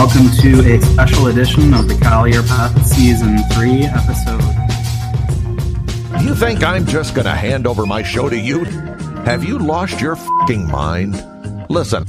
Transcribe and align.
welcome 0.00 0.30
to 0.30 0.60
a 0.62 0.80
special 0.80 1.26
edition 1.26 1.74
of 1.74 1.86
the 1.86 1.94
Collier 2.02 2.42
Pod 2.42 2.74
Season 2.86 3.36
3 3.52 3.82
episode. 3.84 4.40
You 6.22 6.34
think 6.34 6.64
I'm 6.64 6.86
just 6.86 7.14
going 7.14 7.26
to 7.26 7.34
hand 7.34 7.66
over 7.66 7.84
my 7.84 8.02
show 8.02 8.30
to 8.30 8.38
you? 8.38 8.64
Have 9.26 9.44
you 9.44 9.58
lost 9.58 10.00
your 10.00 10.16
fing 10.46 10.66
mind? 10.70 11.22
Listen, 11.68 12.06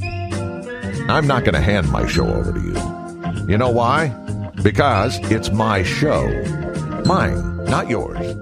I'm 1.10 1.26
not 1.26 1.44
going 1.44 1.52
to 1.52 1.60
hand 1.60 1.92
my 1.92 2.06
show 2.06 2.26
over 2.26 2.54
to 2.54 2.60
you. 2.60 3.46
You 3.46 3.58
know 3.58 3.68
why? 3.68 4.08
Because 4.62 5.18
it's 5.30 5.50
my 5.50 5.82
show. 5.82 6.28
Mine, 7.04 7.62
not 7.66 7.90
yours. 7.90 8.34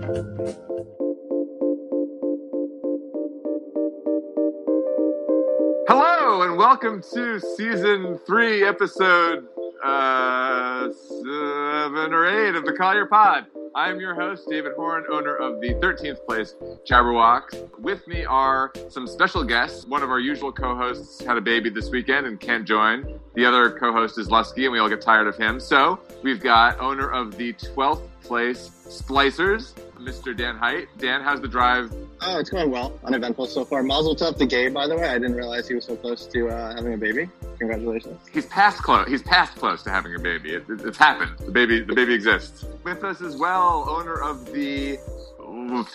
Welcome 6.71 7.03
to 7.03 7.41
season 7.41 8.17
three, 8.25 8.63
episode 8.63 9.45
uh, 9.83 10.89
seven 10.93 12.15
or 12.15 12.47
eight 12.47 12.55
of 12.55 12.65
the 12.65 12.73
Collier 12.79 13.07
Pod. 13.07 13.47
I'm 13.75 14.01
your 14.01 14.15
host, 14.15 14.49
David 14.51 14.73
Horn, 14.75 15.05
owner 15.13 15.37
of 15.37 15.61
the 15.61 15.75
13th 15.75 16.27
Place 16.27 16.57
Jabberwock. 16.85 17.79
With 17.79 18.07
me 18.09 18.25
are 18.25 18.73
some 18.89 19.07
special 19.07 19.45
guests. 19.45 19.87
One 19.87 20.03
of 20.03 20.11
our 20.11 20.19
usual 20.19 20.51
co-hosts 20.51 21.23
had 21.23 21.37
a 21.37 21.41
baby 21.41 21.71
this 21.71 21.89
weekend 21.89 22.27
and 22.27 22.41
can't 22.41 22.67
join. 22.67 23.21
The 23.35 23.45
other 23.45 23.71
co-host 23.71 24.19
is 24.19 24.29
Lusky, 24.29 24.65
and 24.65 24.73
we 24.73 24.81
all 24.81 24.89
get 24.89 25.01
tired 25.01 25.29
of 25.29 25.37
him. 25.37 25.61
So 25.61 26.01
we've 26.25 26.41
got 26.41 26.81
owner 26.81 27.11
of 27.11 27.37
the 27.37 27.53
12th 27.53 28.03
Place 28.23 28.71
Splicers, 28.89 29.75
Mr. 29.99 30.37
Dan 30.37 30.57
Height. 30.57 30.89
Dan, 30.99 31.21
how's 31.21 31.41
the 31.41 31.49
drive? 31.49 31.93
Oh, 32.23 32.39
it's 32.39 32.51
going 32.51 32.71
well. 32.71 32.99
Uneventful 33.05 33.47
so 33.47 33.65
far. 33.65 33.83
Mazel 33.83 34.17
tov 34.17 34.37
to 34.39 34.47
Gabe, 34.47 34.75
by 34.75 34.89
the 34.89 34.97
way. 34.97 35.09
I 35.09 35.19
didn't 35.19 35.35
realize 35.35 35.69
he 35.69 35.75
was 35.75 35.85
so 35.85 35.97
close 35.97 36.27
to 36.27 36.49
uh, 36.49 36.75
having 36.75 36.95
a 36.95 36.97
baby. 36.97 37.29
Congratulations. 37.59 38.19
He's 38.33 38.47
past 38.47 38.83
close. 38.83 39.09
He's 39.09 39.23
past 39.23 39.57
close 39.57 39.83
to 39.85 39.91
having 39.91 40.15
a 40.15 40.19
baby. 40.19 40.55
It, 40.55 40.65
it, 40.69 40.81
it's 40.81 40.99
happened. 40.99 41.39
The 41.39 41.53
baby, 41.53 41.83
the 41.83 41.95
baby 41.95 42.15
exists. 42.15 42.65
With 42.83 43.05
us 43.05 43.21
as 43.21 43.37
well, 43.37 43.85
owner 43.89 44.15
of 44.23 44.47
the 44.53 44.99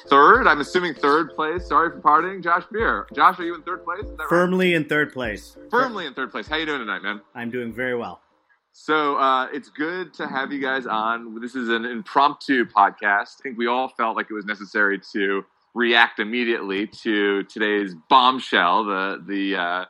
third. 0.07 0.47
I'm 0.47 0.59
assuming 0.61 0.93
third 0.93 1.35
place. 1.35 1.67
Sorry 1.67 1.89
for 1.89 1.99
partying, 1.99 2.43
Josh 2.43 2.63
Beer. 2.71 3.07
Josh, 3.15 3.39
are 3.39 3.43
you 3.43 3.55
in 3.55 3.63
third 3.63 3.83
place? 3.83 4.03
That 4.03 4.17
right? 4.19 4.29
Firmly 4.29 4.73
in 4.75 4.85
third 4.85 5.11
place. 5.11 5.57
Firmly 5.71 6.05
in 6.05 6.13
third 6.13 6.31
place. 6.31 6.47
How 6.47 6.57
you 6.57 6.65
doing 6.65 6.79
tonight, 6.79 7.01
man? 7.01 7.21
I'm 7.33 7.49
doing 7.49 7.73
very 7.73 7.95
well. 7.95 8.21
So 8.71 9.15
uh, 9.17 9.47
it's 9.51 9.69
good 9.69 10.13
to 10.15 10.27
have 10.27 10.51
you 10.51 10.61
guys 10.61 10.85
on. 10.85 11.39
This 11.41 11.55
is 11.55 11.69
an 11.69 11.85
impromptu 11.85 12.65
podcast. 12.65 13.39
I 13.39 13.43
think 13.43 13.57
we 13.57 13.67
all 13.67 13.87
felt 13.89 14.15
like 14.15 14.27
it 14.29 14.33
was 14.33 14.45
necessary 14.45 14.99
to 15.13 15.43
react 15.73 16.19
immediately 16.19 16.85
to 16.87 17.43
today's 17.43 17.95
bombshell, 18.09 18.83
the 18.83 19.23
the 19.27 19.55
uh, 19.55 19.85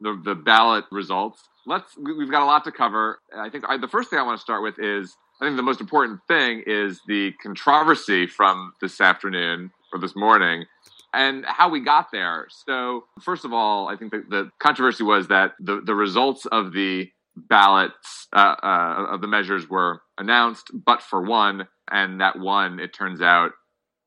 the, 0.00 0.20
the 0.24 0.34
ballot 0.36 0.84
results. 0.92 1.42
Let's. 1.66 1.96
we- 1.98 2.14
We've 2.14 2.30
got 2.30 2.42
a 2.42 2.46
lot 2.46 2.62
to 2.64 2.72
cover. 2.72 3.18
I 3.36 3.48
think 3.50 3.64
I, 3.68 3.78
the 3.78 3.88
first 3.88 4.10
thing 4.10 4.18
I 4.20 4.22
want 4.22 4.38
to 4.38 4.42
start 4.42 4.62
with 4.62 4.78
is 4.78 5.16
I 5.40 5.44
think 5.44 5.56
the 5.56 5.62
most 5.62 5.82
important 5.82 6.20
thing 6.28 6.62
is 6.66 7.00
the 7.06 7.32
controversy 7.42 8.26
from 8.26 8.72
this 8.80 9.00
afternoon 9.02 9.70
or 9.92 9.98
this 9.98 10.16
morning 10.16 10.64
and 11.12 11.44
how 11.46 11.68
we 11.68 11.80
got 11.80 12.10
there. 12.10 12.46
So, 12.50 13.04
first 13.20 13.44
of 13.44 13.52
all, 13.52 13.88
I 13.88 13.96
think 13.96 14.12
that 14.12 14.30
the 14.30 14.50
controversy 14.58 15.04
was 15.04 15.28
that 15.28 15.52
the, 15.60 15.82
the 15.84 15.94
results 15.94 16.46
of 16.46 16.72
the 16.72 17.10
ballots 17.36 18.28
uh, 18.34 18.56
uh, 18.62 19.06
of 19.10 19.20
the 19.20 19.26
measures 19.26 19.68
were 19.68 20.00
announced, 20.16 20.70
but 20.72 21.02
for 21.02 21.20
one, 21.20 21.68
and 21.90 22.20
that 22.22 22.38
one, 22.38 22.80
it 22.80 22.94
turns 22.94 23.20
out, 23.20 23.52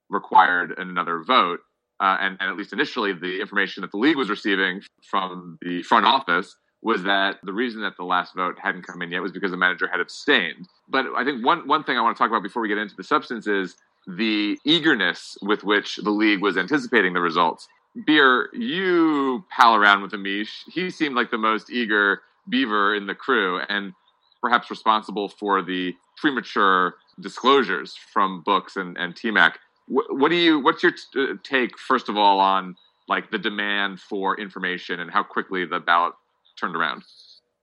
required 0.09 0.73
another 0.79 1.23
vote. 1.23 1.59
Uh, 1.99 2.17
and, 2.19 2.37
and 2.39 2.49
at 2.49 2.57
least 2.57 2.73
initially, 2.73 3.13
the 3.13 3.39
information 3.39 3.81
that 3.81 3.91
the 3.91 3.97
league 3.97 4.17
was 4.17 4.29
receiving 4.29 4.81
from 5.03 5.59
the 5.61 5.83
front 5.83 6.05
office 6.05 6.55
was 6.81 7.03
that 7.03 7.37
the 7.43 7.53
reason 7.53 7.81
that 7.81 7.97
the 7.97 8.03
last 8.03 8.35
vote 8.35 8.57
hadn't 8.61 8.87
come 8.87 9.01
in 9.01 9.11
yet 9.11 9.21
was 9.21 9.31
because 9.31 9.51
the 9.51 9.57
manager 9.57 9.87
had 9.87 9.99
abstained. 9.99 10.67
But 10.87 11.05
I 11.15 11.25
think 11.25 11.45
one, 11.45 11.67
one 11.67 11.83
thing 11.83 11.97
I 11.97 12.01
want 12.01 12.15
to 12.15 12.21
talk 12.21 12.29
about 12.29 12.43
before 12.43 12.61
we 12.61 12.69
get 12.69 12.77
into 12.77 12.95
the 12.95 13.03
substance 13.03 13.47
is 13.47 13.75
the 14.07 14.57
eagerness 14.63 15.37
with 15.41 15.63
which 15.63 15.97
the 15.97 16.09
league 16.09 16.41
was 16.41 16.57
anticipating 16.57 17.13
the 17.13 17.19
results. 17.19 17.67
Beer, 18.05 18.49
you 18.53 19.43
pal 19.49 19.75
around 19.75 20.01
with 20.01 20.11
Amish. 20.11 20.49
He 20.71 20.89
seemed 20.89 21.15
like 21.15 21.31
the 21.31 21.37
most 21.37 21.69
eager 21.69 22.21
beaver 22.47 22.95
in 22.95 23.07
the 23.07 23.15
crew 23.15 23.59
and 23.67 23.93
perhaps 24.41 24.69
responsible 24.69 25.27
for 25.27 25.61
the 25.61 25.93
premature 26.15 26.95
disclosures 27.19 27.95
from 27.95 28.41
books 28.41 28.77
and, 28.77 28.97
and 28.97 29.15
TMAC. 29.15 29.53
What, 29.87 30.29
do 30.29 30.35
you, 30.35 30.59
what's 30.59 30.83
your 30.83 30.91
t- 30.91 30.99
uh, 31.17 31.33
take, 31.43 31.77
first 31.77 32.09
of 32.09 32.17
all, 32.17 32.39
on 32.39 32.75
like 33.07 33.31
the 33.31 33.39
demand 33.39 33.99
for 33.99 34.39
information 34.39 34.99
and 34.99 35.09
how 35.09 35.23
quickly 35.23 35.65
the 35.65 35.79
ballot 35.79 36.13
turned 36.59 36.75
around? 36.75 37.03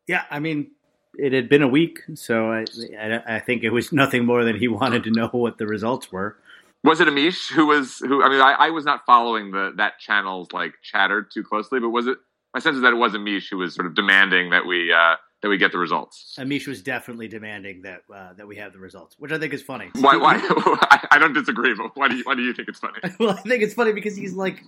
Yeah, 0.06 0.22
I 0.30 0.38
mean, 0.38 0.70
it 1.18 1.32
had 1.32 1.48
been 1.48 1.62
a 1.62 1.68
week, 1.68 2.00
so 2.14 2.52
I, 2.52 2.64
I, 2.98 3.36
I 3.36 3.40
think 3.40 3.64
it 3.64 3.70
was 3.70 3.92
nothing 3.92 4.24
more 4.24 4.44
than 4.44 4.56
he 4.56 4.68
wanted 4.68 5.04
to 5.04 5.10
know 5.10 5.28
what 5.28 5.58
the 5.58 5.66
results 5.66 6.12
were. 6.12 6.36
Was 6.84 7.00
it 7.00 7.08
Amish 7.08 7.50
who 7.50 7.66
was 7.66 7.98
who? 7.98 8.22
I 8.22 8.28
mean, 8.28 8.40
I, 8.40 8.52
I 8.52 8.70
was 8.70 8.84
not 8.84 9.04
following 9.06 9.50
the 9.50 9.72
that 9.76 9.98
channel's 9.98 10.52
like 10.52 10.74
chatter 10.82 11.22
too 11.22 11.42
closely, 11.42 11.80
but 11.80 11.90
was 11.90 12.06
it? 12.06 12.18
My 12.54 12.60
sense 12.60 12.76
is 12.76 12.82
that 12.82 12.92
it 12.92 12.96
was 12.96 13.12
Amish 13.12 13.50
who 13.50 13.58
was 13.58 13.74
sort 13.74 13.86
of 13.86 13.94
demanding 13.94 14.50
that 14.50 14.66
we 14.66 14.92
uh, 14.92 15.16
that 15.42 15.48
we 15.48 15.58
get 15.58 15.72
the 15.72 15.78
results. 15.78 16.36
Amish 16.38 16.66
was 16.66 16.82
definitely 16.82 17.28
demanding 17.28 17.82
that 17.82 18.02
uh, 18.14 18.34
that 18.34 18.46
we 18.46 18.56
have 18.56 18.72
the 18.72 18.78
results, 18.78 19.16
which 19.18 19.32
I 19.32 19.38
think 19.38 19.52
is 19.52 19.62
funny. 19.62 19.90
Why? 19.94 20.16
Why? 20.16 20.36
I, 20.40 21.06
I 21.12 21.18
don't 21.18 21.32
disagree, 21.32 21.74
but 21.74 21.96
why 21.96 22.08
do 22.08 22.16
you 22.16 22.22
why 22.24 22.34
do 22.34 22.42
you 22.42 22.54
think 22.54 22.68
it's 22.68 22.78
funny? 22.78 22.98
well, 23.20 23.30
I 23.30 23.42
think 23.42 23.62
it's 23.62 23.74
funny 23.74 23.92
because 23.92 24.16
he's 24.16 24.34
like 24.34 24.62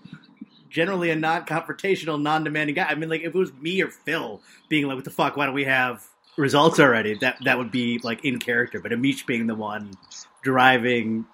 generally 0.69 1.11
a 1.11 1.17
non-confrontational, 1.17 2.21
non-demanding 2.21 2.75
guy. 2.75 2.87
I 2.89 2.95
mean, 2.95 3.09
like 3.09 3.23
if 3.23 3.35
it 3.35 3.39
was 3.39 3.53
me 3.55 3.83
or 3.83 3.89
Phil 3.89 4.41
being 4.69 4.87
like, 4.87 4.97
"What 4.97 5.05
the 5.05 5.11
fuck? 5.11 5.37
Why 5.37 5.47
don't 5.47 5.55
we 5.55 5.65
have 5.65 6.07
results 6.37 6.79
already?" 6.79 7.15
That 7.15 7.39
that 7.45 7.59
would 7.59 7.71
be 7.71 7.99
like 8.03 8.25
in 8.25 8.39
character. 8.39 8.81
But 8.81 8.93
Amish 8.93 9.27
being 9.27 9.47
the 9.47 9.55
one 9.55 9.93
driving, 10.43 11.27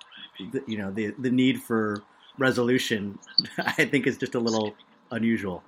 the, 0.52 0.62
you 0.66 0.78
know, 0.78 0.90
the 0.90 1.14
the 1.18 1.30
need 1.30 1.62
for 1.62 2.02
resolution, 2.38 3.18
I 3.58 3.84
think 3.84 4.06
is 4.06 4.16
just 4.16 4.34
a 4.34 4.40
little 4.40 4.74
unusual. 5.10 5.62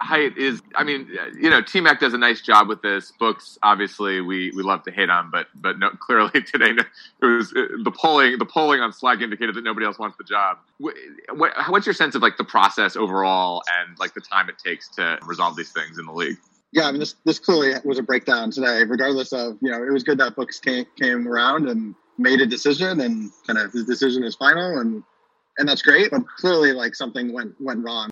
Height 0.00 0.36
is. 0.36 0.62
I 0.74 0.84
mean, 0.84 1.08
you 1.34 1.50
know, 1.50 1.62
TMAC 1.62 1.98
does 2.00 2.14
a 2.14 2.18
nice 2.18 2.40
job 2.40 2.68
with 2.68 2.82
this. 2.82 3.12
Books, 3.12 3.58
obviously, 3.62 4.20
we, 4.20 4.52
we 4.54 4.62
love 4.62 4.82
to 4.84 4.90
hate 4.90 5.10
on, 5.10 5.30
but 5.30 5.48
but 5.54 5.78
no, 5.78 5.90
clearly 6.00 6.42
today 6.42 6.70
it 6.70 7.26
was 7.26 7.52
uh, 7.52 7.66
the 7.82 7.90
polling. 7.90 8.38
The 8.38 8.46
polling 8.46 8.80
on 8.80 8.92
Slack 8.92 9.20
indicated 9.20 9.54
that 9.54 9.64
nobody 9.64 9.86
else 9.86 9.98
wants 9.98 10.16
the 10.16 10.24
job. 10.24 10.58
What, 10.78 10.94
what, 11.34 11.52
what's 11.68 11.86
your 11.86 11.94
sense 11.94 12.14
of 12.14 12.22
like 12.22 12.36
the 12.36 12.44
process 12.44 12.96
overall 12.96 13.62
and 13.80 13.98
like 13.98 14.14
the 14.14 14.20
time 14.20 14.48
it 14.48 14.58
takes 14.58 14.88
to 14.96 15.18
resolve 15.24 15.56
these 15.56 15.72
things 15.72 15.98
in 15.98 16.06
the 16.06 16.12
league? 16.12 16.36
Yeah, 16.72 16.86
I 16.86 16.92
mean, 16.92 17.00
this 17.00 17.16
this 17.24 17.38
clearly 17.38 17.74
was 17.84 17.98
a 17.98 18.02
breakdown 18.02 18.50
today. 18.50 18.84
Regardless 18.84 19.32
of 19.32 19.58
you 19.60 19.70
know, 19.70 19.82
it 19.82 19.92
was 19.92 20.04
good 20.04 20.18
that 20.18 20.36
books 20.36 20.60
came 20.60 20.86
came 20.96 21.26
around 21.26 21.68
and 21.68 21.94
made 22.16 22.40
a 22.40 22.46
decision, 22.46 23.00
and 23.00 23.30
kind 23.46 23.58
of 23.58 23.72
his 23.72 23.84
decision 23.84 24.22
is 24.22 24.36
final, 24.36 24.78
and 24.78 25.02
and 25.58 25.68
that's 25.68 25.82
great. 25.82 26.10
But 26.10 26.22
clearly, 26.36 26.72
like 26.72 26.94
something 26.94 27.32
went 27.32 27.54
went 27.60 27.84
wrong. 27.84 28.10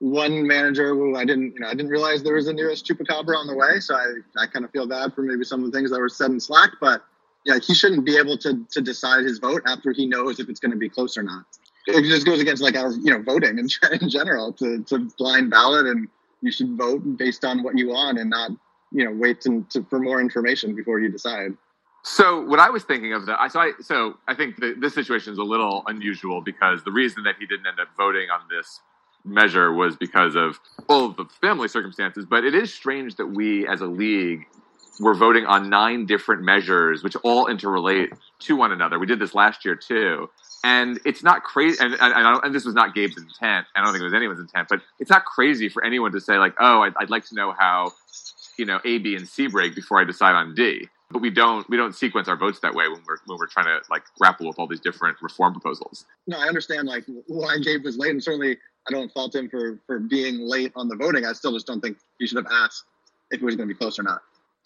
One 0.00 0.46
manager 0.46 0.94
who 0.94 1.16
I 1.16 1.24
didn't 1.24 1.54
you 1.54 1.60
know 1.60 1.68
I 1.68 1.74
didn't 1.74 1.90
realize 1.90 2.22
there 2.22 2.34
was 2.34 2.46
a 2.46 2.52
nearest 2.52 2.86
chupacabra 2.86 3.36
on 3.36 3.46
the 3.46 3.54
way, 3.54 3.80
so 3.80 3.94
I 3.96 4.06
I 4.36 4.46
kind 4.46 4.64
of 4.64 4.70
feel 4.70 4.86
bad 4.86 5.14
for 5.14 5.22
maybe 5.22 5.44
some 5.44 5.64
of 5.64 5.70
the 5.70 5.76
things 5.76 5.90
that 5.90 5.98
were 5.98 6.08
said 6.08 6.30
in 6.30 6.40
Slack, 6.40 6.70
but 6.80 7.02
yeah, 7.44 7.58
he 7.58 7.74
shouldn't 7.74 8.04
be 8.04 8.16
able 8.16 8.38
to 8.38 8.64
to 8.70 8.80
decide 8.80 9.24
his 9.24 9.38
vote 9.38 9.62
after 9.66 9.92
he 9.92 10.06
knows 10.06 10.38
if 10.38 10.48
it's 10.48 10.60
going 10.60 10.72
to 10.72 10.76
be 10.76 10.88
close 10.88 11.16
or 11.16 11.22
not. 11.22 11.44
It 11.86 12.02
just 12.04 12.26
goes 12.26 12.40
against 12.40 12.62
like 12.62 12.76
our 12.76 12.92
you 12.92 13.10
know 13.10 13.22
voting 13.22 13.58
in, 13.58 13.68
in 14.00 14.08
general 14.08 14.52
to 14.54 14.82
to 14.84 15.10
blind 15.18 15.50
ballot 15.50 15.86
and 15.86 16.08
you 16.42 16.52
should 16.52 16.76
vote 16.76 17.00
based 17.16 17.44
on 17.44 17.62
what 17.62 17.76
you 17.76 17.88
want 17.88 18.18
and 18.18 18.30
not 18.30 18.50
you 18.92 19.04
know 19.04 19.12
wait 19.12 19.40
to, 19.42 19.66
to, 19.70 19.84
for 19.90 19.98
more 19.98 20.20
information 20.20 20.74
before 20.74 21.00
you 21.00 21.08
decide 21.10 21.52
So 22.04 22.42
what 22.42 22.60
I 22.60 22.70
was 22.70 22.84
thinking 22.84 23.12
of 23.12 23.26
that, 23.26 23.40
I 23.40 23.48
so 23.48 23.60
I 23.60 23.72
so 23.80 24.14
I 24.28 24.34
think 24.34 24.56
that 24.60 24.80
this 24.80 24.94
situation 24.94 25.32
is 25.32 25.38
a 25.38 25.42
little 25.42 25.82
unusual 25.86 26.40
because 26.40 26.84
the 26.84 26.92
reason 26.92 27.22
that 27.24 27.36
he 27.38 27.46
didn't 27.46 27.66
end 27.66 27.80
up 27.80 27.88
voting 27.96 28.28
on 28.30 28.40
this 28.48 28.80
measure 29.24 29.72
was 29.72 29.96
because 29.96 30.34
of 30.34 30.58
all 30.88 31.10
the 31.10 31.24
family 31.40 31.68
circumstances. 31.68 32.24
But 32.24 32.44
it 32.44 32.54
is 32.54 32.72
strange 32.72 33.16
that 33.16 33.26
we, 33.26 33.66
as 33.66 33.80
a 33.80 33.86
league, 33.86 34.46
were 35.00 35.14
voting 35.14 35.46
on 35.46 35.68
nine 35.68 36.06
different 36.06 36.42
measures, 36.42 37.02
which 37.02 37.16
all 37.22 37.46
interrelate 37.46 38.16
to 38.40 38.56
one 38.56 38.72
another. 38.72 38.98
We 38.98 39.06
did 39.06 39.18
this 39.18 39.34
last 39.34 39.64
year 39.64 39.76
too, 39.76 40.28
and 40.64 40.98
it's 41.04 41.22
not 41.22 41.44
crazy. 41.44 41.78
And, 41.80 41.94
and, 42.00 42.40
and 42.44 42.54
this 42.54 42.64
was 42.64 42.74
not 42.74 42.94
Gabe's 42.94 43.16
intent. 43.16 43.66
I 43.76 43.82
don't 43.82 43.92
think 43.92 44.02
it 44.02 44.04
was 44.04 44.14
anyone's 44.14 44.40
intent, 44.40 44.68
but 44.68 44.80
it's 44.98 45.10
not 45.10 45.24
crazy 45.24 45.68
for 45.68 45.84
anyone 45.84 46.12
to 46.12 46.20
say 46.20 46.38
like, 46.38 46.54
"Oh, 46.58 46.82
I'd, 46.82 46.94
I'd 46.96 47.10
like 47.10 47.26
to 47.26 47.34
know 47.34 47.52
how." 47.56 47.92
you 48.58 48.64
know 48.64 48.80
A, 48.84 48.98
B, 48.98 49.14
and 49.14 49.26
C 49.26 49.46
break 49.46 49.74
before 49.74 50.00
I 50.00 50.04
decide 50.04 50.34
on 50.34 50.54
D. 50.54 50.88
But 51.10 51.22
we 51.22 51.30
don't 51.30 51.68
we 51.70 51.76
don't 51.76 51.94
sequence 51.94 52.28
our 52.28 52.36
votes 52.36 52.60
that 52.60 52.74
way 52.74 52.88
when 52.88 53.00
we're 53.06 53.16
when 53.26 53.38
we're 53.38 53.46
trying 53.46 53.66
to 53.66 53.80
like 53.90 54.02
grapple 54.18 54.46
with 54.46 54.58
all 54.58 54.66
these 54.66 54.80
different 54.80 55.16
reform 55.22 55.52
proposals. 55.54 56.04
no 56.26 56.38
i 56.38 56.46
understand 56.48 56.86
like 56.86 57.04
why 57.28 57.56
gabe 57.58 57.82
was 57.84 57.96
late 57.96 58.10
and 58.10 58.22
certainly 58.22 58.58
i 58.88 58.90
don't 58.92 59.10
fault 59.12 59.34
him 59.34 59.48
for 59.48 59.78
for 59.86 59.98
being 60.00 60.40
late 60.40 60.70
on 60.76 60.88
the 60.88 60.96
voting 60.96 61.24
i 61.24 61.32
still 61.32 61.52
just 61.52 61.66
don't 61.66 61.80
think 61.80 61.96
he 62.18 62.26
should 62.26 62.36
have 62.36 62.46
asked 62.52 62.84
if 63.30 63.40
it 63.40 63.44
was 63.44 63.56
going 63.56 63.68
to 63.68 63.74
be 63.74 63.78
close 63.78 63.98
or 63.98 64.02
not 64.02 64.20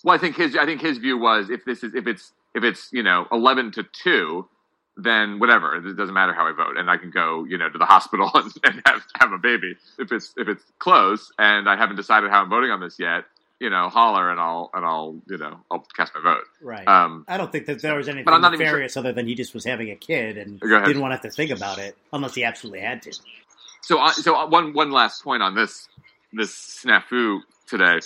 Well, 0.04 0.14
I 0.14 0.18
think 0.18 0.36
his 0.36 0.56
I 0.56 0.66
think 0.66 0.80
his 0.80 0.98
view 0.98 1.16
was 1.18 1.48
if 1.50 1.64
this 1.64 1.84
is 1.84 1.94
if 1.94 2.06
it's 2.08 2.32
if 2.54 2.64
it's 2.64 2.88
you 2.92 3.02
know 3.04 3.26
eleven 3.30 3.70
to 3.72 3.84
two, 3.84 4.48
then 4.96 5.38
whatever 5.38 5.76
it 5.76 5.96
doesn't 5.96 6.14
matter 6.14 6.32
how 6.34 6.46
I 6.46 6.52
vote, 6.52 6.76
and 6.76 6.90
I 6.90 6.96
can 6.96 7.10
go 7.10 7.44
you 7.44 7.56
know 7.58 7.68
to 7.68 7.78
the 7.78 7.86
hospital 7.94 8.30
and, 8.34 8.52
and 8.64 8.82
have 8.86 9.02
have 9.20 9.32
a 9.32 9.38
baby. 9.38 9.76
If 9.98 10.10
it's 10.12 10.34
if 10.36 10.48
it's 10.48 10.64
close 10.80 11.32
and 11.38 11.68
I 11.68 11.76
haven't 11.76 11.96
decided 11.96 12.30
how 12.30 12.42
I'm 12.42 12.50
voting 12.50 12.70
on 12.70 12.80
this 12.80 12.98
yet, 12.98 13.24
you 13.62 13.70
know, 13.70 13.88
holler 13.88 14.28
and 14.28 14.40
I'll 14.40 14.70
and 14.74 14.84
I'll 14.84 15.22
you 15.28 15.38
know 15.38 15.60
I'll 15.70 15.86
cast 15.96 16.12
my 16.16 16.20
vote. 16.20 16.44
Right. 16.60 16.86
Um, 16.86 17.24
I 17.28 17.36
don't 17.36 17.52
think 17.52 17.66
that 17.66 17.80
there 17.80 17.94
was 17.94 18.08
anything 18.08 18.24
But 18.24 18.34
I'm 18.34 18.40
not 18.40 18.50
nefarious 18.50 18.96
other 18.96 19.12
than 19.12 19.28
he 19.28 19.36
just 19.36 19.54
was 19.54 19.64
having 19.64 19.88
a 19.90 19.94
kid 19.94 20.36
and 20.36 20.58
didn't 20.58 21.00
want 21.00 21.12
to 21.12 21.14
have 21.14 21.20
to 21.22 21.30
think 21.30 21.52
about 21.52 21.78
it 21.78 21.96
unless 22.12 22.34
he 22.34 22.42
absolutely 22.42 22.80
had 22.80 23.02
to. 23.02 23.16
so 23.80 24.00
I, 24.00 24.10
so 24.12 24.46
one 24.46 24.72
one 24.72 24.90
last 24.90 25.22
point 25.22 25.44
on 25.44 25.54
this 25.54 25.86
this 26.32 26.82
snafu 26.84 27.38
today. 27.68 28.00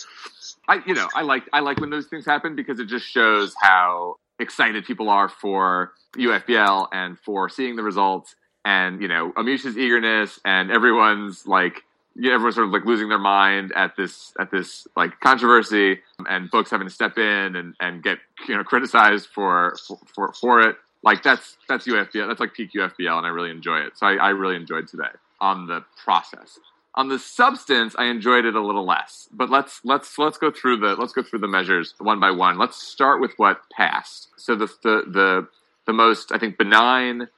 I 0.69 0.82
you 0.87 0.93
know 0.93 1.08
I 1.14 1.23
like 1.23 1.44
I 1.55 1.61
like 1.61 1.81
when 1.81 1.88
those 1.88 2.06
things 2.06 2.26
happen 2.26 2.55
because 2.55 2.79
it 2.79 2.87
just 2.87 3.06
shows 3.06 3.55
how 3.59 4.17
excited 4.38 4.85
people 4.85 5.09
are 5.09 5.31
for 5.31 5.94
UFBL 6.19 6.88
and 6.93 7.19
for 7.19 7.49
seeing 7.49 7.76
the 7.76 7.82
results 7.82 8.37
and 8.62 9.00
you 9.00 9.09
know 9.09 9.32
Amish's 9.32 9.79
eagerness 9.79 10.38
and 10.44 10.70
everyone's 10.70 11.47
like 11.47 11.81
yeah, 12.18 12.32
everyone's 12.32 12.54
sort 12.54 12.66
of 12.66 12.72
like 12.72 12.84
losing 12.86 13.08
their 13.08 13.18
mind 13.18 13.72
at 13.76 13.94
this 13.96 14.32
at 14.40 14.50
this 14.50 14.88
like 14.96 15.20
controversy 15.20 16.00
and 16.28 16.50
folks 16.50 16.70
having 16.70 16.86
to 16.86 16.92
step 16.92 17.18
in 17.18 17.56
and, 17.56 17.74
and 17.80 18.02
get 18.02 18.18
you 18.48 18.56
know 18.56 18.64
criticized 18.64 19.28
for 19.34 19.76
for 20.14 20.32
for 20.32 20.60
it. 20.60 20.76
Like 21.02 21.22
that's 21.22 21.58
that's 21.68 21.86
UFBL 21.86 22.26
that's 22.26 22.40
like 22.40 22.54
peak 22.54 22.72
UFBL 22.72 23.18
and 23.18 23.26
I 23.26 23.28
really 23.28 23.50
enjoy 23.50 23.78
it. 23.80 23.98
So 23.98 24.06
I, 24.06 24.14
I 24.14 24.28
really 24.30 24.56
enjoyed 24.56 24.88
today 24.88 25.10
on 25.40 25.66
the 25.66 25.84
process. 26.02 26.58
On 26.94 27.08
the 27.08 27.18
substance 27.18 27.94
I 27.98 28.06
enjoyed 28.06 28.46
it 28.46 28.54
a 28.54 28.64
little 28.64 28.86
less 28.86 29.28
but 29.30 29.50
let's 29.50 29.80
let's 29.84 30.18
let's 30.18 30.38
go 30.38 30.50
through 30.50 30.78
the 30.78 30.96
let's 30.96 31.12
go 31.12 31.22
through 31.22 31.40
the 31.40 31.48
measures 31.48 31.94
one 31.98 32.18
by 32.18 32.30
one. 32.30 32.56
Let's 32.56 32.80
start 32.80 33.20
with 33.20 33.32
what 33.36 33.60
passed. 33.76 34.28
So 34.36 34.56
the 34.56 34.66
the 34.82 35.02
the, 35.06 35.48
the 35.86 35.92
most 35.92 36.32
I 36.32 36.38
think 36.38 36.56
benign 36.56 37.28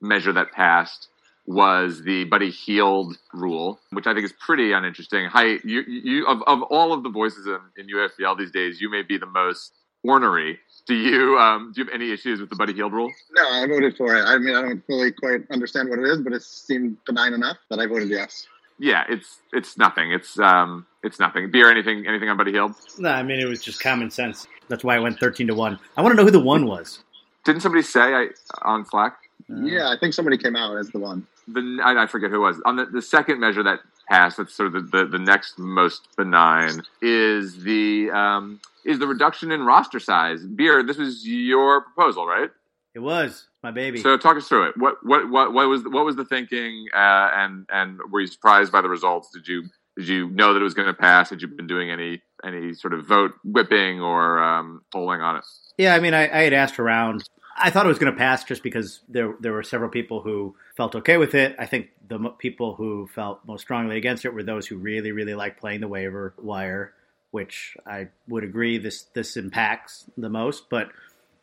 measure 0.00 0.32
that 0.32 0.52
passed 0.52 1.08
was 1.46 2.02
the 2.04 2.24
Buddy 2.24 2.50
Healed 2.50 3.16
rule, 3.32 3.80
which 3.90 4.06
I 4.06 4.14
think 4.14 4.24
is 4.24 4.32
pretty 4.32 4.72
uninteresting. 4.72 5.26
Hi, 5.26 5.58
you, 5.64 5.82
you 5.86 6.26
of, 6.26 6.42
of 6.46 6.62
all 6.62 6.92
of 6.92 7.02
the 7.02 7.10
voices 7.10 7.46
in, 7.46 7.58
in 7.76 7.86
UFBL 7.88 8.38
these 8.38 8.52
days, 8.52 8.80
you 8.80 8.90
may 8.90 9.02
be 9.02 9.18
the 9.18 9.26
most 9.26 9.72
ornery. 10.04 10.58
Do 10.86 10.94
you 10.94 11.38
um, 11.38 11.72
do 11.74 11.80
you 11.80 11.86
have 11.86 11.94
any 11.94 12.12
issues 12.12 12.40
with 12.40 12.50
the 12.50 12.56
Buddy 12.56 12.72
Healed 12.72 12.92
rule? 12.92 13.10
No, 13.32 13.42
I 13.42 13.66
voted 13.66 13.96
for 13.96 14.16
it. 14.16 14.22
I 14.22 14.38
mean, 14.38 14.54
I 14.54 14.62
don't 14.62 14.86
fully 14.86 15.12
quite 15.12 15.42
understand 15.50 15.88
what 15.90 15.98
it 15.98 16.04
is, 16.04 16.20
but 16.20 16.32
it 16.32 16.42
seemed 16.42 16.96
benign 17.06 17.34
enough 17.34 17.56
that 17.70 17.78
I 17.78 17.86
voted 17.86 18.08
yes. 18.08 18.46
Yeah, 18.78 19.04
it's 19.08 19.38
it's 19.52 19.76
nothing. 19.78 20.12
It's 20.12 20.38
um 20.38 20.86
it's 21.04 21.20
nothing. 21.20 21.50
Beer, 21.50 21.70
anything 21.70 22.06
anything 22.06 22.28
on 22.28 22.36
Buddy 22.36 22.52
Healed? 22.52 22.74
No, 22.98 23.10
I 23.10 23.22
mean 23.22 23.38
it 23.38 23.48
was 23.48 23.62
just 23.62 23.80
common 23.80 24.10
sense. 24.10 24.46
That's 24.68 24.82
why 24.82 24.96
I 24.96 24.98
went 24.98 25.20
thirteen 25.20 25.46
to 25.48 25.54
one. 25.54 25.78
I 25.96 26.02
want 26.02 26.12
to 26.12 26.16
know 26.16 26.24
who 26.24 26.30
the 26.30 26.40
one 26.40 26.66
was. 26.66 27.00
Didn't 27.44 27.62
somebody 27.62 27.82
say 27.82 28.00
I, 28.00 28.28
on 28.62 28.84
Slack? 28.86 29.16
Uh, 29.50 29.62
yeah, 29.62 29.88
I 29.88 29.96
think 29.98 30.14
somebody 30.14 30.38
came 30.38 30.56
out 30.56 30.76
as 30.76 30.88
the 30.90 30.98
one. 30.98 31.26
The 31.48 31.80
I, 31.82 32.04
I 32.04 32.06
forget 32.06 32.30
who 32.30 32.36
it 32.36 32.46
was 32.46 32.60
on 32.64 32.76
the, 32.76 32.86
the 32.86 33.02
second 33.02 33.40
measure 33.40 33.62
that 33.62 33.80
passed. 34.08 34.36
That's 34.36 34.54
sort 34.54 34.68
of 34.68 34.90
the, 34.90 34.98
the, 34.98 35.06
the 35.06 35.18
next 35.18 35.58
most 35.58 36.08
benign 36.16 36.82
is 37.00 37.62
the 37.62 38.10
um, 38.10 38.60
is 38.84 38.98
the 38.98 39.06
reduction 39.06 39.52
in 39.52 39.64
roster 39.64 40.00
size. 40.00 40.44
Beer, 40.44 40.82
this 40.82 40.98
was 40.98 41.26
your 41.26 41.82
proposal, 41.82 42.26
right? 42.26 42.50
It 42.94 43.00
was 43.00 43.48
my 43.62 43.70
baby. 43.70 44.00
So 44.00 44.16
talk 44.16 44.36
us 44.36 44.48
through 44.48 44.68
it. 44.68 44.76
What 44.76 44.96
what 45.04 45.30
what 45.30 45.52
what 45.52 45.68
was 45.68 45.82
what 45.84 46.04
was 46.04 46.16
the 46.16 46.24
thinking? 46.24 46.86
Uh, 46.94 47.30
and 47.34 47.66
and 47.72 47.98
were 48.10 48.20
you 48.20 48.26
surprised 48.26 48.72
by 48.72 48.82
the 48.82 48.88
results? 48.88 49.30
Did 49.32 49.48
you 49.48 49.64
did 49.96 50.08
you 50.08 50.28
know 50.30 50.52
that 50.52 50.60
it 50.60 50.64
was 50.64 50.74
going 50.74 50.88
to 50.88 50.94
pass? 50.94 51.30
Had 51.30 51.42
you 51.42 51.48
been 51.48 51.66
doing 51.66 51.90
any 51.90 52.22
any 52.44 52.74
sort 52.74 52.92
of 52.92 53.06
vote 53.06 53.32
whipping 53.44 54.00
or 54.00 54.42
um, 54.42 54.82
polling 54.92 55.20
on 55.20 55.36
it? 55.36 55.44
Yeah, 55.78 55.94
I 55.94 56.00
mean, 56.00 56.14
I, 56.14 56.24
I 56.24 56.42
had 56.42 56.52
asked 56.52 56.78
around. 56.78 57.24
I 57.56 57.70
thought 57.70 57.86
it 57.86 57.88
was 57.88 57.98
going 57.98 58.12
to 58.12 58.18
pass 58.18 58.44
just 58.44 58.62
because 58.62 59.00
there 59.08 59.34
there 59.40 59.52
were 59.52 59.62
several 59.62 59.90
people 59.90 60.22
who 60.22 60.56
felt 60.76 60.94
okay 60.96 61.16
with 61.16 61.34
it. 61.34 61.54
I 61.58 61.66
think 61.66 61.90
the 62.08 62.18
mo- 62.18 62.30
people 62.30 62.74
who 62.74 63.06
felt 63.06 63.40
most 63.46 63.62
strongly 63.62 63.96
against 63.96 64.24
it 64.24 64.34
were 64.34 64.42
those 64.42 64.66
who 64.66 64.76
really 64.76 65.12
really 65.12 65.34
like 65.34 65.60
playing 65.60 65.80
the 65.80 65.88
waiver 65.88 66.34
wire, 66.38 66.94
which 67.30 67.76
I 67.86 68.08
would 68.28 68.44
agree 68.44 68.78
this 68.78 69.02
this 69.14 69.36
impacts 69.36 70.04
the 70.16 70.28
most. 70.28 70.70
But 70.70 70.90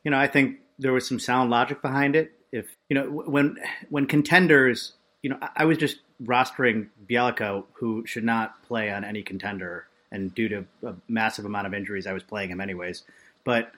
you 0.04 0.12
know, 0.12 0.18
I 0.18 0.28
think 0.28 0.60
there 0.78 0.94
was 0.94 1.08
some 1.08 1.20
sound 1.20 1.50
logic 1.50 1.82
behind 1.82 2.16
it. 2.16 2.32
If 2.52 2.68
you 2.90 2.96
know 2.96 3.06
when 3.06 3.58
when 3.90 4.06
contenders, 4.06 4.94
you 5.22 5.30
know, 5.30 5.38
I, 5.42 5.50
I 5.58 5.66
was 5.66 5.78
just 5.78 5.98
rostering 6.24 6.88
Bjelica, 7.10 7.64
who 7.74 8.06
should 8.06 8.24
not 8.24 8.64
play 8.64 8.92
on 8.92 9.04
any 9.04 9.22
contender, 9.24 9.88
and 10.12 10.34
due 10.34 10.50
to 10.50 10.66
a 10.84 10.96
massive 11.08 11.46
amount 11.46 11.68
of 11.68 11.74
injuries, 11.74 12.08
I 12.08 12.14
was 12.14 12.24
playing 12.24 12.50
him 12.50 12.62
anyways. 12.62 13.04
But 13.44 13.72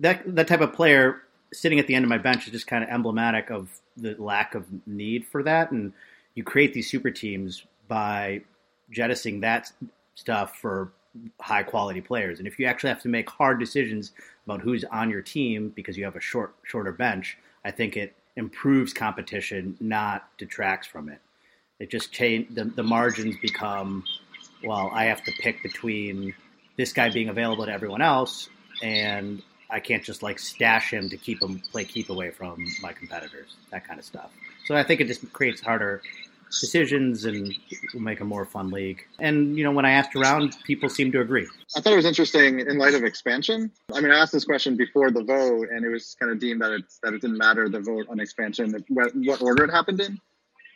that 0.00 0.22
that 0.34 0.48
type 0.48 0.60
of 0.60 0.72
player 0.72 1.22
sitting 1.56 1.78
at 1.78 1.86
the 1.86 1.94
end 1.94 2.04
of 2.04 2.08
my 2.08 2.18
bench 2.18 2.46
is 2.46 2.52
just 2.52 2.66
kind 2.66 2.84
of 2.84 2.90
emblematic 2.90 3.50
of 3.50 3.68
the 3.96 4.14
lack 4.18 4.54
of 4.54 4.66
need 4.86 5.26
for 5.26 5.42
that. 5.42 5.70
And 5.70 5.92
you 6.34 6.44
create 6.44 6.74
these 6.74 6.90
super 6.90 7.10
teams 7.10 7.64
by 7.88 8.42
jettisoning 8.90 9.40
that 9.40 9.72
stuff 10.14 10.56
for 10.56 10.92
high 11.40 11.62
quality 11.62 12.00
players. 12.00 12.38
And 12.38 12.46
if 12.46 12.58
you 12.58 12.66
actually 12.66 12.90
have 12.90 13.02
to 13.02 13.08
make 13.08 13.28
hard 13.30 13.58
decisions 13.58 14.12
about 14.44 14.60
who's 14.60 14.84
on 14.84 15.10
your 15.10 15.22
team 15.22 15.72
because 15.74 15.96
you 15.96 16.04
have 16.04 16.16
a 16.16 16.20
short 16.20 16.54
shorter 16.62 16.92
bench, 16.92 17.38
I 17.64 17.70
think 17.70 17.96
it 17.96 18.14
improves 18.36 18.92
competition, 18.92 19.76
not 19.80 20.28
detracts 20.36 20.86
from 20.86 21.08
it. 21.08 21.20
It 21.78 21.90
just 21.90 22.12
change 22.12 22.54
the, 22.54 22.64
the 22.64 22.82
margins 22.82 23.36
become 23.40 24.04
well, 24.64 24.90
I 24.92 25.04
have 25.04 25.22
to 25.24 25.32
pick 25.40 25.62
between 25.62 26.34
this 26.76 26.92
guy 26.92 27.10
being 27.10 27.28
available 27.28 27.66
to 27.66 27.72
everyone 27.72 28.02
else 28.02 28.48
and 28.82 29.42
I 29.70 29.80
can't 29.80 30.04
just 30.04 30.22
like 30.22 30.38
stash 30.38 30.92
him 30.92 31.08
to 31.08 31.16
keep 31.16 31.42
him 31.42 31.60
play 31.70 31.84
keep 31.84 32.10
away 32.10 32.30
from 32.30 32.66
my 32.80 32.92
competitors, 32.92 33.56
that 33.70 33.86
kind 33.86 33.98
of 33.98 34.04
stuff. 34.04 34.30
So 34.66 34.76
I 34.76 34.82
think 34.82 35.00
it 35.00 35.06
just 35.06 35.32
creates 35.32 35.60
harder 35.60 36.02
decisions 36.48 37.24
and 37.24 37.52
will 37.92 38.00
make 38.00 38.20
a 38.20 38.24
more 38.24 38.44
fun 38.44 38.70
league. 38.70 39.04
And 39.18 39.56
you 39.56 39.64
know, 39.64 39.72
when 39.72 39.84
I 39.84 39.92
asked 39.92 40.14
around, 40.14 40.56
people 40.64 40.88
seem 40.88 41.12
to 41.12 41.20
agree. 41.20 41.46
I 41.76 41.80
thought 41.80 41.92
it 41.92 41.96
was 41.96 42.06
interesting 42.06 42.60
in 42.60 42.78
light 42.78 42.94
of 42.94 43.04
expansion. 43.04 43.70
I 43.92 44.00
mean, 44.00 44.12
I 44.12 44.18
asked 44.18 44.32
this 44.32 44.44
question 44.44 44.76
before 44.76 45.10
the 45.10 45.22
vote, 45.22 45.68
and 45.70 45.84
it 45.84 45.88
was 45.88 46.16
kind 46.18 46.30
of 46.32 46.38
deemed 46.38 46.60
that 46.60 46.72
it 46.72 46.84
that 47.02 47.14
it 47.14 47.20
didn't 47.20 47.38
matter 47.38 47.68
the 47.68 47.80
vote 47.80 48.06
on 48.08 48.20
expansion, 48.20 48.74
what, 48.88 49.12
what 49.14 49.42
order 49.42 49.64
it 49.64 49.70
happened 49.70 50.00
in. 50.00 50.20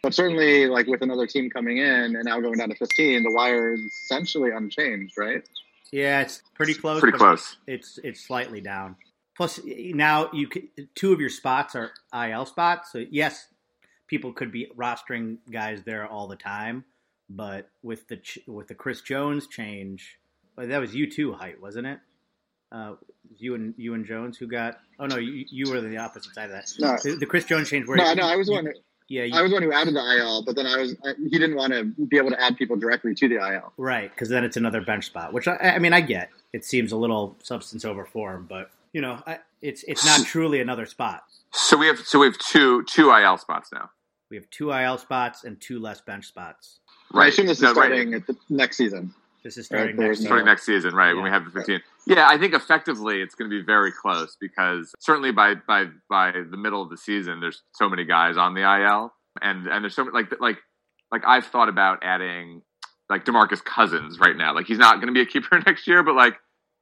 But 0.03 0.15
certainly, 0.15 0.67
like 0.67 0.87
with 0.87 1.03
another 1.03 1.27
team 1.27 1.51
coming 1.51 1.79
in 1.79 2.17
and 2.17 2.25
now 2.25 2.41
going 2.41 2.55
down 2.55 2.71
to 2.71 2.75
15, 2.75 3.23
the 3.23 3.33
wire 3.33 3.75
is 3.75 3.81
essentially 3.81 4.51
unchanged, 4.51 5.15
right? 5.19 5.47
Yeah, 5.93 6.21
it's 6.21 6.43
pretty 6.55 6.75
close. 6.75 7.01
Pretty 7.01 7.19
close. 7.19 7.57
It's 7.67 7.99
it's 8.05 8.25
slightly 8.25 8.61
down. 8.61 8.97
Plus, 9.37 9.59
now 9.65 10.29
you 10.33 10.49
could, 10.49 10.65
two 10.95 11.13
of 11.13 11.21
your 11.21 11.31
spots 11.31 11.75
are 11.75 11.93
IL 12.13 12.45
spots. 12.47 12.93
So 12.93 13.05
yes, 13.11 13.47
people 14.07 14.33
could 14.33 14.53
be 14.53 14.69
rostering 14.77 15.39
guys 15.51 15.83
there 15.85 16.07
all 16.07 16.27
the 16.29 16.37
time, 16.37 16.85
but 17.29 17.69
with 17.83 18.07
the 18.09 18.21
with 18.47 18.69
the 18.69 18.75
Chris 18.75 19.01
Jones 19.01 19.47
change, 19.47 20.19
that 20.57 20.79
was 20.79 20.95
you 20.95 21.11
too, 21.11 21.33
height 21.33 21.61
wasn't 21.61 21.87
it? 21.87 21.99
Uh, 22.73 22.95
you 23.37 23.55
and 23.55 23.75
you 23.77 23.95
and 23.95 24.05
Jones 24.05 24.37
who 24.37 24.47
got. 24.47 24.79
Oh 24.99 25.07
no, 25.07 25.17
you, 25.17 25.45
you 25.51 25.71
were 25.73 25.81
the 25.81 25.97
opposite 25.97 26.35
side 26.35 26.51
of 26.51 26.53
that. 26.53 26.71
No, 26.79 26.97
The, 27.03 27.19
the 27.19 27.27
Chris 27.27 27.45
Jones 27.45 27.69
change 27.69 27.89
where 27.89 27.97
no, 27.97 28.15
no. 28.15 28.25
I 28.25 28.37
was 28.37 28.47
the 28.49 28.53
one. 28.53 28.69
Who, 29.11 29.17
yeah, 29.17 29.25
you, 29.25 29.35
I 29.35 29.43
was 29.43 29.51
the 29.51 29.57
one 29.57 29.63
who 29.63 29.73
added 29.73 29.95
the 29.95 30.17
IL, 30.19 30.45
but 30.45 30.57
then 30.57 30.67
I 30.67 30.77
was 30.77 30.97
I, 31.05 31.15
he 31.19 31.39
didn't 31.39 31.57
want 31.57 31.73
to 31.73 31.85
be 32.07 32.17
able 32.17 32.31
to 32.31 32.41
add 32.41 32.57
people 32.57 32.77
directly 32.77 33.15
to 33.15 33.29
the 33.29 33.37
IL. 33.37 33.73
Right, 33.77 34.11
because 34.11 34.29
then 34.29 34.45
it's 34.45 34.57
another 34.57 34.81
bench 34.81 35.07
spot, 35.07 35.33
which 35.33 35.47
I, 35.49 35.57
I 35.57 35.79
mean 35.79 35.93
I 35.93 36.01
get. 36.01 36.31
It 36.53 36.65
seems 36.65 36.93
a 36.93 36.97
little 36.97 37.37
substance 37.43 37.85
over 37.85 38.05
form, 38.05 38.47
but 38.49 38.71
you 38.93 39.01
know, 39.01 39.23
I, 39.27 39.39
it's 39.63 39.85
it's 39.85 40.05
not 40.05 40.25
truly 40.27 40.61
another 40.61 40.87
spot. 40.87 41.25
So 41.53 41.77
we 41.77 41.87
have 41.87 41.99
so 41.99 42.21
we 42.21 42.27
have 42.27 42.39
two 42.39 42.85
two 42.85 43.13
IL 43.13 43.37
spots 43.39 43.71
now. 43.73 43.91
We 44.31 44.37
have 44.37 44.49
two 44.51 44.73
IL 44.73 44.99
spots 44.99 45.45
and 45.45 45.61
two 45.61 45.81
less 45.81 46.01
bench 46.01 46.27
spots. 46.27 46.79
I 47.13 47.27
assume 47.27 47.47
this 47.47 47.59
is 47.59 47.63
No, 47.63 47.69
right. 47.71 47.75
starting 47.75 48.15
at 48.15 48.27
the 48.29 48.37
next 48.49 48.77
season. 48.77 49.13
This 49.43 49.57
is 49.57 49.67
starting 49.67 49.97
Right, 49.97 50.09
next 50.09 50.21
starting 50.21 50.39
season. 50.39 50.47
next 50.47 50.67
season, 50.67 50.95
right? 50.95 51.15
When 51.15 51.25
we 51.25 51.31
have 51.31 51.45
the 51.45 51.51
15. 51.51 51.81
Yeah, 52.07 52.29
I 52.29 52.37
think 52.39 52.55
effectively 52.55 53.23
it's 53.23 53.35
going 53.35 53.51
to 53.51 53.57
be 53.59 53.65
very 53.65 53.91
close 53.93 54.37
because 54.41 54.95
certainly 54.99 55.33
by 55.33 55.55
by 55.67 55.87
by 56.09 56.33
the 56.33 56.57
middle 56.57 56.83
of 56.83 56.91
the 56.91 56.97
season, 56.97 57.41
there's 57.41 57.63
so 57.73 57.89
many 57.89 58.05
guys 58.05 58.37
on 58.37 58.55
the 58.55 58.63
IL, 58.63 59.13
and 59.41 59.67
and 59.67 59.83
there's 59.85 59.95
so 59.95 60.05
many 60.05 60.15
like 60.15 60.33
like 60.41 60.59
like 61.11 61.23
I've 61.27 61.47
thought 61.47 61.69
about 61.69 62.01
adding 62.03 62.63
like 63.09 63.25
Demarcus 63.25 63.65
Cousins 63.65 64.19
right 64.21 64.37
now. 64.37 64.55
Like 64.55 64.67
he's 64.67 64.79
not 64.79 64.97
going 64.97 65.07
to 65.09 65.13
be 65.13 65.23
a 65.23 65.27
keeper 65.27 65.61
next 65.67 65.87
year, 65.87 66.03
but 66.03 66.15
like 66.15 66.35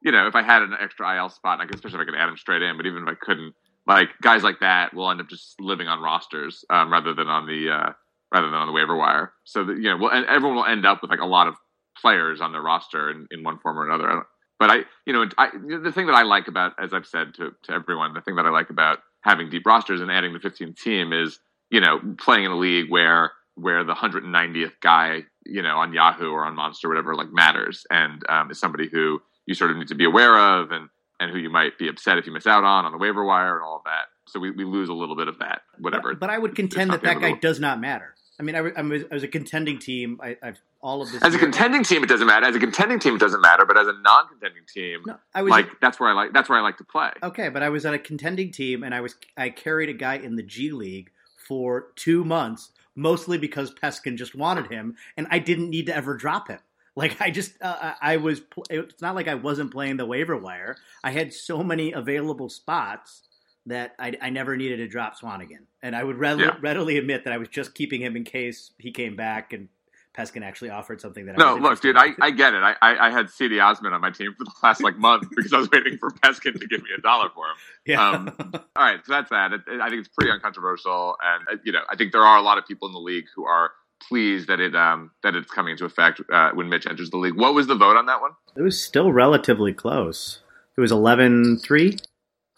you 0.03 0.13
know, 0.13 0.27
if 0.27 0.35
I 0.35 0.43
had 0.43 0.63
an 0.63 0.75
extra 0.81 1.17
IL 1.17 1.29
spot, 1.29 1.61
I 1.61 1.67
could 1.67 1.75
especially 1.77 1.99
if 1.99 2.03
I 2.03 2.11
could 2.11 2.19
add 2.19 2.29
him 2.29 2.37
straight 2.37 2.63
in. 2.63 2.77
But 2.77 2.87
even 2.87 3.03
if 3.03 3.09
I 3.09 3.15
couldn't, 3.15 3.55
like 3.87 4.09
guys 4.21 4.43
like 4.43 4.61
that 4.61 4.95
will 4.95 5.11
end 5.11 5.21
up 5.21 5.29
just 5.29 5.61
living 5.61 5.87
on 5.89 6.01
rosters 6.01 6.65
um, 6.71 6.93
rather 6.93 7.15
than 7.15 7.29
on 7.29 7.47
the 7.47 7.71
uh, 7.71 7.93
rather 8.33 8.47
than 8.47 8.55
on 8.55 8.67
the 8.67 8.73
waiver 8.73 8.97
wire. 8.97 9.33
So 9.45 9.65
that 9.65 9.77
you 9.77 9.91
know, 9.91 9.97
well, 9.97 10.11
and 10.13 10.27
everyone 10.27 10.57
will 10.57 10.65
end 10.67 10.85
up 10.87 11.03
with 11.03 11.11
like 11.11 11.21
a 11.21 11.27
lot 11.27 11.47
of 11.49 11.55
players 12.01 12.41
on 12.41 12.53
their 12.53 12.63
roster 12.63 13.11
in, 13.11 13.27
in 13.31 13.43
one 13.43 13.59
form 13.59 13.79
or 13.79 13.87
another. 13.87 14.11
I 14.11 14.23
But 14.59 14.71
I, 14.71 14.77
you 15.07 15.13
know, 15.13 15.27
I, 15.37 15.51
the 15.51 15.93
thing 15.93 16.07
that 16.07 16.15
I 16.15 16.23
like 16.23 16.49
about, 16.49 16.73
as 16.83 16.93
I've 16.93 17.07
said 17.07 17.35
to, 17.35 17.53
to 17.65 17.73
everyone, 17.73 18.15
the 18.15 18.21
thing 18.21 18.37
that 18.37 18.47
I 18.47 18.51
like 18.51 18.71
about 18.71 18.99
having 19.23 19.51
deep 19.51 19.67
rosters 19.67 20.01
and 20.01 20.11
adding 20.11 20.33
the 20.33 20.39
15th 20.39 20.81
team 20.81 21.13
is, 21.13 21.39
you 21.71 21.81
know, 21.81 22.01
playing 22.19 22.45
in 22.45 22.51
a 22.51 22.57
league 22.57 22.91
where 22.91 23.33
where 23.55 23.83
the 23.83 23.95
190th 23.95 24.73
guy, 24.81 25.23
you 25.45 25.63
know, 25.63 25.79
on 25.79 25.93
Yahoo 25.93 26.31
or 26.31 26.45
on 26.45 26.55
Monster 26.55 26.87
or 26.87 26.91
whatever, 26.91 27.17
like 27.17 27.33
matters 27.33 27.85
and 27.91 28.23
um, 28.29 28.53
is 28.53 28.61
somebody 28.61 28.89
who 28.89 29.21
you 29.47 29.55
sort 29.55 29.73
of 29.73 29.77
need 29.77 29.89
to 29.89 29.97
be 29.97 30.05
aware 30.05 30.39
of 30.39 30.71
and 30.71 30.89
and 31.21 31.33
who 31.33 31.39
you 31.39 31.51
might 31.51 31.77
be 31.77 31.89
upset 31.89 32.19
if 32.19 32.27
you 32.27 32.33
miss 32.33 32.47
out 32.47 32.63
on 32.63 32.85
on 32.85 32.93
the 32.93 32.99
waiver 32.99 33.25
wire 33.25 33.57
and 33.57 33.65
all 33.65 33.77
of 33.77 33.85
that. 33.85 34.07
So 34.29 34.39
we, 34.39 34.51
we 34.51 34.65
lose 34.65 34.89
a 34.89 34.95
little 34.95 35.17
bit 35.17 35.27
of 35.27 35.39
that, 35.39 35.63
whatever. 35.79 36.11
But, 36.13 36.21
but 36.21 36.31
I 36.31 36.39
would 36.39 36.55
contend 36.55 36.93
that 36.93 37.03
that 37.03 37.21
guy 37.21 37.33
does 37.33 37.59
not 37.59 37.81
matter. 37.81 38.15
I 38.41 38.43
mean, 38.45 38.55
I, 38.55 38.61
was- 38.61 38.73
I 38.77 38.83
was, 38.83 39.03
I 39.11 39.15
was 39.15 39.23
a 39.25 39.29
contending 39.29 39.79
team. 39.79 40.21
I, 40.23 40.37
I've 40.43 40.61
all 40.81 41.03
of 41.03 41.11
this. 41.11 41.23
As 41.23 41.35
a 41.35 41.39
contending 41.39 41.83
team, 41.83 42.05
it 42.05 42.09
doesn't 42.09 42.27
matter. 42.27 42.47
As 42.47 42.55
a 42.55 42.61
contending 42.61 43.01
team, 43.01 43.15
it 43.17 43.21
doesn't 43.21 43.41
matter. 43.41 43.65
But 43.67 43.77
as 43.79 43.89
a 43.89 43.95
non-contending 44.01 44.63
team, 44.73 45.03
No, 45.07 45.17
I 45.35 45.43
was 45.43 45.51
like 45.51 45.81
that's 45.81 45.99
where 45.99 46.09
I 46.09 46.13
like 46.13 46.33
that's 46.33 46.49
where 46.49 46.59
I 46.59 46.63
like 46.63 46.79
to 46.79 46.85
play. 46.85 47.11
Okay, 47.23 47.49
but 47.49 47.63
I 47.63 47.69
was 47.69 47.85
on 47.85 47.95
a 47.95 47.99
contending 47.99 48.53
team, 48.53 48.85
and 48.85 48.95
I 48.95 49.01
was 49.01 49.17
I 49.37 49.51
carried 49.51 49.89
a 49.89 49.93
guy 49.95 50.17
in 50.17 50.37
the 50.37 50.43
G 50.45 50.71
League 50.71 51.11
for 51.49 51.89
two 51.97 52.25
months, 52.25 52.71
mostly 52.95 53.39
because 53.39 53.73
Peskin 53.75 54.17
just 54.17 54.35
wanted 54.37 54.71
him, 54.71 54.95
and 55.17 55.27
I 55.31 55.41
didn't 55.41 55.71
need 55.71 55.87
to 55.87 55.97
ever 55.97 56.17
drop 56.17 56.49
him. 56.49 56.61
Like 56.95 57.21
I 57.21 57.31
just 57.31 57.53
uh, 57.63 57.95
I 58.01 58.17
was. 58.19 58.43
It's 58.71 59.01
not 59.03 59.15
like 59.15 59.29
I 59.29 59.35
wasn't 59.35 59.73
playing 59.73 59.97
the 59.99 60.07
waiver 60.07 60.37
wire. 60.37 60.77
I 61.05 61.11
had 61.11 61.33
so 61.33 61.63
many 61.63 61.93
available 61.93 62.49
spots 62.49 63.23
that 63.69 63.95
I, 63.99 64.17
I 64.21 64.31
never 64.31 64.57
needed 64.57 64.79
to 64.79 64.89
drop 64.89 65.19
Swanigan, 65.19 65.65
and 65.83 65.95
I 65.97 66.03
would 66.05 66.17
readily, 66.19 66.45
Yeah. 66.45 66.57
readily 66.61 66.99
admit 66.99 67.25
that 67.25 67.33
I 67.33 67.39
was 67.39 67.49
just 67.49 67.75
keeping 67.75 68.01
him 68.01 68.17
in 68.17 68.25
case 68.25 68.73
he 68.79 68.91
came 68.91 69.17
back 69.17 69.53
and 69.53 69.69
Peskin 70.17 70.43
actually 70.43 70.71
offered 70.71 71.01
something 71.01 71.27
that. 71.27 71.37
I 71.37 71.39
No, 71.39 71.55
look, 71.57 71.81
dude, 71.81 71.97
I. 71.97 72.09
I 72.21 72.33
get 72.33 72.53
it. 72.53 72.63
I, 72.63 72.75
I, 72.83 73.07
I 73.07 73.11
had 73.11 73.27
Cedi 73.27 73.63
Osman 73.65 73.93
on 73.93 74.01
my 74.01 74.11
team 74.11 74.35
for 74.37 74.43
the 74.45 74.51
last 74.65 74.83
like 74.83 74.97
month 74.99 75.29
because 75.37 75.53
I 75.53 75.59
was 75.59 75.71
waiting 75.71 75.97
for 75.99 76.11
Peskin 76.11 76.59
to 76.61 76.67
give 76.67 76.83
me 76.83 76.89
a 76.97 77.01
dollar 77.01 77.29
for 77.33 77.45
him. 77.47 77.57
yeah. 77.87 78.11
um, 78.11 78.35
All 78.75 78.85
right, 78.85 78.99
so 79.07 79.13
that's 79.13 79.31
that. 79.31 79.53
It, 79.53 79.63
I 79.81 79.89
think 79.89 80.01
it's 80.01 80.09
pretty 80.09 80.33
uncontroversial, 80.33 81.17
and 81.23 81.59
uh, 81.59 81.61
you 81.65 81.71
know, 81.71 81.83
I 81.89 81.95
think 81.95 82.11
there 82.13 82.25
are 82.25 82.37
a 82.37 82.43
lot 82.43 82.59
of 82.59 82.67
people 82.67 82.89
in 82.89 82.95
the 82.95 83.01
league 83.01 83.27
who 83.37 83.45
are 83.45 83.71
pleased 84.09 84.49
that 84.49 84.59
it 84.59 84.75
um, 84.75 85.13
that 85.23 85.37
it's 85.37 85.53
coming 85.53 85.73
into 85.73 85.85
effect 85.85 86.21
uh, 86.33 86.51
when 86.53 86.69
Mitch 86.69 86.87
enters 86.89 87.11
the 87.11 87.17
league. 87.19 87.37
What 87.37 87.55
was 87.55 87.69
the 87.69 87.77
vote 87.77 87.97
on 87.97 88.07
that 88.07 88.21
one? 88.21 88.33
it 88.57 88.63
was 88.63 88.83
still 88.83 89.13
relatively 89.13 89.73
close. 89.73 90.41
It 90.77 90.81
was 90.81 90.91
11-3? 90.91 92.01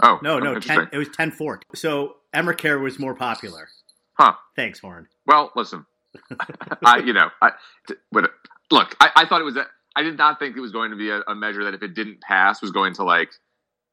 Oh, 0.03 0.19
No, 0.23 0.39
no, 0.39 0.59
ten, 0.59 0.89
it 0.93 0.99
was 0.99 1.09
10-4. 1.09 1.61
So 1.75 2.17
Emmercare 2.35 2.81
was 2.81 2.99
more 2.99 3.15
popular. 3.15 3.69
Huh. 4.15 4.35
Thanks, 4.57 4.81
Horn. 4.81 5.09
Well, 5.27 5.53
listen, 5.57 5.87
I 6.85 6.99
you 6.99 7.13
know, 7.13 7.31
I 7.41 7.53
but 8.13 8.31
look, 8.71 8.97
I, 9.01 9.11
I 9.17 9.27
thought 9.27 9.41
it 9.41 9.45
was. 9.45 9.57
A, 9.57 9.67
I 9.97 10.03
did 10.03 10.19
not 10.19 10.39
think 10.39 10.57
it 10.57 10.61
was 10.61 10.73
going 10.73 10.91
to 10.91 10.97
be 10.97 11.11
a, 11.11 11.21
a 11.27 11.35
measure 11.35 11.65
that 11.65 11.75
if 11.75 11.83
it 11.83 11.95
didn't 11.95 12.21
pass 12.21 12.61
was 12.61 12.71
going 12.71 12.95
to 12.95 13.05
like 13.05 13.31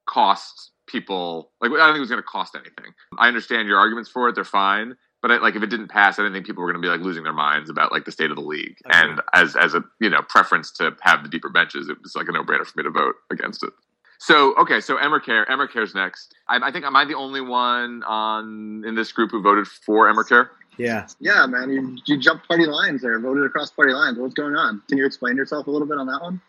cost 0.05 0.71
people. 0.87 1.51
Like 1.61 1.71
I 1.71 1.77
don't 1.77 1.87
think 1.89 1.97
it 1.97 2.01
was 2.01 2.09
going 2.09 2.21
to 2.21 2.27
cost 2.27 2.55
anything. 2.55 2.93
I 3.17 3.27
understand 3.27 3.67
your 3.67 3.77
arguments 3.77 4.09
for 4.09 4.27
it; 4.29 4.35
they're 4.35 4.43
fine. 4.43 4.95
But 5.21 5.31
I, 5.31 5.37
like, 5.37 5.55
if 5.55 5.63
it 5.63 5.69
didn't 5.71 5.87
pass, 5.87 6.19
I 6.19 6.21
didn't 6.21 6.33
think 6.33 6.45
people 6.45 6.61
were 6.61 6.71
going 6.71 6.81
to 6.81 6.85
be 6.85 6.91
like 6.91 7.01
losing 7.01 7.23
their 7.23 7.33
minds 7.33 7.69
about 7.69 7.91
like 7.91 8.05
the 8.05 8.11
state 8.11 8.29
of 8.29 8.35
the 8.35 8.43
league. 8.43 8.77
Agreed. 8.85 9.11
And 9.11 9.21
as 9.33 9.55
as 9.55 9.73
a 9.73 9.83
you 9.99 10.09
know 10.09 10.21
preference 10.27 10.71
to 10.73 10.95
have 11.01 11.23
the 11.23 11.29
deeper 11.29 11.49
benches, 11.49 11.89
it 11.89 11.97
was 12.01 12.15
like 12.15 12.27
a 12.27 12.31
no 12.31 12.43
brainer 12.43 12.65
for 12.65 12.73
me 12.77 12.83
to 12.83 12.91
vote 12.91 13.15
against 13.31 13.63
it. 13.63 13.73
So 14.19 14.55
okay, 14.55 14.79
so 14.81 14.97
Emmercare, 14.97 15.47
Emmercare's 15.47 15.93
next. 15.93 16.35
I, 16.47 16.57
I 16.57 16.71
think 16.71 16.85
am 16.85 16.95
I 16.95 17.05
the 17.05 17.15
only 17.15 17.41
one 17.41 18.03
on 18.03 18.83
in 18.85 18.95
this 18.95 19.11
group 19.11 19.31
who 19.31 19.41
voted 19.41 19.67
for 19.67 20.11
Emmercare? 20.11 20.49
Yeah. 20.77 21.07
Yeah, 21.19 21.45
man, 21.47 21.69
you, 21.71 21.97
you 22.05 22.19
jumped 22.19 22.47
party 22.47 22.65
lines 22.65 23.01
there, 23.01 23.19
voted 23.19 23.45
across 23.45 23.71
party 23.71 23.93
lines. 23.93 24.17
What's 24.17 24.35
going 24.35 24.55
on? 24.55 24.81
Can 24.87 24.97
you 24.97 25.05
explain 25.05 25.35
yourself 25.35 25.67
a 25.67 25.71
little 25.71 25.87
bit 25.87 25.97
on 25.97 26.07
that 26.07 26.21
one? 26.21 26.39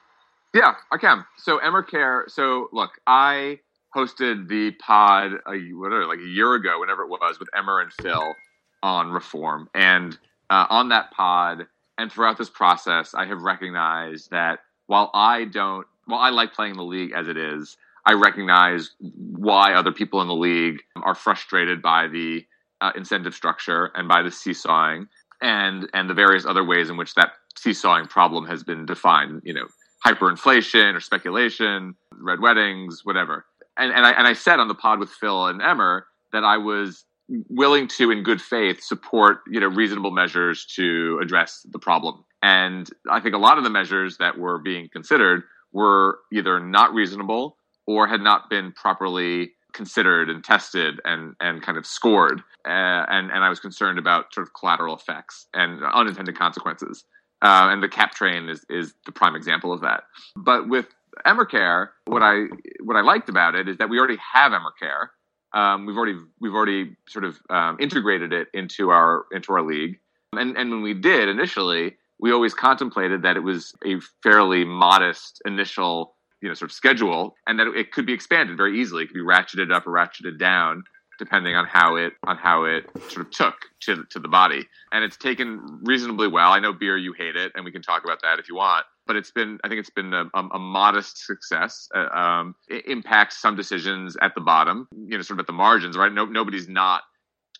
Yeah, 0.54 0.74
I 0.92 0.98
can. 0.98 1.24
So 1.36 1.58
Emmercare. 1.58 2.28
So 2.28 2.68
look, 2.72 2.92
I 3.06 3.60
hosted 3.94 4.48
the 4.48 4.72
pod 4.72 5.32
a 5.46 5.58
whatever, 5.74 6.06
like 6.06 6.18
a 6.18 6.28
year 6.28 6.54
ago, 6.54 6.80
whenever 6.80 7.02
it 7.02 7.08
was, 7.08 7.38
with 7.38 7.48
Emmer 7.56 7.80
and 7.80 7.92
Phil 7.92 8.34
on 8.82 9.10
reform, 9.10 9.68
and 9.74 10.16
uh, 10.50 10.66
on 10.70 10.90
that 10.90 11.10
pod, 11.10 11.66
and 11.98 12.12
throughout 12.12 12.38
this 12.38 12.50
process, 12.50 13.14
I 13.14 13.26
have 13.26 13.42
recognized 13.42 14.30
that 14.30 14.60
while 14.86 15.10
I 15.12 15.44
don't, 15.44 15.86
while 16.08 16.20
I 16.20 16.30
like 16.30 16.54
playing 16.54 16.76
the 16.76 16.82
league 16.82 17.12
as 17.14 17.28
it 17.28 17.36
is, 17.36 17.76
I 18.06 18.14
recognize 18.14 18.90
why 19.00 19.74
other 19.74 19.92
people 19.92 20.22
in 20.22 20.28
the 20.28 20.34
league 20.34 20.80
are 20.96 21.14
frustrated 21.14 21.82
by 21.82 22.08
the 22.08 22.46
uh, 22.80 22.92
incentive 22.96 23.34
structure 23.34 23.90
and 23.94 24.08
by 24.08 24.22
the 24.22 24.30
seesawing 24.30 25.08
and 25.42 25.88
and 25.92 26.08
the 26.08 26.14
various 26.14 26.46
other 26.46 26.64
ways 26.64 26.88
in 26.88 26.96
which 26.96 27.14
that 27.14 27.32
seesawing 27.56 28.06
problem 28.06 28.46
has 28.46 28.64
been 28.64 28.86
defined. 28.86 29.42
You 29.44 29.52
know, 29.54 29.66
hyperinflation 30.04 30.94
or 30.94 31.00
speculation, 31.00 31.94
red 32.12 32.40
weddings, 32.40 33.02
whatever. 33.04 33.44
And 33.76 33.92
and 33.92 34.06
I 34.06 34.12
and 34.12 34.26
I 34.26 34.32
said 34.32 34.58
on 34.60 34.68
the 34.68 34.74
pod 34.74 35.00
with 35.00 35.10
Phil 35.10 35.46
and 35.46 35.60
Emmer 35.60 36.06
that 36.32 36.44
I 36.44 36.56
was 36.56 37.04
willing 37.50 37.88
to, 37.88 38.10
in 38.10 38.22
good 38.22 38.40
faith, 38.40 38.82
support 38.82 39.40
you 39.50 39.60
know 39.60 39.68
reasonable 39.68 40.12
measures 40.12 40.64
to 40.76 41.20
address 41.22 41.66
the 41.70 41.78
problem. 41.78 42.24
And 42.42 42.88
I 43.10 43.20
think 43.20 43.34
a 43.34 43.38
lot 43.38 43.58
of 43.58 43.64
the 43.64 43.70
measures 43.70 44.16
that 44.16 44.38
were 44.38 44.58
being 44.58 44.88
considered 44.90 45.42
were 45.72 46.20
either 46.32 46.60
not 46.60 46.92
reasonable 46.94 47.56
or 47.86 48.06
had 48.06 48.20
not 48.20 48.50
been 48.50 48.72
properly 48.72 49.52
considered 49.72 50.28
and 50.30 50.42
tested 50.42 51.00
and 51.04 51.34
and 51.40 51.62
kind 51.62 51.78
of 51.78 51.86
scored. 51.86 52.40
Uh, 52.66 53.04
and 53.08 53.30
and 53.30 53.44
I 53.44 53.48
was 53.48 53.60
concerned 53.60 53.98
about 53.98 54.32
sort 54.34 54.46
of 54.46 54.52
collateral 54.54 54.94
effects 54.94 55.46
and 55.54 55.82
unintended 55.84 56.36
consequences. 56.38 57.04
Uh, 57.40 57.68
and 57.70 57.82
the 57.82 57.88
cap 57.88 58.14
train 58.14 58.48
is 58.48 58.64
is 58.68 58.94
the 59.06 59.12
prime 59.12 59.36
example 59.36 59.72
of 59.72 59.80
that. 59.82 60.04
But 60.36 60.68
with 60.68 60.86
Emmercare, 61.26 61.88
what 62.06 62.22
I 62.22 62.46
what 62.82 62.96
I 62.96 63.00
liked 63.00 63.28
about 63.28 63.54
it 63.54 63.68
is 63.68 63.78
that 63.78 63.88
we 63.88 63.98
already 63.98 64.18
have 64.32 64.52
Emmercare. 64.52 65.08
Um, 65.54 65.86
we've 65.86 65.96
already 65.96 66.18
we've 66.40 66.54
already 66.54 66.96
sort 67.08 67.24
of 67.24 67.38
um, 67.50 67.76
integrated 67.80 68.32
it 68.32 68.48
into 68.52 68.90
our 68.90 69.26
into 69.32 69.52
our 69.52 69.62
league. 69.62 69.98
And 70.32 70.56
and 70.56 70.70
when 70.70 70.82
we 70.82 70.94
did 70.94 71.28
initially, 71.28 71.96
we 72.20 72.32
always 72.32 72.54
contemplated 72.54 73.22
that 73.22 73.36
it 73.36 73.42
was 73.42 73.72
a 73.84 74.00
fairly 74.22 74.64
modest 74.64 75.40
initial 75.44 76.16
you 76.40 76.48
know 76.48 76.54
sort 76.54 76.70
of 76.70 76.74
schedule, 76.74 77.34
and 77.46 77.58
that 77.58 77.66
it 77.68 77.92
could 77.92 78.06
be 78.06 78.12
expanded 78.12 78.56
very 78.56 78.80
easily. 78.80 79.04
It 79.04 79.06
could 79.06 79.14
be 79.14 79.20
ratcheted 79.20 79.72
up 79.72 79.86
or 79.86 79.92
ratcheted 79.92 80.38
down 80.38 80.84
depending 81.18 81.56
on 81.56 81.66
how 81.66 81.96
it 81.96 82.12
on 82.26 82.36
how 82.36 82.64
it 82.64 82.84
sort 83.08 83.26
of 83.26 83.30
took 83.30 83.54
to 83.80 84.04
to 84.10 84.18
the 84.18 84.28
body. 84.28 84.66
And 84.92 85.04
it's 85.04 85.16
taken 85.16 85.80
reasonably 85.82 86.28
well. 86.28 86.52
I 86.52 86.60
know 86.60 86.72
beer, 86.72 86.96
you 86.96 87.12
hate 87.12 87.36
it, 87.36 87.52
and 87.54 87.64
we 87.64 87.72
can 87.72 87.82
talk 87.82 88.04
about 88.04 88.22
that 88.22 88.38
if 88.38 88.48
you 88.48 88.54
want. 88.54 88.86
But 89.06 89.16
it's 89.16 89.30
been, 89.30 89.58
I 89.64 89.68
think 89.68 89.80
it's 89.80 89.90
been 89.90 90.12
a, 90.12 90.26
a, 90.34 90.58
modest 90.58 91.24
success. 91.24 91.88
Uh, 91.94 92.14
um, 92.14 92.54
it 92.68 92.86
impacts 92.86 93.40
some 93.40 93.56
decisions 93.56 94.18
at 94.20 94.34
the 94.34 94.42
bottom, 94.42 94.86
you 94.92 95.16
know, 95.16 95.22
sort 95.22 95.38
of 95.38 95.44
at 95.44 95.46
the 95.46 95.54
margins, 95.54 95.96
right? 95.96 96.12
No, 96.12 96.26
nobody's 96.26 96.68
not 96.68 97.04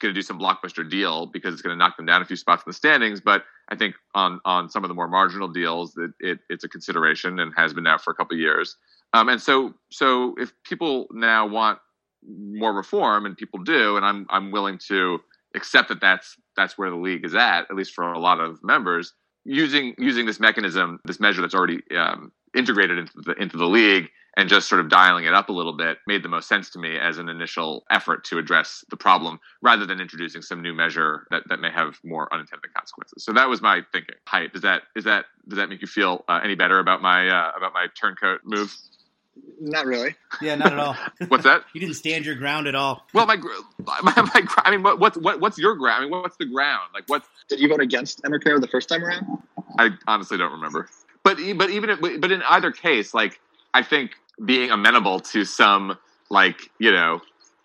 going 0.01 0.15
to 0.15 0.19
do 0.19 0.23
some 0.23 0.39
blockbuster 0.39 0.89
deal 0.89 1.27
because 1.27 1.53
it's 1.53 1.63
going 1.63 1.75
to 1.75 1.79
knock 1.79 1.97
them 1.97 2.07
down 2.07 2.23
a 2.23 2.25
few 2.25 2.37
spots 2.37 2.63
in 2.67 2.71
the 2.71 2.75
standings. 2.75 3.21
But 3.21 3.45
I 3.69 3.77
think 3.77 3.95
on 4.15 4.41
on 4.45 4.69
some 4.69 4.85
of 4.85 4.89
the 4.89 4.95
more 4.95 5.09
marginal 5.09 5.49
deals, 5.49 5.95
that 5.95 6.13
it, 6.21 6.39
it's 6.49 6.65
a 6.65 6.69
consideration 6.69 7.39
and 7.39 7.53
has 7.57 7.75
been 7.75 7.85
now 7.85 7.99
for 7.99 8.11
a 8.11 8.15
couple 8.15 8.37
years. 8.37 8.77
Um, 9.13 9.29
and 9.29 9.41
so 9.41 9.75
so 9.91 10.35
if 10.39 10.53
people 10.65 11.07
now 11.13 11.47
want 11.47 11.79
more 12.27 12.73
reform, 12.73 13.27
and 13.27 13.37
people 13.37 13.61
do, 13.61 13.97
and 13.97 14.05
I'm 14.05 14.27
I'm 14.31 14.51
willing 14.51 14.79
to 14.89 15.21
accept 15.55 15.89
that 15.89 16.01
that's 16.01 16.37
that's 16.57 16.77
where 16.77 16.91
the 16.91 16.97
league 16.97 17.25
is 17.25 17.35
at, 17.35 17.71
at 17.71 17.75
least 17.75 17.95
for 17.95 18.13
a 18.13 18.19
lot 18.19 18.41
of 18.41 18.63
members. 18.63 19.13
Using 19.45 19.95
using 19.99 20.27
this 20.27 20.41
mechanism, 20.41 21.01
this 21.05 21.21
measure 21.21 21.41
that's 21.41 21.55
already 21.55 21.81
um, 21.97 22.33
integrated 22.55 22.99
into 22.99 23.13
the 23.17 23.33
into 23.33 23.57
the 23.57 23.67
league, 23.67 24.11
and 24.39 24.49
just 24.49 24.71
sort 24.71 24.81
of 24.81 24.89
dialing 24.89 25.27
it 25.27 25.35
up 25.35 25.51
a 25.51 25.53
little 25.53 25.75
bit 25.77 25.99
made 26.07 26.23
the 26.25 26.31
most 26.31 26.49
sense 26.49 26.71
to 26.71 26.81
me 26.81 26.97
as 26.99 27.19
an 27.19 27.29
initial 27.29 27.85
effort 27.91 28.25
to 28.27 28.39
address 28.39 28.85
the 28.91 28.97
problem, 28.97 29.41
rather 29.63 29.87
than 29.87 30.01
introducing 30.01 30.43
some 30.43 30.63
new 30.63 30.75
measure 30.75 31.27
that, 31.33 31.43
that 31.51 31.61
may 31.61 31.71
have 31.73 31.99
more 32.05 32.33
unintended 32.33 32.73
consequences. 32.75 33.25
So 33.25 33.35
that 33.35 33.51
was 33.51 33.63
my 33.63 33.83
thinking. 33.93 34.17
Hi, 34.29 34.47
does 34.49 34.63
that 34.63 34.85
is 34.97 35.05
that 35.05 35.27
does 35.49 35.59
that 35.59 35.69
make 35.69 35.83
you 35.83 35.89
feel 35.89 36.25
uh, 36.29 36.41
any 36.45 36.57
better 36.57 36.79
about 36.79 37.03
my 37.03 37.29
uh, 37.29 37.53
about 37.57 37.75
my 37.75 37.89
turncoat 38.01 38.43
move? 38.45 38.75
Not 39.61 39.87
really. 39.87 40.17
Yeah, 40.41 40.57
not 40.57 40.73
at 40.73 40.79
all. 40.79 40.97
What's 41.29 41.45
that? 41.45 41.65
you 41.75 41.81
didn't 41.81 41.97
stand 41.97 42.25
your 42.27 42.35
ground 42.35 42.67
at 42.67 42.75
all. 42.75 43.07
Well, 43.15 43.27
my, 43.27 43.37
gr- 43.37 43.49
my, 43.85 44.01
my, 44.03 44.43
I 44.59 44.71
mean, 44.71 44.83
what, 44.83 44.99
what's 44.99 45.17
what, 45.19 45.41
what's 45.41 45.59
your 45.59 45.77
ground? 45.77 46.03
I 46.03 46.09
mean, 46.09 46.11
what's 46.23 46.37
the 46.37 46.47
ground? 46.47 46.91
Like, 46.95 47.05
what? 47.09 47.25
Did 47.49 47.61
you 47.61 47.69
vote 47.69 47.81
against 47.81 48.23
Emmercare 48.23 48.61
the 48.61 48.69
first 48.69 48.89
time 48.89 49.05
around? 49.05 49.27
I 49.79 49.91
honestly 50.07 50.39
don't 50.39 50.53
remember. 50.53 50.89
But 51.25 51.39
but 51.57 51.71
even 51.71 51.91
if- 51.91 52.01
but 52.01 52.31
in 52.33 52.43
either 52.49 52.71
case, 52.73 53.15
like, 53.15 53.41
I 53.75 53.83
think 53.83 54.13
being 54.45 54.71
amenable 54.71 55.21
to 55.21 55.45
some 55.45 55.99
like 56.31 56.71
you 56.79 56.93
know 56.93 57.21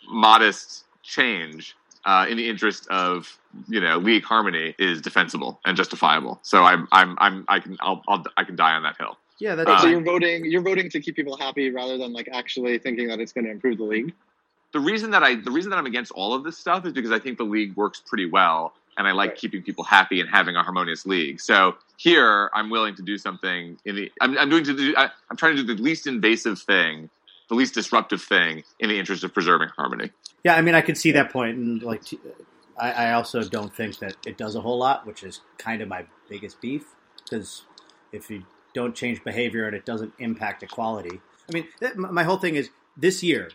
modest 0.10 0.86
change 1.03 1.75
uh, 2.06 2.25
in 2.30 2.38
the 2.38 2.48
interest 2.50 2.88
of 2.88 3.38
you 3.68 3.80
know 3.80 3.98
league 3.98 4.24
harmony 4.24 4.75
is 4.80 5.01
defensible 5.01 5.60
and 5.65 5.77
justifiable. 5.77 6.39
So 6.44 6.63
I'm 6.63 6.88
I'm 6.92 7.15
I'm 7.20 7.46
I 7.48 7.60
can 7.60 7.77
I'll, 7.82 8.01
I'll 8.08 8.24
I 8.38 8.44
can 8.44 8.56
die 8.56 8.74
on 8.74 8.84
that 8.84 8.98
hill. 8.98 9.18
Yeah, 9.39 9.56
that's 9.56 9.70
Uh, 9.70 9.80
so 9.80 9.88
you're 9.88 10.03
voting. 10.03 10.46
You're 10.46 10.62
voting 10.62 10.89
to 10.89 11.00
keep 11.01 11.15
people 11.15 11.36
happy 11.38 11.70
rather 11.70 11.98
than 11.98 12.13
like 12.13 12.30
actually 12.32 12.77
thinking 12.80 13.08
that 13.08 13.20
it's 13.20 13.34
going 13.34 13.46
to 13.46 13.51
improve 13.51 13.77
the 13.77 13.84
league. 13.84 14.13
the 14.74 14.80
reason 14.80 15.12
that 15.12 15.24
I 15.24 15.36
the 15.36 15.51
reason 15.51 15.70
that 15.72 15.77
I'm 15.77 15.86
against 15.86 16.12
all 16.12 16.34
of 16.34 16.44
this 16.44 16.58
stuff 16.58 16.86
is 16.86 16.94
because 16.94 17.12
I 17.12 17.20
think 17.20 17.38
the 17.38 17.44
league 17.44 17.75
works 17.75 18.01
pretty 18.06 18.25
well, 18.25 18.74
and 18.98 19.08
I 19.08 19.12
like 19.12 19.36
keeping 19.36 19.62
people 19.64 19.84
happy 19.84 20.20
and 20.20 20.30
having 20.30 20.56
a 20.56 20.64
harmonious 20.64 21.06
league. 21.06 21.40
So 21.40 21.76
here, 21.98 22.50
I'm 22.54 22.70
willing 22.70 22.96
to 22.96 23.02
do 23.02 23.18
something 23.18 23.78
in 23.86 23.96
the 23.96 24.12
I'm, 24.22 24.38
I'm 24.38 24.50
doing 24.50 24.64
to 24.66 24.76
do 24.76 24.94
I, 24.98 25.10
I'm 25.30 25.38
trying 25.38 25.56
to 25.56 25.64
do 25.64 25.76
the 25.76 25.82
least 25.82 26.08
invasive 26.08 26.60
thing, 26.60 27.10
the 27.50 27.56
least 27.56 27.74
disruptive 27.74 28.22
thing 28.22 28.64
in 28.80 28.90
the 28.90 29.00
interest 29.00 29.24
of 29.24 29.34
preserving 29.34 29.70
harmony. 29.76 30.12
Yeah, 30.44 30.56
I 30.56 30.62
mean, 30.62 30.76
I 30.76 30.82
can 30.82 30.96
see 30.96 31.12
that 31.14 31.32
point, 31.32 31.58
and 31.58 31.82
like, 31.82 32.04
I 32.78 33.14
also 33.14 33.44
don't 33.44 33.74
think 33.74 34.00
that 34.00 34.16
it 34.26 34.38
does 34.38 34.56
a 34.56 34.62
whole 34.62 34.78
lot, 34.78 35.08
which 35.08 35.24
is 35.24 35.42
kind 35.58 35.82
of 35.82 35.88
my 35.88 36.06
biggest 36.28 36.60
beef. 36.60 36.84
Because 37.24 37.64
if 38.12 38.30
you 38.30 38.44
don't 38.74 38.96
change 38.96 39.24
behavior 39.24 39.66
and 39.66 39.76
it 39.76 39.86
doesn't 39.86 40.14
impact 40.20 40.64
equality, 40.64 41.22
I 41.50 41.54
mean, 41.54 41.68
my 41.96 42.24
whole 42.24 42.38
thing 42.38 42.56
is 42.56 42.70
this 42.98 43.24
year. 43.24 43.52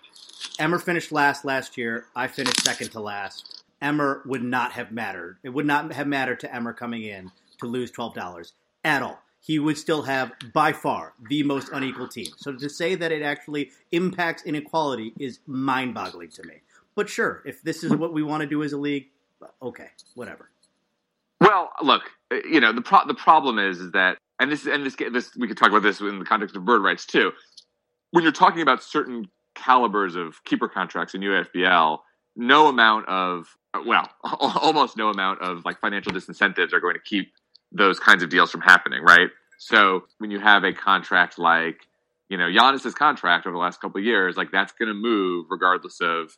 Emmer 0.58 0.78
finished 0.78 1.12
last 1.12 1.44
last 1.44 1.76
year. 1.76 2.06
I 2.14 2.26
finished 2.26 2.64
second 2.64 2.90
to 2.92 3.00
last. 3.00 3.57
Emmer 3.80 4.22
would 4.26 4.42
not 4.42 4.72
have 4.72 4.92
mattered. 4.92 5.38
It 5.42 5.50
would 5.50 5.66
not 5.66 5.92
have 5.92 6.06
mattered 6.06 6.40
to 6.40 6.54
Emmer 6.54 6.72
coming 6.72 7.02
in 7.02 7.30
to 7.60 7.66
lose 7.66 7.90
twelve 7.90 8.14
dollars 8.14 8.52
at 8.84 9.02
all. 9.02 9.22
He 9.40 9.58
would 9.58 9.78
still 9.78 10.02
have 10.02 10.32
by 10.52 10.72
far 10.72 11.14
the 11.28 11.42
most 11.44 11.70
unequal 11.72 12.08
team. 12.08 12.28
So 12.36 12.52
to 12.54 12.68
say 12.68 12.96
that 12.96 13.12
it 13.12 13.22
actually 13.22 13.70
impacts 13.92 14.42
inequality 14.42 15.12
is 15.18 15.38
mind-boggling 15.46 16.30
to 16.30 16.42
me. 16.42 16.54
But 16.96 17.08
sure, 17.08 17.42
if 17.46 17.62
this 17.62 17.84
is 17.84 17.94
what 17.94 18.12
we 18.12 18.24
want 18.24 18.40
to 18.40 18.46
do 18.48 18.64
as 18.64 18.72
a 18.72 18.76
league, 18.76 19.06
okay, 19.62 19.88
whatever. 20.14 20.50
Well, 21.40 21.70
look, 21.82 22.02
you 22.30 22.60
know 22.60 22.72
the 22.72 22.82
pro- 22.82 23.06
the 23.06 23.14
problem 23.14 23.58
is 23.58 23.78
is 23.78 23.92
that, 23.92 24.18
and 24.40 24.50
this 24.50 24.66
and 24.66 24.84
this 24.84 24.96
this 25.12 25.36
we 25.36 25.46
could 25.46 25.56
talk 25.56 25.68
about 25.68 25.82
this 25.82 26.00
in 26.00 26.18
the 26.18 26.24
context 26.24 26.56
of 26.56 26.64
bird 26.64 26.82
rights 26.82 27.06
too. 27.06 27.32
When 28.10 28.24
you're 28.24 28.32
talking 28.32 28.62
about 28.62 28.82
certain 28.82 29.28
calibers 29.54 30.16
of 30.16 30.42
keeper 30.44 30.68
contracts 30.68 31.14
in 31.14 31.20
UFBL, 31.20 31.98
no 32.36 32.68
amount 32.68 33.08
of 33.08 33.56
Uh, 33.78 33.82
well, 33.86 34.10
almost 34.40 34.96
no 34.96 35.08
amount 35.08 35.40
of 35.42 35.64
like 35.64 35.80
financial 35.80 36.12
disincentives 36.12 36.72
are 36.72 36.80
going 36.80 36.94
to 36.94 37.00
keep 37.00 37.32
those 37.72 37.98
kinds 37.98 38.22
of 38.22 38.30
deals 38.30 38.50
from 38.50 38.60
happening, 38.60 39.02
right? 39.02 39.28
So 39.58 40.04
when 40.18 40.30
you 40.30 40.40
have 40.40 40.64
a 40.64 40.72
contract 40.72 41.38
like 41.38 41.86
you 42.28 42.36
know 42.36 42.44
Giannis's 42.44 42.94
contract 42.94 43.46
over 43.46 43.54
the 43.54 43.60
last 43.60 43.80
couple 43.80 44.00
years, 44.00 44.36
like 44.36 44.50
that's 44.50 44.72
going 44.72 44.88
to 44.88 44.94
move 44.94 45.46
regardless 45.50 46.00
of 46.00 46.36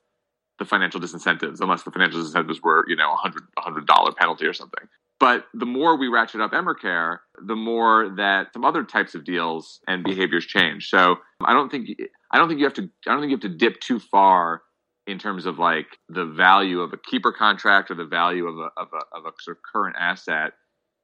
the 0.58 0.64
financial 0.64 1.00
disincentives, 1.00 1.60
unless 1.60 1.82
the 1.82 1.90
financial 1.90 2.20
disincentives 2.20 2.62
were, 2.62 2.84
you 2.86 2.94
know, 2.94 3.12
a 3.12 3.16
hundred 3.16 3.42
hundred 3.58 3.86
dollar 3.86 4.12
penalty 4.12 4.46
or 4.46 4.52
something. 4.52 4.86
But 5.18 5.46
the 5.52 5.66
more 5.66 5.96
we 5.96 6.08
ratchet 6.08 6.40
up 6.40 6.52
Emmercare, 6.52 7.18
the 7.46 7.56
more 7.56 8.08
that 8.16 8.52
some 8.52 8.64
other 8.64 8.84
types 8.84 9.14
of 9.14 9.24
deals 9.24 9.80
and 9.86 10.02
behaviors 10.02 10.46
change. 10.46 10.88
So 10.88 11.16
I 11.44 11.52
don't 11.52 11.70
think 11.70 11.88
I 12.30 12.38
don't 12.38 12.48
think 12.48 12.60
you 12.60 12.66
have 12.66 12.74
to 12.74 12.88
I 13.06 13.12
don't 13.12 13.20
think 13.20 13.30
you 13.30 13.36
have 13.36 13.52
to 13.52 13.56
dip 13.56 13.80
too 13.80 13.98
far 13.98 14.62
in 15.10 15.18
terms 15.18 15.46
of 15.46 15.58
like 15.58 15.86
the 16.08 16.24
value 16.24 16.80
of 16.80 16.92
a 16.92 16.96
keeper 16.96 17.32
contract 17.32 17.90
or 17.90 17.94
the 17.94 18.04
value 18.04 18.46
of 18.46 18.58
a 18.58 18.70
of 18.80 18.88
a, 18.92 19.16
of 19.16 19.26
a 19.26 19.32
sort 19.40 19.56
of 19.56 19.62
current 19.62 19.96
asset 19.98 20.52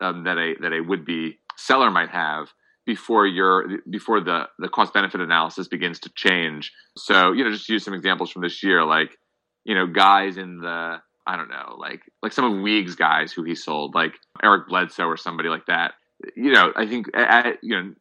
um, 0.01 0.25
that 0.25 0.39
a 0.39 0.55
that 0.61 0.73
a 0.73 0.81
would 0.81 1.05
be 1.05 1.39
seller 1.57 1.91
might 1.91 2.11
have 2.11 2.49
before 2.87 3.27
your 3.27 3.67
before 3.91 4.21
the 4.21 4.49
the 4.59 4.69
cost 4.69 4.95
benefit 4.95 5.21
analysis 5.21 5.69
begins 5.69 5.99
to 6.01 6.11
change. 6.15 6.73
So 6.97 7.33
you 7.33 7.45
know, 7.45 7.51
just 7.51 7.69
use 7.69 7.85
some 7.85 7.95
examples 7.95 8.31
from 8.31 8.43
this 8.43 8.63
year, 8.63 8.85
like 8.85 9.17
you 9.65 9.75
know, 9.75 9.87
guys 9.87 10.37
in 10.37 10.59
the 10.59 11.01
I 11.27 11.37
don't 11.37 11.49
know, 11.49 11.77
like 11.79 12.03
like 12.23 12.33
some 12.33 12.45
of 12.45 12.53
Weegs' 12.53 12.97
guys 12.97 13.33
who 13.33 13.43
he 13.43 13.55
sold, 13.55 13.95
like 13.95 14.15
Eric 14.43 14.69
Bledsoe 14.69 15.07
or 15.07 15.17
somebody 15.17 15.49
like 15.49 15.67
that. 15.67 15.95
You 16.35 16.53
know, 16.53 16.73
I 16.75 16.87
think 16.87 17.09
at, 17.15 17.59
you 17.63 17.77
know, 17.77 17.93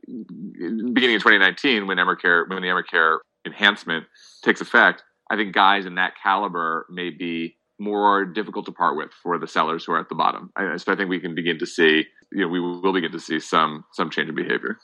beginning 0.94 1.18
of 1.18 1.24
2019 1.24 1.86
when 1.88 1.98
Emmercare 1.98 2.48
when 2.48 2.62
the 2.62 2.70
Emmercare 2.70 3.18
enhancement 3.46 4.06
takes 4.44 4.62
effect, 4.62 5.04
I 5.30 5.36
think 5.36 5.54
guys 5.54 5.86
in 5.86 5.96
that 5.96 6.14
caliber 6.22 6.86
may 6.90 7.10
be 7.10 7.56
more 7.80 8.26
difficult 8.26 8.66
to 8.66 8.72
part 8.72 8.96
with 8.96 9.12
for 9.22 9.38
the 9.38 9.48
sellers 9.48 9.84
who 9.84 9.92
are 9.92 10.00
at 10.00 10.10
the 10.10 10.16
bottom. 10.16 10.52
So 10.78 10.92
I 10.92 10.96
think 10.96 11.10
we 11.10 11.20
can 11.20 11.36
begin 11.36 11.60
to 11.60 11.66
see, 11.66 12.06
you 12.32 12.42
know, 12.42 12.48
we 12.48 12.60
will 12.60 12.94
begin 12.94 13.12
to 13.12 13.20
see 13.20 13.40
some 13.40 13.86
some 13.92 14.10
change 14.10 14.30
in 14.30 14.36
behavior. 14.36 14.78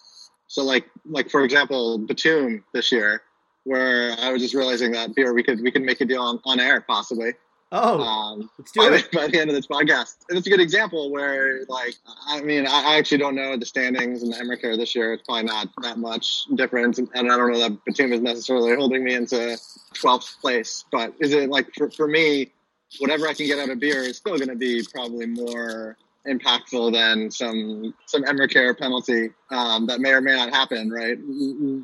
So 0.47 0.63
like 0.63 0.85
like 1.05 1.29
for 1.29 1.43
example, 1.43 1.99
Batum 1.99 2.63
this 2.73 2.91
year, 2.91 3.21
where 3.63 4.15
I 4.19 4.31
was 4.31 4.41
just 4.41 4.53
realizing 4.53 4.91
that 4.91 5.15
beer 5.15 5.33
we 5.33 5.43
could 5.43 5.61
we 5.61 5.71
could 5.71 5.83
make 5.83 6.01
a 6.01 6.05
deal 6.05 6.21
on, 6.21 6.39
on 6.45 6.59
air 6.59 6.81
possibly. 6.81 7.33
Oh, 7.73 8.01
Um, 8.01 8.49
let's 8.57 8.71
do 8.71 8.81
by, 8.81 8.95
it. 8.95 9.11
the, 9.11 9.17
by 9.17 9.27
the 9.27 9.39
end 9.39 9.49
of 9.49 9.55
this 9.55 9.67
podcast, 9.67 10.17
and 10.29 10.37
it's 10.37 10.45
a 10.45 10.49
good 10.49 10.59
example 10.59 11.09
where, 11.09 11.61
like, 11.69 11.95
I 12.27 12.41
mean, 12.41 12.67
I, 12.67 12.93
I 12.93 12.97
actually 12.97 13.19
don't 13.19 13.35
know 13.35 13.55
the 13.55 13.65
standings 13.65 14.23
in 14.23 14.29
the 14.29 14.35
Emmercare 14.35 14.75
this 14.75 14.93
year. 14.93 15.13
It's 15.13 15.23
probably 15.23 15.43
not 15.43 15.69
that 15.81 15.97
much 15.97 16.45
difference, 16.55 16.97
and 16.97 17.09
I 17.15 17.21
don't 17.37 17.51
know 17.51 17.59
that 17.59 17.77
Batum 17.85 18.11
is 18.11 18.21
necessarily 18.21 18.75
holding 18.75 19.03
me 19.03 19.13
into 19.13 19.57
12th 19.95 20.39
place. 20.41 20.83
But 20.91 21.13
is 21.21 21.31
it 21.33 21.49
like 21.49 21.73
for, 21.77 21.89
for 21.91 22.07
me, 22.07 22.51
whatever 22.99 23.27
I 23.27 23.33
can 23.33 23.47
get 23.47 23.59
out 23.59 23.69
of 23.69 23.79
beer 23.79 24.03
is 24.03 24.17
still 24.17 24.35
going 24.37 24.49
to 24.49 24.55
be 24.55 24.85
probably 24.93 25.27
more 25.27 25.97
impactful 26.27 26.91
than 26.93 27.31
some 27.31 27.93
some 28.05 28.23
Emmercare 28.23 28.77
penalty 28.77 29.29
um, 29.49 29.87
that 29.87 30.01
may 30.01 30.11
or 30.11 30.21
may 30.21 30.35
not 30.35 30.53
happen, 30.53 30.91
right? 30.91 31.17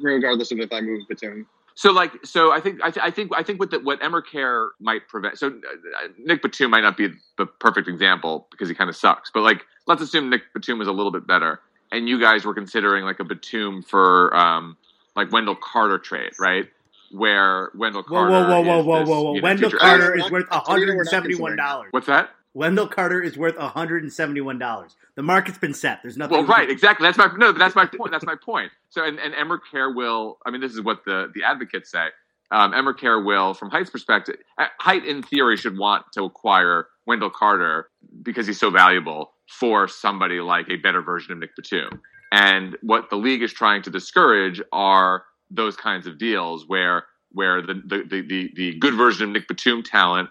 Regardless 0.02 0.52
of 0.52 0.60
if 0.60 0.72
I 0.74 0.82
move 0.82 1.04
Batum. 1.08 1.48
So 1.80 1.92
like 1.92 2.12
so 2.26 2.52
I 2.52 2.60
think 2.60 2.80
I, 2.84 2.90
th- 2.90 3.06
I 3.06 3.12
think 3.12 3.32
I 3.36 3.44
think 3.44 3.60
what 3.60 3.70
the, 3.70 3.80
what 3.80 4.02
Emmercare 4.02 4.70
might 4.80 5.08
prevent. 5.08 5.38
So 5.38 5.50
uh, 5.50 6.08
Nick 6.18 6.42
Batum 6.42 6.72
might 6.72 6.82
not 6.82 6.98
be 6.98 7.10
the 7.38 7.46
perfect 7.46 7.88
example 7.88 8.48
because 8.50 8.68
he 8.68 8.74
kind 8.74 8.90
of 8.90 8.96
sucks. 8.96 9.30
But 9.32 9.42
like 9.44 9.64
let's 9.86 10.02
assume 10.02 10.32
Nick 10.32 10.42
Batum 10.56 10.82
is 10.82 10.88
a 10.88 10.92
little 10.92 11.12
bit 11.12 11.28
better, 11.28 11.60
and 11.92 12.10
you 12.10 12.20
guys 12.20 12.46
were 12.46 12.56
considering 12.56 13.06
like 13.06 13.20
a 13.20 13.24
Batum 13.24 13.84
for 13.84 14.36
um, 14.36 14.76
like 15.16 15.32
Wendell 15.32 15.56
Carter 15.56 16.00
trade, 16.00 16.32
right? 16.40 16.66
Where 17.12 17.70
Wendell 17.76 18.02
Whoa, 18.02 18.10
Carter. 18.10 18.32
whoa, 18.34 18.62
whoa, 18.62 18.62
whoa, 18.64 18.80
is 18.80 18.86
whoa, 18.88 19.00
this, 19.02 19.10
whoa, 19.10 19.22
whoa! 19.34 19.42
Wendell 19.42 19.70
future- 19.70 19.78
Carter 19.78 20.04
We're 20.18 20.26
is 20.26 20.32
worth 20.32 20.46
I 20.50 20.60
tell 20.66 20.80
you 20.80 20.88
we're 20.88 21.04
not 21.04 21.14
171. 21.14 21.58
dollars. 21.58 21.88
What's 21.92 22.08
that? 22.08 22.32
Wendell 22.54 22.88
Carter 22.88 23.22
is 23.22 23.38
worth 23.38 23.56
$171. 23.56 24.96
The 25.16 25.24
market's 25.24 25.58
been 25.58 25.74
set. 25.74 26.00
There's 26.02 26.18
nothing. 26.18 26.38
Well, 26.38 26.46
can- 26.46 26.54
right, 26.54 26.70
exactly. 26.70 27.08
That's 27.08 27.18
my 27.18 27.30
no. 27.38 27.52
That's 27.52 27.76
my 27.76 27.86
point. 27.86 28.12
That's 28.12 28.26
my 28.26 28.36
point. 28.36 28.72
So, 28.90 29.04
and, 29.04 29.20
and 29.20 29.34
Emmercare 29.34 29.94
will. 29.96 30.38
I 30.46 30.52
mean, 30.52 30.62
this 30.62 30.74
is 30.74 30.82
what 30.82 31.06
the 31.06 31.32
the 31.34 31.44
advocates 31.44 31.92
say. 31.92 32.08
Um, 32.50 32.72
Emmercare 32.72 33.24
will, 33.24 33.54
from 33.54 33.70
Height's 33.70 33.90
perspective, 33.90 34.38
uh, 34.58 34.68
Height 34.80 35.06
in 35.06 35.22
theory 35.22 35.58
should 35.58 35.78
want 35.78 36.06
to 36.14 36.24
acquire 36.24 36.88
Wendell 37.06 37.30
Carter 37.30 37.90
because 38.24 38.48
he's 38.48 38.60
so 38.60 38.70
valuable 38.70 39.34
for 39.60 39.88
somebody 39.88 40.40
like 40.40 40.70
a 40.70 40.78
better 40.78 41.02
version 41.02 41.34
of 41.34 41.40
Nick 41.40 41.56
Batum. 41.56 42.02
And 42.32 42.78
what 42.82 43.10
the 43.10 43.18
league 43.18 43.42
is 43.42 43.54
trying 43.54 43.82
to 43.84 43.90
discourage 43.90 44.62
are 44.72 45.24
those 45.50 45.76
kinds 45.76 46.08
of 46.08 46.18
deals 46.18 46.66
where 46.68 47.06
where 47.32 47.62
the 47.62 47.74
the, 47.74 48.04
the, 48.10 48.22
the, 48.22 48.52
the 48.56 48.80
good 48.80 48.94
version 48.94 49.30
of 49.30 49.34
Nick 49.34 49.48
Batum 49.48 49.84
talent 49.84 50.30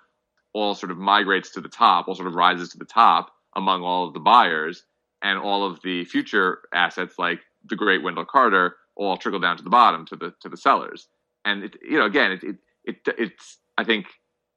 all 0.57 0.75
sort 0.75 0.91
of 0.91 0.97
migrates 0.97 1.51
to 1.51 1.61
the 1.61 1.69
top, 1.69 2.09
all 2.09 2.15
sort 2.15 2.29
of 2.29 2.35
rises 2.35 2.71
to 2.71 2.79
the 2.79 2.85
top 2.87 3.31
among 3.55 3.83
all 3.83 4.07
of 4.07 4.15
the 4.15 4.21
buyers, 4.21 4.85
and 5.23 5.39
all 5.39 5.67
of 5.67 5.81
the 5.83 6.05
future 6.07 6.61
assets 6.75 7.15
like 7.19 7.41
the 7.69 7.77
great 7.77 8.03
Wendell 8.03 8.25
Carter 8.25 8.77
all 8.97 9.19
trickle 9.19 9.41
down 9.41 9.59
to 9.59 9.63
the 9.63 9.71
bottom 9.71 10.07
to 10.07 10.17
the 10.17 10.33
to 10.41 10.49
the 10.49 10.57
sellers. 10.57 11.09
And 11.45 11.65
it, 11.65 11.77
you 11.83 11.99
know, 11.99 12.07
again, 12.07 12.33
it, 12.33 12.43
it, 12.43 12.57
it 12.85 12.97
it's 13.19 13.59
I 13.77 13.85
think 13.85 14.07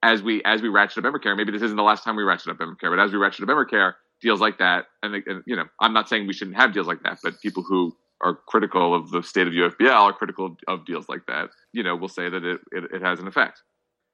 as 0.02 0.22
we 0.24 0.42
as 0.46 0.62
we 0.62 0.70
ratchet 0.70 1.06
up 1.06 1.14
Emmercare, 1.14 1.36
maybe 1.36 1.52
this 1.52 1.62
isn't 1.62 1.76
the 1.76 1.84
last 1.84 2.06
time 2.06 2.16
we 2.16 2.24
ratchet 2.24 2.52
up 2.52 2.58
Emmercare, 2.60 2.90
but 2.90 3.00
as 3.00 3.12
we 3.12 3.18
ratchet 3.18 3.44
up 3.44 3.50
Emmercare, 3.50 3.96
deals 4.22 4.40
like 4.40 4.58
that, 4.60 4.86
and, 5.04 5.16
and 5.16 5.44
you 5.46 5.56
know, 5.56 5.66
I'm 5.82 5.94
not 5.94 6.08
saying 6.08 6.28
we 6.28 6.34
shouldn't 6.34 6.58
have 6.58 6.74
deals 6.74 6.88
like 6.88 7.04
that, 7.04 7.20
but 7.22 7.42
people 7.42 7.64
who 7.64 7.96
are 8.22 8.36
critical 8.48 8.94
of 8.96 9.12
the 9.12 9.22
state 9.22 9.48
of 9.48 9.54
UFBL 9.54 9.92
are 9.92 10.14
critical 10.14 10.46
of, 10.46 10.58
of 10.68 10.86
deals 10.86 11.10
like 11.10 11.26
that. 11.28 11.50
You 11.74 11.84
know, 11.84 11.96
will 11.96 12.08
say 12.08 12.30
that 12.30 12.44
it, 12.46 12.62
it, 12.72 12.84
it 12.94 13.02
has 13.02 13.20
an 13.20 13.28
effect. 13.28 13.62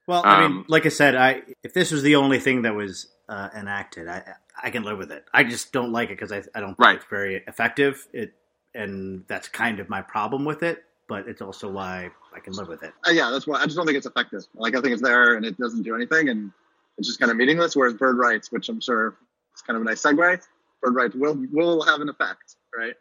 Well, 0.07 0.21
I 0.25 0.41
mean, 0.41 0.45
Um, 0.59 0.65
like 0.67 0.85
I 0.85 0.89
said, 0.89 1.15
I 1.15 1.41
if 1.63 1.73
this 1.73 1.91
was 1.91 2.03
the 2.03 2.15
only 2.15 2.39
thing 2.39 2.61
that 2.63 2.75
was 2.75 3.07
uh, 3.27 3.49
enacted, 3.55 4.07
I 4.07 4.35
I 4.61 4.69
can 4.69 4.83
live 4.83 4.97
with 4.97 5.11
it. 5.11 5.25
I 5.33 5.43
just 5.43 5.71
don't 5.73 5.91
like 5.91 6.09
it 6.09 6.17
because 6.19 6.31
I 6.31 6.43
I 6.53 6.59
don't 6.59 6.75
think 6.75 6.79
Right. 6.79 6.95
it's 6.97 7.05
very 7.09 7.43
effective. 7.47 8.07
It 8.13 8.33
and 8.73 9.23
that's 9.27 9.47
kind 9.47 9.79
of 9.79 9.89
my 9.89 10.01
problem 10.01 10.45
with 10.45 10.63
it. 10.63 10.83
But 11.07 11.27
it's 11.27 11.41
also 11.41 11.69
why 11.69 12.09
I 12.35 12.39
can 12.39 12.53
live 12.53 12.67
with 12.67 12.81
it. 12.81 12.91
Uh, 13.07 13.11
yeah, 13.11 13.29
that's 13.29 13.45
why 13.45 13.59
I 13.59 13.65
just 13.65 13.75
don't 13.75 13.85
think 13.85 13.97
it's 13.97 14.07
effective. 14.07 14.43
Like 14.55 14.75
I 14.75 14.81
think 14.81 14.93
it's 14.93 15.03
there 15.03 15.35
and 15.35 15.45
it 15.45 15.55
doesn't 15.57 15.83
do 15.83 15.95
anything, 15.95 16.29
and 16.29 16.51
it's 16.97 17.07
just 17.07 17.19
kind 17.19 17.31
of 17.31 17.37
meaningless. 17.37 17.75
Whereas 17.75 17.93
bird 17.93 18.17
rights, 18.17 18.51
which 18.51 18.69
I'm 18.69 18.81
sure 18.81 19.15
is 19.55 19.61
kind 19.61 19.77
of 19.77 19.83
a 19.83 19.85
nice 19.85 20.01
segue, 20.01 20.41
bird 20.81 20.95
rights 20.95 21.13
will 21.15 21.35
will 21.51 21.83
have 21.83 22.01
an 22.01 22.09
effect, 22.09 22.55
right? 22.75 22.95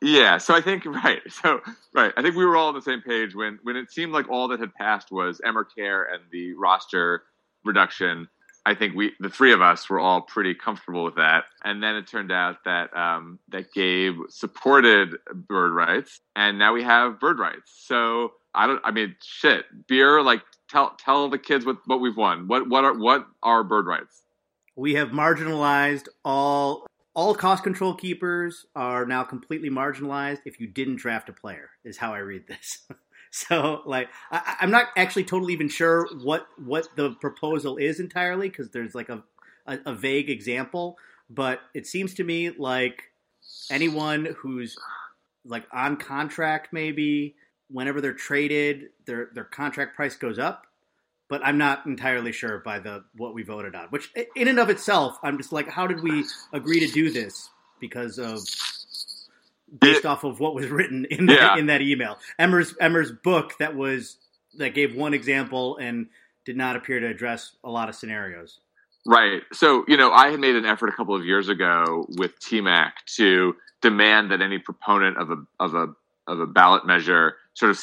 Yeah, 0.00 0.38
so 0.38 0.54
I 0.54 0.60
think 0.60 0.84
right. 1.04 1.20
So 1.30 1.60
right, 1.94 2.12
I 2.16 2.22
think 2.22 2.34
we 2.34 2.44
were 2.44 2.56
all 2.56 2.68
on 2.68 2.74
the 2.74 2.82
same 2.82 3.00
page 3.02 3.34
when 3.34 3.58
when 3.62 3.76
it 3.76 3.90
seemed 3.90 4.12
like 4.12 4.28
all 4.28 4.48
that 4.48 4.60
had 4.60 4.74
passed 4.74 5.10
was 5.10 5.40
Emmercare 5.44 6.12
and 6.12 6.22
the 6.30 6.54
roster 6.54 7.22
reduction. 7.64 8.28
I 8.66 8.74
think 8.74 8.94
we 8.94 9.12
the 9.20 9.30
three 9.30 9.52
of 9.52 9.62
us 9.62 9.88
were 9.88 10.00
all 10.00 10.20
pretty 10.20 10.54
comfortable 10.54 11.04
with 11.04 11.16
that. 11.16 11.44
And 11.64 11.82
then 11.82 11.96
it 11.96 12.06
turned 12.06 12.30
out 12.30 12.64
that 12.64 12.94
um, 12.96 13.38
that 13.48 13.72
Gabe 13.72 14.18
supported 14.28 15.16
bird 15.32 15.72
rights, 15.72 16.20
and 16.36 16.58
now 16.58 16.74
we 16.74 16.82
have 16.82 17.20
bird 17.20 17.38
rights. 17.38 17.72
So 17.86 18.32
I 18.54 18.66
don't. 18.66 18.80
I 18.84 18.90
mean, 18.90 19.16
shit, 19.22 19.64
beer. 19.86 20.20
Like, 20.22 20.42
tell 20.68 20.94
tell 20.98 21.30
the 21.30 21.38
kids 21.38 21.64
what 21.64 21.78
what 21.86 22.00
we've 22.00 22.16
won. 22.16 22.48
What 22.48 22.68
what 22.68 22.84
are 22.84 22.98
what 22.98 23.26
are 23.42 23.64
bird 23.64 23.86
rights? 23.86 24.22
We 24.76 24.94
have 24.94 25.08
marginalized 25.10 26.08
all 26.24 26.86
all 27.14 27.34
cost 27.34 27.62
control 27.64 27.94
keepers 27.94 28.66
are 28.74 29.04
now 29.04 29.24
completely 29.24 29.70
marginalized. 29.70 30.40
If 30.44 30.60
you 30.60 30.66
didn't 30.66 30.96
draft 30.96 31.28
a 31.28 31.32
player, 31.32 31.70
is 31.84 31.96
how 31.96 32.14
I 32.14 32.18
read 32.18 32.46
this. 32.46 32.86
so, 33.30 33.82
like, 33.84 34.08
I, 34.30 34.56
I'm 34.60 34.70
not 34.70 34.86
actually 34.96 35.24
totally 35.24 35.52
even 35.52 35.68
sure 35.68 36.08
what 36.22 36.46
what 36.64 36.88
the 36.96 37.12
proposal 37.20 37.76
is 37.76 38.00
entirely 38.00 38.48
because 38.48 38.70
there's 38.70 38.94
like 38.94 39.08
a, 39.08 39.22
a 39.66 39.78
a 39.86 39.94
vague 39.94 40.30
example, 40.30 40.96
but 41.28 41.60
it 41.74 41.86
seems 41.86 42.14
to 42.14 42.24
me 42.24 42.50
like 42.50 43.02
anyone 43.70 44.36
who's 44.38 44.76
like 45.44 45.66
on 45.72 45.96
contract, 45.96 46.72
maybe 46.72 47.34
whenever 47.68 48.00
they're 48.00 48.12
traded, 48.12 48.90
their 49.06 49.30
their 49.34 49.44
contract 49.44 49.96
price 49.96 50.16
goes 50.16 50.38
up 50.38 50.66
but 51.30 51.40
I'm 51.44 51.56
not 51.56 51.86
entirely 51.86 52.32
sure 52.32 52.58
by 52.58 52.80
the 52.80 53.04
what 53.16 53.32
we 53.32 53.42
voted 53.44 53.74
on. 53.74 53.86
Which, 53.86 54.12
in 54.36 54.48
and 54.48 54.58
of 54.58 54.68
itself, 54.68 55.16
I'm 55.22 55.38
just 55.38 55.52
like, 55.52 55.68
how 55.68 55.86
did 55.86 56.02
we 56.02 56.24
agree 56.52 56.80
to 56.80 56.88
do 56.92 57.10
this? 57.10 57.48
Because 57.80 58.18
of 58.18 58.40
based 59.80 60.04
off 60.04 60.24
of 60.24 60.40
what 60.40 60.54
was 60.54 60.66
written 60.66 61.06
in 61.10 61.26
that, 61.26 61.36
Yeah. 61.40 61.56
in 61.56 61.66
that 61.66 61.80
email. 61.80 62.18
Emmer's 62.38 62.74
Emmer's 62.80 63.12
book 63.12 63.56
that 63.58 63.74
was 63.74 64.18
that 64.58 64.74
gave 64.74 64.94
one 64.96 65.14
example 65.14 65.76
and 65.78 66.08
did 66.44 66.56
not 66.56 66.74
appear 66.74 66.98
to 66.98 67.06
address 67.06 67.52
a 67.62 67.70
lot 67.70 67.88
of 67.88 67.94
scenarios. 67.94 68.58
Right. 69.06 69.42
So, 69.52 69.84
you 69.86 69.96
know, 69.96 70.10
I 70.10 70.30
had 70.30 70.40
made 70.40 70.56
an 70.56 70.66
effort 70.66 70.88
a 70.88 70.92
couple 70.92 71.14
of 71.14 71.24
years 71.24 71.48
ago 71.48 72.06
with 72.18 72.38
TMAC 72.40 72.90
to 73.16 73.54
demand 73.80 74.32
that 74.32 74.42
any 74.42 74.58
proponent 74.58 75.16
of 75.16 75.30
a 75.30 75.36
of 75.60 75.74
a 75.74 75.94
of 76.26 76.40
a 76.40 76.46
ballot 76.46 76.84
measure 76.84 77.36
sort 77.54 77.70
of 77.70 77.78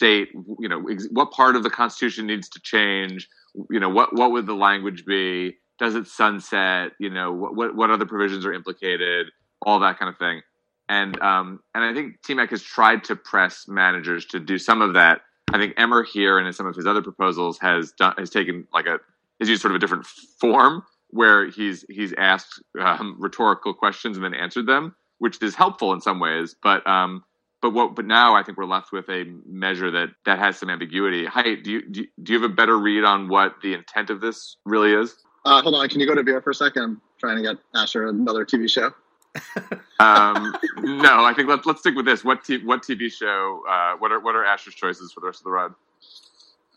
state, 0.00 0.30
you 0.58 0.66
know, 0.66 0.88
ex- 0.88 1.08
what 1.10 1.30
part 1.30 1.56
of 1.56 1.62
the 1.62 1.68
Constitution 1.68 2.26
needs 2.26 2.48
to 2.48 2.60
change. 2.60 3.28
You 3.70 3.78
know, 3.78 3.90
what 3.90 4.14
what 4.14 4.32
would 4.32 4.46
the 4.46 4.54
language 4.54 5.04
be? 5.04 5.58
Does 5.78 5.94
it 5.94 6.06
sunset? 6.06 6.92
You 6.98 7.10
know, 7.10 7.32
what 7.32 7.76
what, 7.76 7.90
other 7.90 8.06
provisions 8.06 8.46
are 8.46 8.52
implicated? 8.54 9.26
All 9.60 9.78
that 9.80 9.98
kind 9.98 10.08
of 10.08 10.16
thing. 10.16 10.40
And 10.88 11.20
um, 11.20 11.60
and 11.74 11.84
I 11.84 11.92
think 11.92 12.22
TMAC 12.26 12.48
has 12.48 12.62
tried 12.62 13.04
to 13.04 13.16
press 13.16 13.66
managers 13.68 14.24
to 14.26 14.40
do 14.40 14.56
some 14.56 14.80
of 14.80 14.94
that. 14.94 15.20
I 15.52 15.58
think 15.58 15.74
Emmer 15.76 16.02
here 16.02 16.38
and 16.38 16.46
in 16.46 16.54
some 16.54 16.66
of 16.66 16.74
his 16.74 16.86
other 16.86 17.02
proposals 17.02 17.58
has 17.58 17.92
done 17.92 18.14
has 18.16 18.30
taken 18.30 18.66
like 18.72 18.86
a 18.86 19.00
has 19.38 19.50
used 19.50 19.60
sort 19.60 19.72
of 19.72 19.76
a 19.76 19.80
different 19.80 20.06
form 20.06 20.82
where 21.08 21.50
he's 21.50 21.84
he's 21.90 22.14
asked 22.14 22.62
um, 22.80 23.16
rhetorical 23.18 23.74
questions 23.74 24.16
and 24.16 24.24
then 24.24 24.32
answered 24.32 24.66
them, 24.66 24.94
which 25.18 25.42
is 25.42 25.54
helpful 25.54 25.92
in 25.92 26.00
some 26.00 26.20
ways. 26.20 26.56
But 26.62 26.86
um, 26.86 27.22
but 27.62 27.70
what 27.70 27.94
but 27.94 28.06
now 28.06 28.34
I 28.34 28.42
think 28.42 28.58
we're 28.58 28.64
left 28.64 28.92
with 28.92 29.08
a 29.08 29.24
measure 29.46 29.90
that 29.90 30.08
that 30.24 30.38
has 30.38 30.58
some 30.58 30.70
ambiguity. 30.70 31.26
Hi, 31.26 31.54
do 31.54 31.70
you 31.70 31.88
do 31.88 32.00
you, 32.00 32.06
do 32.22 32.32
you 32.32 32.40
have 32.40 32.50
a 32.50 32.54
better 32.54 32.78
read 32.78 33.04
on 33.04 33.28
what 33.28 33.56
the 33.62 33.74
intent 33.74 34.10
of 34.10 34.20
this 34.20 34.56
really 34.64 34.92
is? 34.92 35.16
Uh, 35.44 35.62
hold 35.62 35.74
on, 35.74 35.88
can 35.88 36.00
you 36.00 36.06
go 36.06 36.14
to 36.14 36.22
Vera 36.22 36.42
for 36.42 36.50
a 36.50 36.54
second? 36.54 36.82
I'm 36.82 37.00
trying 37.18 37.36
to 37.36 37.42
get 37.42 37.56
Asher 37.74 38.08
another 38.08 38.44
TV 38.44 38.68
show. 38.68 38.90
Um, 40.00 40.56
no, 40.78 41.26
I 41.26 41.34
think 41.34 41.50
let's 41.50 41.66
let's 41.66 41.80
stick 41.80 41.94
with 41.94 42.06
this. 42.06 42.24
What 42.24 42.42
t- 42.42 42.64
what 42.64 42.82
TV 42.82 43.12
show? 43.12 43.62
Uh, 43.68 43.96
what 43.98 44.10
are 44.12 44.18
what 44.18 44.34
are 44.34 44.46
Asher's 44.46 44.74
choices 44.74 45.12
for 45.12 45.20
the 45.20 45.26
rest 45.26 45.40
of 45.40 45.44
the 45.44 45.50
ride? 45.50 45.72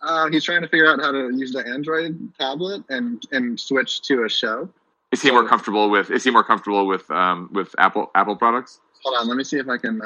Uh, 0.01 0.29
he's 0.29 0.43
trying 0.43 0.61
to 0.61 0.67
figure 0.67 0.91
out 0.91 0.99
how 0.99 1.13
to 1.13 1.31
use 1.33 1.53
the 1.53 1.65
Android 1.65 2.33
tablet 2.37 2.83
and 2.89 3.23
and 3.31 3.57
switch 3.57 4.01
to 4.01 4.25
a 4.25 4.29
show. 4.29 4.67
Is 5.13 5.21
he 5.21 5.31
more 5.31 5.47
comfortable 5.47 5.89
with? 5.89 6.11
Is 6.11 6.25
he 6.25 6.31
more 6.31 6.43
comfortable 6.43 6.85
with 6.85 7.09
um, 7.11 7.49
with 7.53 7.73
Apple 7.77 8.11
Apple 8.13 8.35
products? 8.35 8.81
Hold 9.03 9.15
on, 9.19 9.29
let 9.29 9.37
me 9.37 9.45
see 9.45 9.57
if 9.57 9.69
I 9.69 9.77
can. 9.77 10.01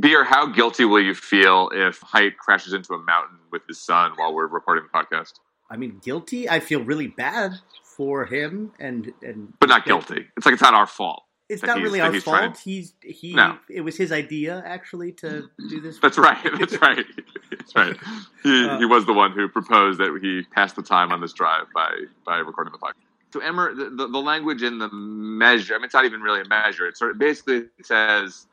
Beer, 0.00 0.24
how 0.24 0.46
guilty 0.46 0.84
will 0.84 1.02
you 1.02 1.14
feel 1.14 1.70
if 1.74 2.00
Height 2.00 2.38
crashes 2.38 2.72
into 2.72 2.94
a 2.94 2.98
mountain 2.98 3.38
with 3.50 3.62
his 3.68 3.78
son 3.80 4.12
while 4.16 4.32
we're 4.34 4.46
recording 4.46 4.84
the 4.90 4.98
podcast? 4.98 5.34
I 5.70 5.76
mean, 5.76 6.00
guilty. 6.02 6.48
I 6.48 6.60
feel 6.60 6.82
really 6.82 7.08
bad 7.08 7.52
for 7.84 8.24
him, 8.24 8.72
and 8.78 9.12
and 9.22 9.52
But 9.60 9.68
not 9.68 9.84
guilty. 9.84 10.26
It's 10.36 10.46
like 10.46 10.54
it's 10.54 10.62
not 10.62 10.74
our 10.74 10.86
fault. 10.86 11.24
It's 11.48 11.62
not 11.62 11.76
really 11.82 12.00
our 12.00 12.10
he's 12.10 12.22
fault. 12.24 12.36
trying- 12.38 12.54
He's 12.64 12.94
he. 13.02 13.34
No. 13.34 13.58
It 13.68 13.82
was 13.82 13.96
his 13.96 14.12
idea 14.12 14.62
actually 14.64 15.12
to 15.12 15.50
do 15.68 15.80
this. 15.82 15.98
That's 15.98 16.16
right. 16.16 16.38
That's 16.58 16.80
right. 16.80 17.04
That's 17.50 17.74
right. 17.76 17.96
He, 18.42 18.66
Uh, 18.66 18.78
he 18.78 18.86
was 18.86 19.04
the 19.06 19.12
one 19.12 19.30
who 19.32 19.48
proposed 19.48 20.00
that 20.00 20.18
he 20.20 20.42
pass 20.52 20.72
the 20.72 20.82
time 20.82 21.12
on 21.12 21.20
this 21.20 21.32
drive 21.34 21.66
by 21.74 21.90
by 22.24 22.38
recording 22.38 22.72
the 22.72 22.78
podcast. 22.78 22.94
So 23.32 23.40
Emmer, 23.40 23.72
the, 23.74 23.88
the, 23.90 24.08
the 24.08 24.18
language 24.18 24.62
in 24.62 24.78
the 24.78 24.88
measure. 24.90 25.74
I 25.74 25.78
mean, 25.78 25.84
it's 25.84 25.94
not 25.94 26.04
even 26.06 26.20
really 26.22 26.40
a 26.40 26.48
measure. 26.48 26.86
It 26.88 26.96
sort 26.98 27.12
of 27.12 27.18
basically 27.18 27.64
says, 27.82 28.46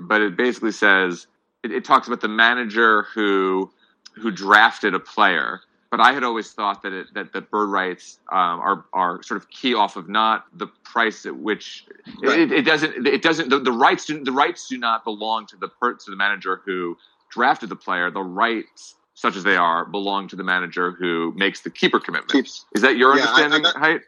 but 0.00 0.20
it 0.20 0.36
basically 0.36 0.72
says 0.72 1.26
it, 1.62 1.72
it 1.72 1.84
talks 1.84 2.06
about 2.06 2.20
the 2.20 2.28
manager 2.28 3.02
who 3.14 3.70
who 4.16 4.30
drafted 4.30 4.94
a 4.94 5.00
player. 5.00 5.60
But 5.90 6.00
I 6.00 6.12
had 6.12 6.24
always 6.24 6.50
thought 6.52 6.82
that 6.82 6.92
it, 6.92 7.06
that 7.14 7.32
the 7.32 7.40
bird 7.40 7.68
rights 7.68 8.18
um, 8.32 8.38
are 8.60 8.84
are 8.92 9.22
sort 9.22 9.40
of 9.40 9.48
key 9.50 9.74
off 9.74 9.96
of 9.96 10.08
not 10.08 10.46
the 10.56 10.66
price 10.84 11.24
at 11.26 11.36
which 11.36 11.84
Right. 12.22 12.40
it, 12.40 12.52
it 12.52 12.62
doesn't 12.62 13.06
it 13.06 13.22
doesn't 13.22 13.48
the, 13.50 13.60
the 13.60 13.72
rights 13.72 14.06
do, 14.06 14.22
the 14.22 14.32
rights 14.32 14.68
do 14.68 14.76
not 14.78 15.04
belong 15.04 15.46
to 15.46 15.56
the 15.56 15.68
per, 15.68 15.94
to 15.94 16.10
the 16.10 16.16
manager 16.16 16.60
who 16.64 16.96
drafted 17.30 17.68
the 17.68 17.76
player. 17.76 18.10
The 18.10 18.22
rights, 18.22 18.96
such 19.14 19.36
as 19.36 19.44
they 19.44 19.56
are, 19.56 19.84
belong 19.84 20.26
to 20.28 20.36
the 20.36 20.44
manager 20.44 20.90
who 20.92 21.32
makes 21.36 21.60
the 21.60 21.70
keeper 21.70 22.00
commitment. 22.00 22.32
keeps 22.32 22.64
Is 22.74 22.82
that 22.82 22.96
your 22.96 23.16
Yeah, 23.16 23.26
I- 23.26 23.40
I 23.40 23.42
understanding, 23.44 23.80
Height? 23.80 24.00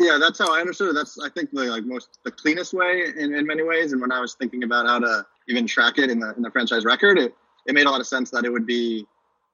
Yeah, 0.00 0.18
that's 0.20 0.38
how 0.38 0.54
I 0.54 0.60
understood 0.60 0.88
it. 0.88 0.94
That's 0.94 1.18
I 1.20 1.28
think 1.28 1.50
the 1.52 1.64
like 1.64 1.84
most 1.84 2.18
the 2.24 2.30
cleanest 2.30 2.74
way 2.74 3.04
in, 3.16 3.34
in 3.34 3.46
many 3.46 3.62
ways. 3.62 3.92
And 3.92 4.00
when 4.00 4.12
I 4.12 4.20
was 4.20 4.34
thinking 4.34 4.64
about 4.64 4.86
how 4.86 4.98
to 4.98 5.26
even 5.48 5.66
track 5.66 5.98
it 5.98 6.10
in 6.10 6.18
the 6.18 6.34
in 6.34 6.42
the 6.42 6.50
franchise 6.50 6.84
record, 6.84 7.18
it, 7.18 7.34
it 7.66 7.74
made 7.74 7.86
a 7.86 7.90
lot 7.90 8.00
of 8.00 8.06
sense 8.06 8.30
that 8.30 8.44
it 8.44 8.50
would 8.50 8.66
be 8.66 9.06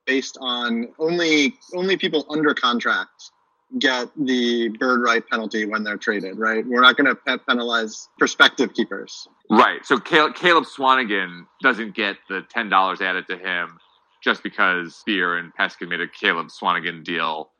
based 0.06 0.38
on 0.40 0.88
only 0.98 1.54
only 1.74 1.96
people 1.96 2.24
under 2.30 2.54
contract 2.54 3.30
get 3.78 4.08
the 4.16 4.68
bird 4.80 5.02
right 5.02 5.28
penalty 5.28 5.66
when 5.66 5.84
they're 5.84 5.98
traded. 5.98 6.38
Right? 6.38 6.64
We're 6.66 6.80
not 6.80 6.96
going 6.96 7.08
to 7.08 7.14
pe- 7.14 7.44
penalize 7.46 8.08
prospective 8.18 8.72
keepers. 8.72 9.28
Right. 9.50 9.84
So 9.84 9.98
Caleb, 9.98 10.64
Swanigan 10.64 11.46
doesn't 11.62 11.94
get 11.94 12.16
the 12.28 12.42
ten 12.48 12.68
dollars 12.68 13.00
added 13.00 13.26
to 13.28 13.36
him 13.36 13.78
just 14.22 14.42
because 14.42 14.96
Spear 14.96 15.36
and 15.36 15.52
Peskin 15.54 15.88
made 15.88 16.00
a 16.00 16.08
Caleb 16.08 16.48
Swanigan 16.48 17.04
deal 17.04 17.50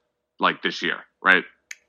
like 0.40 0.62
this 0.62 0.82
year, 0.82 0.98
right? 1.22 1.44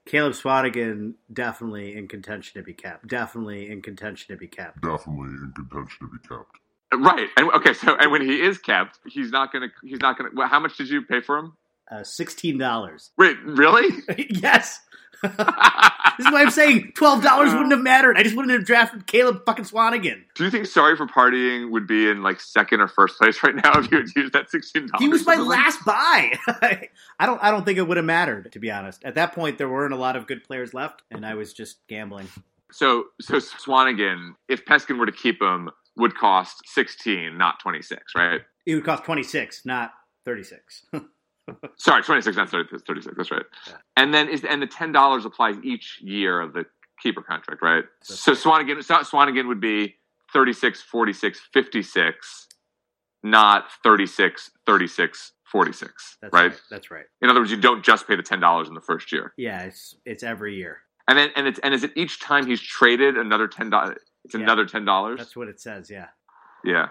Caleb 0.09 0.33
Swanigan 0.33 1.13
definitely 1.31 1.95
in 1.95 2.07
contention 2.07 2.59
to 2.59 2.65
be 2.65 2.73
kept. 2.73 3.07
Definitely 3.07 3.69
in 3.69 3.83
contention 3.83 4.33
to 4.35 4.39
be 4.39 4.47
kept. 4.47 4.81
definitely 4.81 5.27
in 5.27 5.53
contention 5.55 6.07
to 6.07 6.11
be 6.11 6.27
kept. 6.27 6.49
Right. 6.91 7.27
And 7.37 7.51
okay. 7.51 7.73
So 7.73 7.95
and 7.95 8.11
when 8.11 8.21
he 8.23 8.41
is 8.41 8.57
kept, 8.57 8.97
he's 9.07 9.29
not 9.29 9.53
gonna. 9.53 9.67
He's 9.83 9.99
not 9.99 10.17
gonna. 10.17 10.31
Well, 10.35 10.47
how 10.47 10.59
much 10.59 10.77
did 10.77 10.89
you 10.89 11.03
pay 11.03 11.21
for 11.21 11.37
him? 11.37 11.53
Uh, 11.89 12.03
Sixteen 12.03 12.57
dollars. 12.57 13.11
Wait, 13.17 13.37
really? 13.43 14.03
yes. 14.29 14.81
this 15.21 15.31
is 15.31 16.31
why 16.31 16.41
I'm 16.41 16.49
saying 16.49 16.93
twelve 16.95 17.21
dollars 17.21 17.51
wouldn't 17.51 17.71
have 17.71 17.81
mattered. 17.81 18.17
I 18.17 18.23
just 18.23 18.37
wouldn't 18.37 18.53
have 18.53 18.65
drafted 18.65 19.05
Caleb 19.05 19.43
fucking 19.45 19.65
Swanigan. 19.65 20.23
Do 20.35 20.45
you 20.45 20.49
think 20.49 20.65
Sorry 20.65 20.95
for 20.95 21.07
Partying 21.07 21.71
would 21.71 21.87
be 21.87 22.09
in 22.09 22.23
like 22.23 22.39
second 22.39 22.79
or 22.79 22.87
first 22.87 23.17
place 23.17 23.43
right 23.43 23.53
now 23.53 23.79
if 23.79 23.91
you 23.91 23.97
had 23.97 24.07
used 24.15 24.31
that 24.31 24.49
sixteen 24.49 24.87
dollars? 24.87 25.01
He 25.01 25.09
was 25.09 25.25
my 25.25 25.35
last 25.35 25.83
buy. 25.83 26.31
I 27.19 27.25
don't. 27.25 27.43
I 27.43 27.51
don't 27.51 27.65
think 27.65 27.77
it 27.77 27.87
would 27.87 27.97
have 27.97 28.05
mattered 28.05 28.49
to 28.53 28.59
be 28.59 28.71
honest. 28.71 29.03
At 29.03 29.15
that 29.15 29.33
point, 29.33 29.57
there 29.57 29.67
weren't 29.67 29.93
a 29.93 29.97
lot 29.97 30.15
of 30.15 30.25
good 30.25 30.41
players 30.45 30.73
left, 30.73 31.01
and 31.11 31.25
I 31.25 31.33
was 31.33 31.51
just 31.51 31.85
gambling. 31.87 32.29
So 32.71 33.07
so 33.19 33.35
Swanigan, 33.39 34.35
if 34.47 34.63
Peskin 34.63 34.99
were 34.99 35.05
to 35.05 35.11
keep 35.11 35.41
him, 35.41 35.69
would 35.97 36.15
cost 36.15 36.61
sixteen, 36.65 37.37
not 37.37 37.59
twenty 37.59 37.81
six, 37.81 38.13
right? 38.15 38.39
It 38.65 38.75
would 38.75 38.85
cost 38.85 39.03
twenty 39.03 39.23
six, 39.23 39.65
not 39.65 39.91
thirty 40.23 40.43
six. 40.43 40.85
Sorry, 41.77 42.03
twenty 42.03 42.21
six, 42.21 42.37
not 42.37 42.49
30, 42.49 42.77
36. 42.85 43.15
That's 43.17 43.31
right. 43.31 43.43
Yeah. 43.67 43.73
And 43.97 44.13
then 44.13 44.29
is 44.29 44.43
and 44.43 44.61
the 44.61 44.67
ten 44.67 44.91
dollars 44.91 45.25
applies 45.25 45.55
each 45.63 45.99
year 46.01 46.39
of 46.41 46.53
the 46.53 46.65
keeper 47.01 47.21
contract, 47.21 47.61
right? 47.61 47.83
That's 48.07 48.19
so 48.19 48.31
right. 48.33 48.67
Swanigan 48.67 48.77
Swanigan 49.05 49.47
would 49.47 49.61
be 49.61 49.95
36, 50.33 50.81
46, 50.81 51.39
56, 51.53 52.47
not 53.23 53.65
36, 53.83 54.51
36, 54.65 55.31
46, 55.51 56.17
That's 56.21 56.33
right? 56.33 56.61
That's 56.69 56.91
right. 56.91 57.05
In 57.21 57.29
other 57.29 57.39
words, 57.39 57.51
you 57.51 57.57
don't 57.57 57.83
just 57.83 58.07
pay 58.07 58.15
the 58.15 58.23
ten 58.23 58.39
dollars 58.39 58.67
in 58.67 58.73
the 58.75 58.81
first 58.81 59.11
year. 59.11 59.33
Yeah, 59.37 59.61
it's 59.63 59.95
it's 60.05 60.23
every 60.23 60.55
year. 60.55 60.77
And 61.07 61.17
then 61.17 61.29
and 61.35 61.47
it's 61.47 61.59
and 61.59 61.73
is 61.73 61.83
it 61.83 61.91
each 61.95 62.19
time 62.19 62.45
he's 62.45 62.61
traded 62.61 63.17
another 63.17 63.47
ten 63.47 63.69
dollars? 63.69 63.97
It's 64.25 64.35
Yeah. 64.35 64.41
another 64.41 64.65
ten 64.65 64.85
dollars. 64.85 65.17
That's 65.17 65.35
what 65.35 65.47
it 65.47 65.59
says. 65.59 65.89
Yeah. 65.89 66.07
Yeah. 66.63 66.89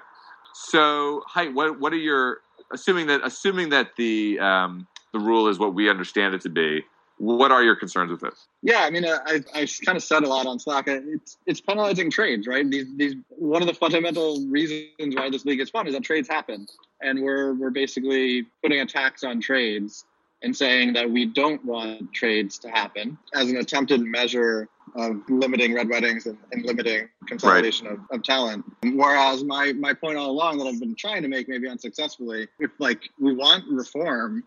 So, 0.54 1.22
hi. 1.26 1.48
What 1.48 1.78
what 1.78 1.92
are 1.92 1.96
your 1.96 2.38
assuming 2.72 3.06
that 3.08 3.20
assuming 3.24 3.70
that 3.70 3.96
the 3.96 4.38
um, 4.40 4.86
the 5.12 5.18
rule 5.18 5.48
is 5.48 5.58
what 5.58 5.74
we 5.74 5.88
understand 5.88 6.34
it 6.34 6.40
to 6.42 6.48
be? 6.48 6.82
What 7.18 7.50
are 7.50 7.64
your 7.64 7.74
concerns 7.74 8.12
with 8.12 8.20
this? 8.20 8.46
Yeah, 8.62 8.82
I 8.82 8.90
mean, 8.90 9.04
uh, 9.04 9.18
I, 9.26 9.42
I 9.52 9.66
kind 9.84 9.96
of 9.96 10.04
said 10.04 10.22
a 10.22 10.28
lot 10.28 10.46
on 10.46 10.60
Slack. 10.60 10.86
Uh, 10.86 11.00
It's 11.04 11.36
it's 11.46 11.60
penalizing 11.60 12.12
trades, 12.12 12.46
right? 12.46 12.68
These 12.68 12.86
these 12.96 13.16
one 13.30 13.60
of 13.60 13.66
the 13.66 13.74
fundamental 13.74 14.46
reasons 14.46 15.16
why 15.16 15.28
this 15.28 15.44
league 15.44 15.60
is 15.60 15.68
fun 15.68 15.88
is 15.88 15.94
that 15.94 16.04
trades 16.04 16.28
happen, 16.28 16.66
and 17.02 17.20
we're 17.20 17.54
we're 17.54 17.70
basically 17.70 18.46
putting 18.62 18.80
a 18.80 18.86
tax 18.86 19.24
on 19.24 19.40
trades 19.40 20.04
and 20.42 20.56
saying 20.56 20.92
that 20.92 21.10
we 21.10 21.26
don't 21.26 21.64
want 21.64 22.12
trades 22.12 22.58
to 22.60 22.68
happen 22.68 23.18
as 23.34 23.50
an 23.50 23.56
attempted 23.56 24.00
measure 24.00 24.68
of 24.94 25.20
limiting 25.28 25.74
red 25.74 25.88
weddings 25.88 26.26
and, 26.26 26.38
and 26.52 26.64
limiting 26.64 27.08
consolidation 27.26 27.86
of, 27.86 27.98
of 28.10 28.22
talent. 28.22 28.64
Whereas 28.82 29.44
my 29.44 29.72
my 29.72 29.92
point 29.92 30.16
all 30.16 30.30
along 30.30 30.58
that 30.58 30.66
I've 30.66 30.80
been 30.80 30.94
trying 30.94 31.22
to 31.22 31.28
make, 31.28 31.48
maybe 31.48 31.68
unsuccessfully, 31.68 32.48
if 32.58 32.70
like 32.78 33.02
we 33.20 33.34
want 33.34 33.64
reform, 33.68 34.44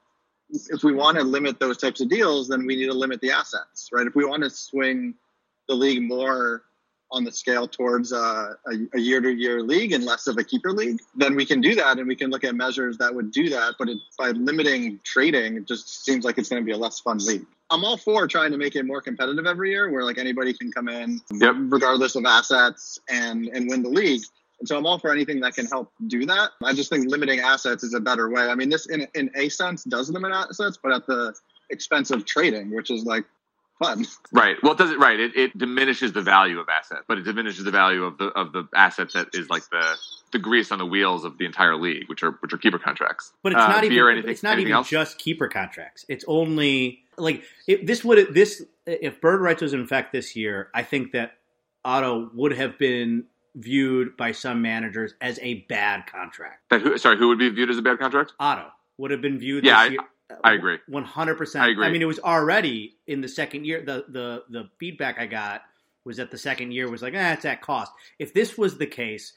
if 0.50 0.84
we 0.84 0.94
want 0.94 1.18
to 1.18 1.24
limit 1.24 1.60
those 1.60 1.78
types 1.78 2.02
of 2.02 2.10
deals, 2.10 2.48
then 2.48 2.66
we 2.66 2.76
need 2.76 2.88
to 2.88 2.94
limit 2.94 3.22
the 3.22 3.32
assets, 3.32 3.90
right? 3.92 4.08
If 4.08 4.16
we 4.16 4.26
want 4.26 4.44
to 4.44 4.50
swing 4.50 5.16
the 5.68 5.76
league 5.76 6.02
more 6.02 6.64
on 7.12 7.24
the 7.24 7.32
scale 7.32 7.68
towards 7.68 8.14
uh, 8.14 8.54
a, 8.68 8.72
a 8.94 9.00
year-to-year 9.00 9.62
league 9.62 9.92
and 9.92 10.04
less 10.06 10.28
of 10.28 10.38
a 10.38 10.44
keeper 10.44 10.72
league, 10.72 11.00
then 11.16 11.36
we 11.36 11.46
can 11.46 11.60
do 11.62 11.76
that, 11.76 12.00
and 12.00 12.08
we 12.08 12.16
can 12.16 12.30
look 12.30 12.44
at 12.44 12.56
measures 12.56 12.98
that 12.98 13.14
would 13.14 13.32
do 13.32 13.50
that. 13.50 13.76
But 13.78 13.90
it, 13.90 13.98
by 14.18 14.30
limiting 14.32 15.00
trading, 15.04 15.58
it 15.58 15.68
just 15.68 16.06
seems 16.06 16.24
like 16.24 16.38
it's 16.38 16.50
going 16.50 16.62
to 16.62 16.66
be 16.66 16.72
a 16.72 16.78
less 16.78 17.00
fun 17.00 17.18
league. 17.20 17.46
I'm 17.70 17.84
all 17.86 17.98
for 17.98 18.28
trying 18.28 18.52
to 18.52 18.58
make 18.58 18.76
it 18.76 18.86
more 18.86 19.02
competitive 19.02 19.46
every 19.46 19.72
year, 19.72 19.92
where 19.92 20.04
like 20.04 20.18
anybody 20.18 20.54
can 20.54 20.72
come 20.72 20.88
in, 20.90 21.22
Yep. 21.34 21.56
regardless 21.70 22.16
of 22.16 22.26
assets, 22.26 23.00
and 23.10 23.48
and 23.48 23.70
win 23.70 23.84
the 23.84 23.90
league. 23.90 24.22
And 24.60 24.68
so 24.68 24.78
I'm 24.78 24.86
all 24.86 25.00
for 25.00 25.12
anything 25.12 25.40
that 25.42 25.56
can 25.56 25.66
help 25.66 25.92
do 26.08 26.26
that. 26.28 26.52
I 26.64 26.74
just 26.74 26.90
think 26.90 27.10
limiting 27.10 27.40
assets 27.40 27.84
is 27.84 27.94
a 27.94 28.00
better 28.00 28.30
way. 28.30 28.44
I 28.48 28.56
mean, 28.56 28.70
this 28.70 28.88
in 28.88 29.08
in 29.16 29.30
a 29.36 29.50
sense 29.50 29.84
does 29.84 30.10
limit 30.10 30.32
assets, 30.32 30.78
but 30.82 30.94
at 30.94 31.08
the 31.08 31.34
expense 31.70 32.12
of 32.12 32.26
trading, 32.26 32.74
which 32.76 32.92
is 32.92 33.06
like 33.06 33.26
fun. 33.82 34.06
Right. 34.32 34.56
Well, 34.62 34.74
it 34.74 34.78
does 34.78 34.92
it 34.92 35.00
right. 35.00 35.20
It, 35.20 35.36
it 35.36 35.58
diminishes 35.58 36.14
the 36.14 36.22
value 36.22 36.60
of 36.60 36.68
asset, 36.70 37.00
but 37.08 37.18
it 37.18 37.24
diminishes 37.24 37.64
the 37.64 37.72
value 37.72 38.04
of 38.04 38.18
the 38.18 38.26
of 38.28 38.54
the 38.54 38.68
asset 38.76 39.12
that 39.14 39.30
is 39.34 39.50
like 39.50 39.64
the 39.70 39.96
the 40.32 40.40
grease 40.40 40.72
on 40.72 40.80
the 40.80 40.86
wheels 40.86 41.26
of 41.26 41.38
the 41.38 41.46
entire 41.46 41.76
league, 41.76 42.08
which 42.08 42.24
are 42.24 42.32
which 42.42 42.54
are 42.54 42.58
keeper 42.58 42.80
contracts. 42.80 43.34
But 43.44 43.54
it's 43.54 43.62
Uh, 43.62 43.68
not 43.68 43.84
even. 43.84 44.08
anything- 44.10 44.32
it's 44.32 44.44
not 44.44 44.60
even 44.60 44.72
else? 44.72 44.90
just 44.90 45.18
keeper 45.18 45.48
contracts. 45.48 46.06
It's 46.08 46.24
only 46.28 47.04
like 47.18 47.44
if 47.68 47.86
this 47.86 48.04
would 48.06 48.34
this 48.34 48.64
if 48.86 49.20
bird 49.22 49.42
rights 49.42 49.62
was 49.62 49.74
in 49.74 49.82
effect 49.82 50.12
this 50.12 50.36
year. 50.36 50.70
I 50.74 50.84
think 50.84 51.12
that 51.14 51.38
Otto 51.84 52.30
would 52.34 52.54
have 52.54 52.78
been 52.78 53.26
viewed 53.56 54.16
by 54.16 54.32
some 54.32 54.62
managers 54.62 55.14
as 55.20 55.38
a 55.42 55.56
bad 55.68 56.08
contract. 56.08 56.62
That 56.70 56.82
who, 56.82 56.98
sorry, 56.98 57.18
who 57.18 57.28
would 57.28 57.38
be 57.40 57.50
viewed 57.50 57.70
as 57.70 57.78
a 57.78 57.82
bad 57.82 58.00
contract? 58.00 58.34
Otto 58.40 58.68
would 58.98 59.12
have 59.12 59.22
been 59.22 59.38
viewed. 59.40 59.66
Yeah, 59.66 59.84
this 59.84 59.92
year, 59.94 60.00
I 60.44 60.54
agree. 60.54 60.78
One 60.88 61.04
hundred 61.04 61.36
percent. 61.36 61.66
I 61.66 61.70
agree. 61.70 61.86
I 61.86 61.90
mean, 61.92 62.02
it 62.02 62.06
was 62.06 62.20
already 62.20 62.96
in 63.08 63.22
the 63.22 63.28
second 63.28 63.66
year. 63.66 63.82
The 63.82 64.06
the 64.08 64.44
the 64.50 64.70
feedback 64.80 65.20
I 65.20 65.26
got 65.26 65.64
was 66.06 66.18
that 66.18 66.32
the 66.32 66.38
second 66.38 66.72
year 66.72 66.90
was 66.90 67.02
like, 67.02 67.14
ah, 67.16 67.34
it's 67.34 67.46
at 67.46 67.62
cost. 67.62 67.92
If 68.20 68.34
this 68.34 68.58
was 68.58 68.78
the 68.78 68.88
case, 68.88 69.34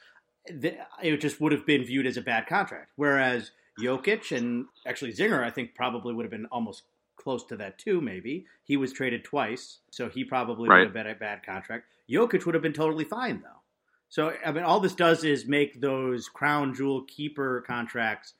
it 0.47 1.21
just 1.21 1.41
would 1.41 1.53
have 1.53 1.67
been 1.67 1.85
viewed 1.85 2.07
as 2.07 2.17
a 2.17 2.23
bad 2.23 2.47
contract. 2.47 2.91
Whereas 2.97 3.51
Jokic 3.81 4.35
and 4.37 4.67
actually 4.87 5.13
Zinger, 5.13 5.43
I 5.43 5.51
think 5.51 5.75
probably 5.75 6.15
would 6.15 6.25
have 6.25 6.31
been 6.31 6.47
almost 6.47 6.85
close 7.17 7.45
to 7.45 7.57
that 7.57 7.79
too. 7.79 8.01
Maybe 8.01 8.47
he 8.65 8.77
was 8.77 8.93
traded 8.93 9.25
twice, 9.25 9.79
so 9.91 10.09
he 10.09 10.25
probably 10.25 10.69
Right. 10.69 10.79
would 10.79 10.87
have 10.87 10.95
been 10.95 11.07
a 11.07 11.15
bad 11.15 11.43
contract. 11.45 11.87
Jokic 12.11 12.45
would 12.47 12.55
have 12.55 12.63
been 12.63 12.73
totally 12.73 13.05
fine 13.05 13.41
though. 13.43 13.61
So 14.09 14.35
I 14.45 14.53
mean, 14.53 14.65
all 14.65 14.81
this 14.81 14.95
does 14.95 15.25
is 15.25 15.47
make 15.47 15.81
those 15.81 16.29
crown 16.29 16.75
jewel 16.75 17.03
keeper 17.03 17.63
contracts 17.67 18.35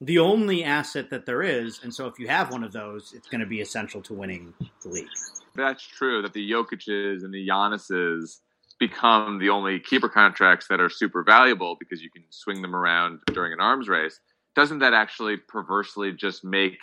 the 0.00 0.18
only 0.18 0.64
asset 0.64 1.10
that 1.10 1.26
there 1.26 1.42
is. 1.42 1.80
And 1.82 1.92
so 1.92 2.06
if 2.06 2.18
you 2.18 2.28
have 2.28 2.52
one 2.52 2.62
of 2.62 2.72
those, 2.72 3.12
it's 3.14 3.28
going 3.28 3.40
to 3.40 3.46
be 3.46 3.60
essential 3.60 4.00
to 4.02 4.14
winning 4.14 4.54
the 4.82 4.88
league. 4.88 5.08
That's 5.54 5.82
true. 5.84 6.22
That 6.22 6.32
the 6.32 6.50
Jokic's 6.50 7.22
and 7.22 7.34
the 7.34 7.48
Giannis's 7.48 8.40
become 8.78 9.38
the 9.40 9.48
only 9.48 9.80
keeper 9.80 10.08
contracts 10.08 10.68
that 10.68 10.80
are 10.80 10.88
super 10.88 11.24
valuable 11.24 11.76
because 11.80 12.00
you 12.00 12.10
can 12.10 12.22
swing 12.30 12.62
them 12.62 12.76
around 12.76 13.18
during 13.26 13.52
an 13.52 13.60
arms 13.60 13.88
race. 13.88 14.20
Doesn't 14.54 14.78
that 14.78 14.94
actually 14.94 15.36
perversely 15.36 16.12
just 16.12 16.44
make 16.44 16.78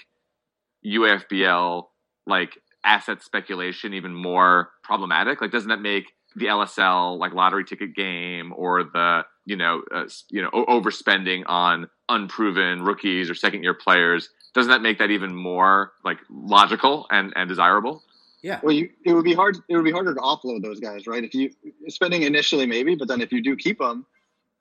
UFBL 0.86 1.86
like 2.28 2.58
asset 2.84 3.24
speculation 3.24 3.94
even 3.94 4.14
more 4.14 4.72
problematic? 4.84 5.40
Like, 5.40 5.52
doesn't 5.52 5.70
that 5.70 5.82
make 5.82 6.12
the 6.36 6.48
LSL 6.48 7.18
like 7.18 7.34
lottery 7.34 7.64
ticket 7.64 7.96
game 7.96 8.54
or 8.56 8.84
the 8.84 9.24
you 9.46 9.56
know 9.56 9.84
uh, 9.94 10.04
you 10.30 10.42
know 10.42 10.50
overspending 10.52 11.44
on 11.48 11.90
unproven 12.10 12.84
rookies 12.84 13.30
or 13.30 13.36
second 13.36 13.64
year 13.64 13.74
players? 13.74 14.30
Doesn't 14.54 14.72
that 14.72 14.82
make 14.82 15.00
that 15.00 15.12
even 15.12 15.36
more 15.36 15.94
like 16.04 16.20
logical 16.30 17.08
and, 17.12 17.34
and 17.36 17.50
desirable? 17.50 18.04
Yeah. 18.42 18.60
Well, 18.62 18.74
you, 18.74 18.90
it 19.04 19.14
would 19.14 19.24
be 19.24 19.34
hard. 19.34 19.58
It 19.68 19.76
would 19.76 19.86
be 19.86 19.92
harder 19.92 20.14
to 20.14 20.20
offload 20.20 20.62
those 20.62 20.80
guys, 20.80 21.08
right? 21.08 21.24
If 21.24 21.34
you 21.34 21.52
spending 21.88 22.22
initially, 22.22 22.66
maybe, 22.68 22.96
but 22.96 23.08
then 23.08 23.22
if 23.22 23.32
you 23.32 23.42
do 23.42 23.56
keep 23.56 23.80
them 23.80 24.06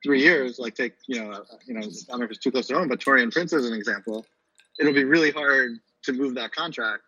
three 0.03 0.21
years, 0.21 0.57
like 0.57 0.75
take 0.75 0.93
you 1.07 1.23
know, 1.23 1.31
uh, 1.31 1.41
you 1.65 1.75
know, 1.75 1.81
I 1.81 1.91
don't 2.09 2.19
know 2.19 2.25
if 2.25 2.31
it's 2.31 2.39
too 2.39 2.51
close 2.51 2.67
to 2.67 2.75
home, 2.75 2.87
but 2.87 2.99
Taurean 2.99 3.31
Prince 3.31 3.53
as 3.53 3.65
an 3.65 3.73
example, 3.73 4.25
it'll 4.79 4.93
be 4.93 5.03
really 5.03 5.31
hard 5.31 5.77
to 6.03 6.13
move 6.13 6.35
that 6.35 6.51
contract 6.51 7.03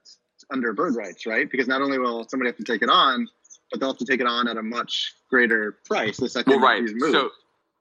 under 0.52 0.71
bird 0.73 0.95
rights, 0.95 1.26
right? 1.26 1.50
Because 1.50 1.67
not 1.67 1.82
only 1.82 1.97
will 1.97 2.28
somebody 2.28 2.50
have 2.50 2.58
to 2.58 2.63
take 2.63 2.82
it 2.82 2.89
on, 2.89 3.28
but 3.71 3.80
they'll 3.80 3.89
have 3.89 3.97
to 3.97 4.06
take 4.06 4.21
it 4.21 4.28
on 4.28 4.47
at 4.47 4.58
a 4.58 4.63
much 4.63 5.15
greater 5.30 5.78
price 5.86 6.17
the 6.17 6.30
second 6.30 6.52
Well, 6.52 6.60
right. 6.60 6.82
he's 6.82 6.93
moved. 6.93 7.13
So, 7.13 7.32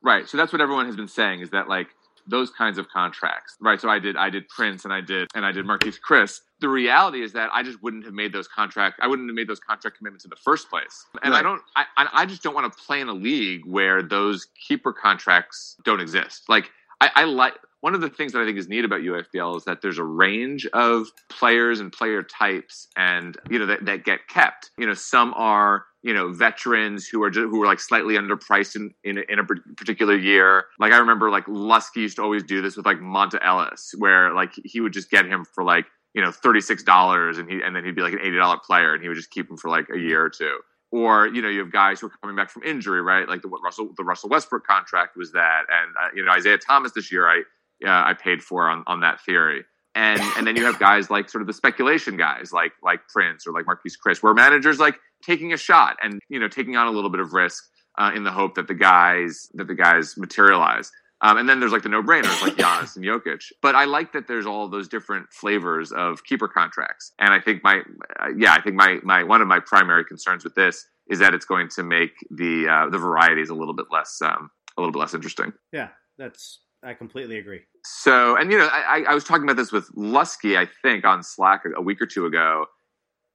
right. 0.03 0.29
So 0.29 0.37
that's 0.37 0.53
what 0.53 0.61
everyone 0.61 0.87
has 0.87 0.97
been 0.97 1.09
saying 1.09 1.41
is 1.41 1.51
that 1.51 1.69
like 1.69 1.89
those 2.27 2.51
kinds 2.51 2.79
of 2.79 2.89
contracts, 2.89 3.57
right? 3.61 3.81
So 3.81 3.89
I 3.89 3.99
did, 3.99 4.17
I 4.17 4.31
did 4.31 4.49
Prince, 4.49 4.85
and 4.85 4.93
I 4.93 5.01
did, 5.01 5.29
and 5.35 5.45
I 5.45 5.53
did 5.53 5.65
Marquese 5.67 5.99
Chriss. 6.07 6.41
The 6.61 6.69
reality 6.69 7.23
is 7.23 7.33
that 7.35 7.51
I 7.53 7.63
just 7.63 7.83
wouldn't 7.83 8.05
have 8.05 8.15
made 8.15 8.33
those 8.33 8.49
contract. 8.49 8.99
I 9.03 9.07
wouldn't 9.07 9.29
have 9.29 9.35
made 9.35 9.49
those 9.49 9.61
contract 9.61 9.99
commitments 9.99 10.25
in 10.25 10.31
the 10.31 10.37
first 10.37 10.71
place. 10.71 11.07
And 11.23 11.35
I 11.35 11.43
don't. 11.43 11.61
I, 11.77 11.85
I 11.97 12.09
I 12.13 12.27
just 12.27 12.43
don't 12.43 12.55
want 12.55 12.73
to 12.73 12.79
play 12.85 13.01
in 13.01 13.09
a 13.09 13.15
league 13.15 13.67
where 13.67 14.03
those 14.03 14.47
keeper 14.67 14.93
contracts 14.93 15.77
don't 15.85 16.01
exist. 16.01 16.45
Like 16.49 16.71
I, 17.01 17.11
I 17.15 17.25
like. 17.25 17.55
One 17.81 17.95
of 17.95 18.01
the 18.01 18.09
things 18.09 18.33
that 18.33 18.41
I 18.41 18.45
think 18.45 18.59
is 18.59 18.69
neat 18.69 18.85
about 18.85 19.03
UFBL 19.03 19.59
is 19.59 19.65
that 19.65 19.81
there's 19.81 19.99
a 19.99 20.05
range 20.05 20.67
of 20.73 21.07
players 21.29 21.79
and 21.79 21.93
player 21.93 22.23
types, 22.23 22.89
and 22.97 23.37
you 23.49 23.59
know 23.59 23.67
that, 23.67 23.85
that 23.85 24.05
get 24.05 24.27
kept. 24.29 24.71
You 24.79 24.87
know, 24.87 24.95
some 24.95 25.33
are 25.37 25.85
you 26.07 26.15
know 26.15 26.33
veterans 26.33 27.09
who 27.09 27.21
are 27.25 27.31
ju- 27.31 27.49
who 27.49 27.61
are 27.65 27.67
like 27.67 27.81
slightly 27.81 28.15
underpriced 28.15 28.77
in, 28.77 28.95
in 29.03 29.19
a, 29.19 29.23
in 29.29 29.41
a 29.41 29.45
particular 29.77 30.17
year. 30.17 30.67
Like 30.79 30.93
I 30.93 30.99
remember, 30.99 31.31
like 31.31 31.47
Lusky 31.47 31.97
used 31.97 32.17
to 32.17 32.23
always 32.23 32.45
do 32.45 32.63
this 32.63 32.77
with 32.77 32.87
like 32.87 32.99
Monta 32.99 33.45
Ellis, 33.45 33.93
where 33.99 34.33
like 34.33 34.53
he 34.65 34.81
would 34.81 34.93
just 34.93 35.11
get 35.11 35.27
him 35.27 35.45
for 35.45 35.65
like 35.65 35.85
you 36.15 36.23
know 36.23 36.31
thirty 36.31 36.61
six 36.61 36.85
dollars, 36.85 37.39
and 37.39 37.51
he 37.51 37.61
and 37.61 37.75
then 37.75 37.85
he'd 37.85 37.97
be 37.97 38.03
like 38.03 38.13
an 38.13 38.21
eighty 38.21 38.37
dollar 38.37 38.57
player, 38.65 38.95
and 38.95 39.03
he 39.03 39.09
would 39.09 39.17
just 39.17 39.33
keep 39.33 39.51
him 39.51 39.57
for 39.57 39.69
like 39.69 39.89
a 39.93 39.99
year 39.99 40.25
or 40.25 40.31
two. 40.31 40.61
Or 40.93 41.27
you 41.27 41.43
know 41.43 41.49
you 41.49 41.59
have 41.59 41.73
guys 41.73 41.99
who 41.99 42.07
are 42.07 42.13
coming 42.23 42.37
back 42.37 42.51
from 42.51 42.63
injury, 42.63 43.03
right? 43.03 43.29
Like 43.29 43.43
the 43.43 43.49
what 43.49 43.61
Russell 43.65 43.91
the 43.97 44.05
Russell 44.05 44.29
Westbrook 44.29 44.65
contract 44.65 45.17
was 45.17 45.33
that, 45.33 45.63
and 45.69 45.93
uh, 46.01 46.09
you 46.15 46.25
know 46.25 46.31
Isaiah 46.31 46.59
Thomas 46.59 46.93
this 46.93 47.11
year 47.11 47.29
I 47.29 47.39
uh, 47.85 48.11
I 48.11 48.15
paid 48.15 48.45
for 48.45 48.71
on 48.71 48.85
on 48.87 49.01
that 49.01 49.21
theory. 49.23 49.65
And 49.97 50.21
and 50.37 50.47
then 50.47 50.57
you 50.57 50.65
have 50.67 50.79
guys 50.79 51.11
like 51.11 51.31
sort 51.31 51.41
of 51.41 51.49
the 51.49 51.55
speculation 51.55 52.17
guys 52.17 52.53
like 52.53 52.73
like 52.83 53.01
Prince 53.09 53.47
or 53.47 53.53
like 53.53 53.65
Marquese 53.65 53.97
Chriss, 53.99 54.23
where 54.23 54.35
managers 54.35 54.79
like 54.79 55.01
taking 55.27 55.53
a 55.53 55.57
shot 55.57 55.97
and 56.03 56.21
you 56.29 56.39
know 56.39 56.49
taking 56.49 56.77
on 56.77 56.87
a 56.87 56.91
little 56.91 57.11
bit 57.11 57.21
of 57.21 57.33
risk 57.33 57.65
uh, 57.99 58.13
in 58.15 58.25
the 58.25 58.31
hope 58.31 58.55
that 58.55 58.69
the 58.69 58.75
guys 58.75 59.49
that 59.55 59.67
the 59.67 59.75
guys 59.75 60.17
materialize. 60.17 60.91
Um, 61.23 61.39
and 61.39 61.49
then 61.49 61.61
there's 61.61 61.73
like 61.73 61.83
the 61.83 61.89
no-brainers 61.89 62.43
like 62.43 62.57
Giannis 62.57 62.95
and 62.95 63.05
Jokic. 63.05 63.43
But 63.63 63.75
I 63.75 63.87
like 63.87 64.13
that 64.13 64.29
there's 64.29 64.45
all 64.45 64.69
those 64.69 64.87
different 64.87 65.33
flavors 65.33 65.91
of 65.91 66.23
keeper 66.25 66.47
contracts. 66.47 67.13
And 67.19 67.33
I 67.33 67.41
think 67.41 67.65
my 67.65 67.81
uh, 68.21 68.29
yeah, 68.37 68.53
I 68.53 68.61
think 68.61 68.77
my 68.77 68.99
my 69.03 69.23
one 69.23 69.41
of 69.41 69.49
my 69.49 69.61
primary 69.61 70.05
concerns 70.05 70.45
with 70.45 70.55
this 70.55 70.87
is 71.09 71.19
that 71.21 71.35
it's 71.35 71.47
going 71.47 71.69
to 71.71 71.83
make 71.83 72.13
the 72.31 72.69
uh, 72.69 72.91
the 72.91 72.99
varieties 72.99 73.49
a 73.49 73.55
little 73.55 73.75
bit 73.75 73.87
less 73.91 74.21
um, 74.23 74.51
a 74.77 74.81
little 74.81 74.93
bit 74.93 74.99
less 74.99 75.15
interesting. 75.15 75.53
Yeah, 75.73 75.89
that's 76.19 76.61
I 76.83 76.95
completely 76.95 77.39
agree. 77.39 77.63
So, 77.85 78.37
and 78.37 78.53
you 78.53 78.59
know, 78.59 78.69
I, 78.71 79.05
I 79.09 79.15
was 79.15 79.25
talking 79.25 79.45
about 79.45 79.57
this 79.57 79.73
with 79.73 79.89
Lusky, 79.97 80.57
I 80.59 80.69
think, 80.83 81.05
on 81.05 81.23
Slack 81.23 81.63
a, 81.65 81.79
a 81.79 81.83
week 81.83 82.01
or 82.01 82.07
two 82.07 82.27
ago, 82.27 82.67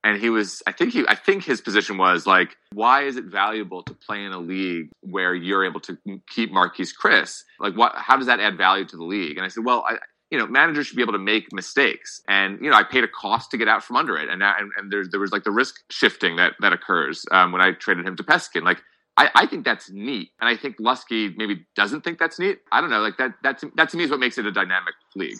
and 0.03 0.19
he 0.19 0.29
was, 0.29 0.63
I 0.65 0.71
think 0.71 0.93
he, 0.93 1.05
I 1.07 1.15
think 1.15 1.43
his 1.43 1.61
position 1.61 1.97
was 1.97 2.25
like, 2.25 2.57
why 2.73 3.03
is 3.03 3.17
it 3.17 3.25
valuable 3.25 3.83
to 3.83 3.93
play 3.93 4.23
in 4.23 4.31
a 4.31 4.39
league 4.39 4.89
where 5.01 5.35
you're 5.35 5.63
able 5.63 5.79
to 5.81 5.97
keep 6.29 6.51
Marquese 6.51 6.93
Chriss? 6.99 7.43
Like, 7.59 7.75
what? 7.75 7.93
How 7.95 8.17
does 8.17 8.25
that 8.25 8.39
add 8.39 8.57
value 8.57 8.85
to 8.85 8.97
the 8.97 9.03
league? 9.03 9.37
And 9.37 9.45
I 9.45 9.49
said, 9.49 9.63
well, 9.63 9.85
I, 9.87 9.97
you 10.31 10.39
know, 10.39 10.47
managers 10.47 10.87
should 10.87 10.95
be 10.95 11.03
able 11.03 11.13
to 11.13 11.19
make 11.19 11.53
mistakes, 11.53 12.21
and 12.27 12.57
you 12.61 12.69
know, 12.71 12.77
I 12.77 12.83
paid 12.83 13.03
a 13.03 13.07
cost 13.07 13.51
to 13.51 13.57
get 13.57 13.67
out 13.67 13.83
from 13.83 13.97
under 13.97 14.17
it, 14.17 14.29
and 14.29 14.41
and, 14.41 14.71
and 14.77 14.91
there's 14.91 15.09
there 15.09 15.19
was 15.19 15.31
like 15.31 15.43
the 15.43 15.51
risk 15.51 15.75
shifting 15.91 16.37
that 16.37 16.53
that 16.61 16.73
occurs 16.73 17.25
um, 17.31 17.51
when 17.51 17.61
I 17.61 17.73
traded 17.73 18.07
him 18.07 18.15
to 18.15 18.23
Peskin, 18.23 18.63
like. 18.63 18.81
I, 19.17 19.29
I 19.35 19.45
think 19.45 19.65
that's 19.65 19.91
neat, 19.91 20.31
and 20.39 20.47
I 20.49 20.55
think 20.55 20.77
Lusky 20.79 21.35
maybe 21.35 21.65
doesn't 21.75 22.01
think 22.01 22.17
that's 22.17 22.39
neat. 22.39 22.59
I 22.71 22.79
don't 22.79 22.89
know, 22.89 23.01
like 23.01 23.17
that. 23.17 23.33
That 23.43 23.61
that 23.75 23.89
to 23.89 23.97
me 23.97 24.05
is 24.05 24.09
what 24.09 24.21
makes 24.21 24.37
it 24.37 24.45
a 24.45 24.53
dynamic 24.53 24.93
league. 25.17 25.37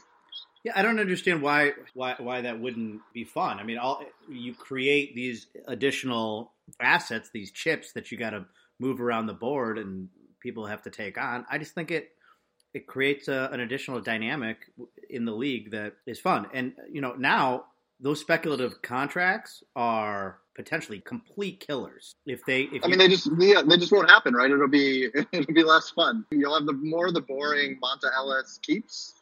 Yeah, 0.64 0.74
I 0.76 0.82
don't 0.82 1.00
understand 1.00 1.42
why 1.42 1.74
why 1.94 2.16
why 2.20 2.42
that 2.42 2.60
wouldn't 2.60 3.02
be 3.14 3.24
fun. 3.24 3.60
I 3.60 3.64
mean, 3.64 3.78
all 3.78 4.04
you 4.30 4.54
create 4.54 5.16
these 5.16 5.48
additional 5.68 6.52
assets, 6.80 7.30
these 7.34 7.52
chips 7.52 7.94
that 7.94 8.12
you 8.12 8.18
got 8.18 8.32
to 8.32 8.46
move 8.80 9.02
around 9.02 9.26
the 9.28 9.34
board, 9.34 9.78
and 9.78 10.10
people 10.40 10.66
have 10.68 10.84
to 10.84 10.90
take 10.90 11.18
on. 11.18 11.46
I 11.50 11.58
just 11.58 11.74
think 11.74 11.92
it 11.92 12.10
it 12.74 12.88
creates 12.88 13.28
a, 13.28 13.50
an 13.52 13.60
additional 13.60 14.00
dynamic 14.02 14.58
in 15.10 15.26
the 15.26 15.34
league 15.34 15.72
that 15.72 15.94
is 16.06 16.20
fun. 16.20 16.48
And 16.54 16.74
you 16.92 17.02
know, 17.02 17.14
now 17.14 17.66
those 18.00 18.20
speculative 18.20 18.82
contracts 18.82 19.64
are 19.76 20.40
potentially 20.56 21.00
complete 21.00 21.60
killers 21.66 22.16
if 22.26 22.46
they. 22.46 22.64
If 22.64 22.84
I 22.84 22.88
you, 22.88 22.92
mean, 22.92 23.00
they 23.00 23.08
just 23.08 23.30
yeah, 23.38 23.62
they 23.62 23.78
just 23.78 23.92
won't 23.92 24.10
happen, 24.10 24.34
right? 24.34 24.50
It'll 24.52 24.68
be 24.68 25.10
it'll 25.32 25.54
be 25.54 25.64
less 25.64 25.90
fun. 25.92 26.26
You'll 26.32 26.56
have 26.56 26.66
the 26.66 26.74
more 26.74 27.12
the 27.12 27.22
boring 27.22 27.80
Monta 27.82 28.10
Ellis 28.16 28.60
keeps, 28.62 29.14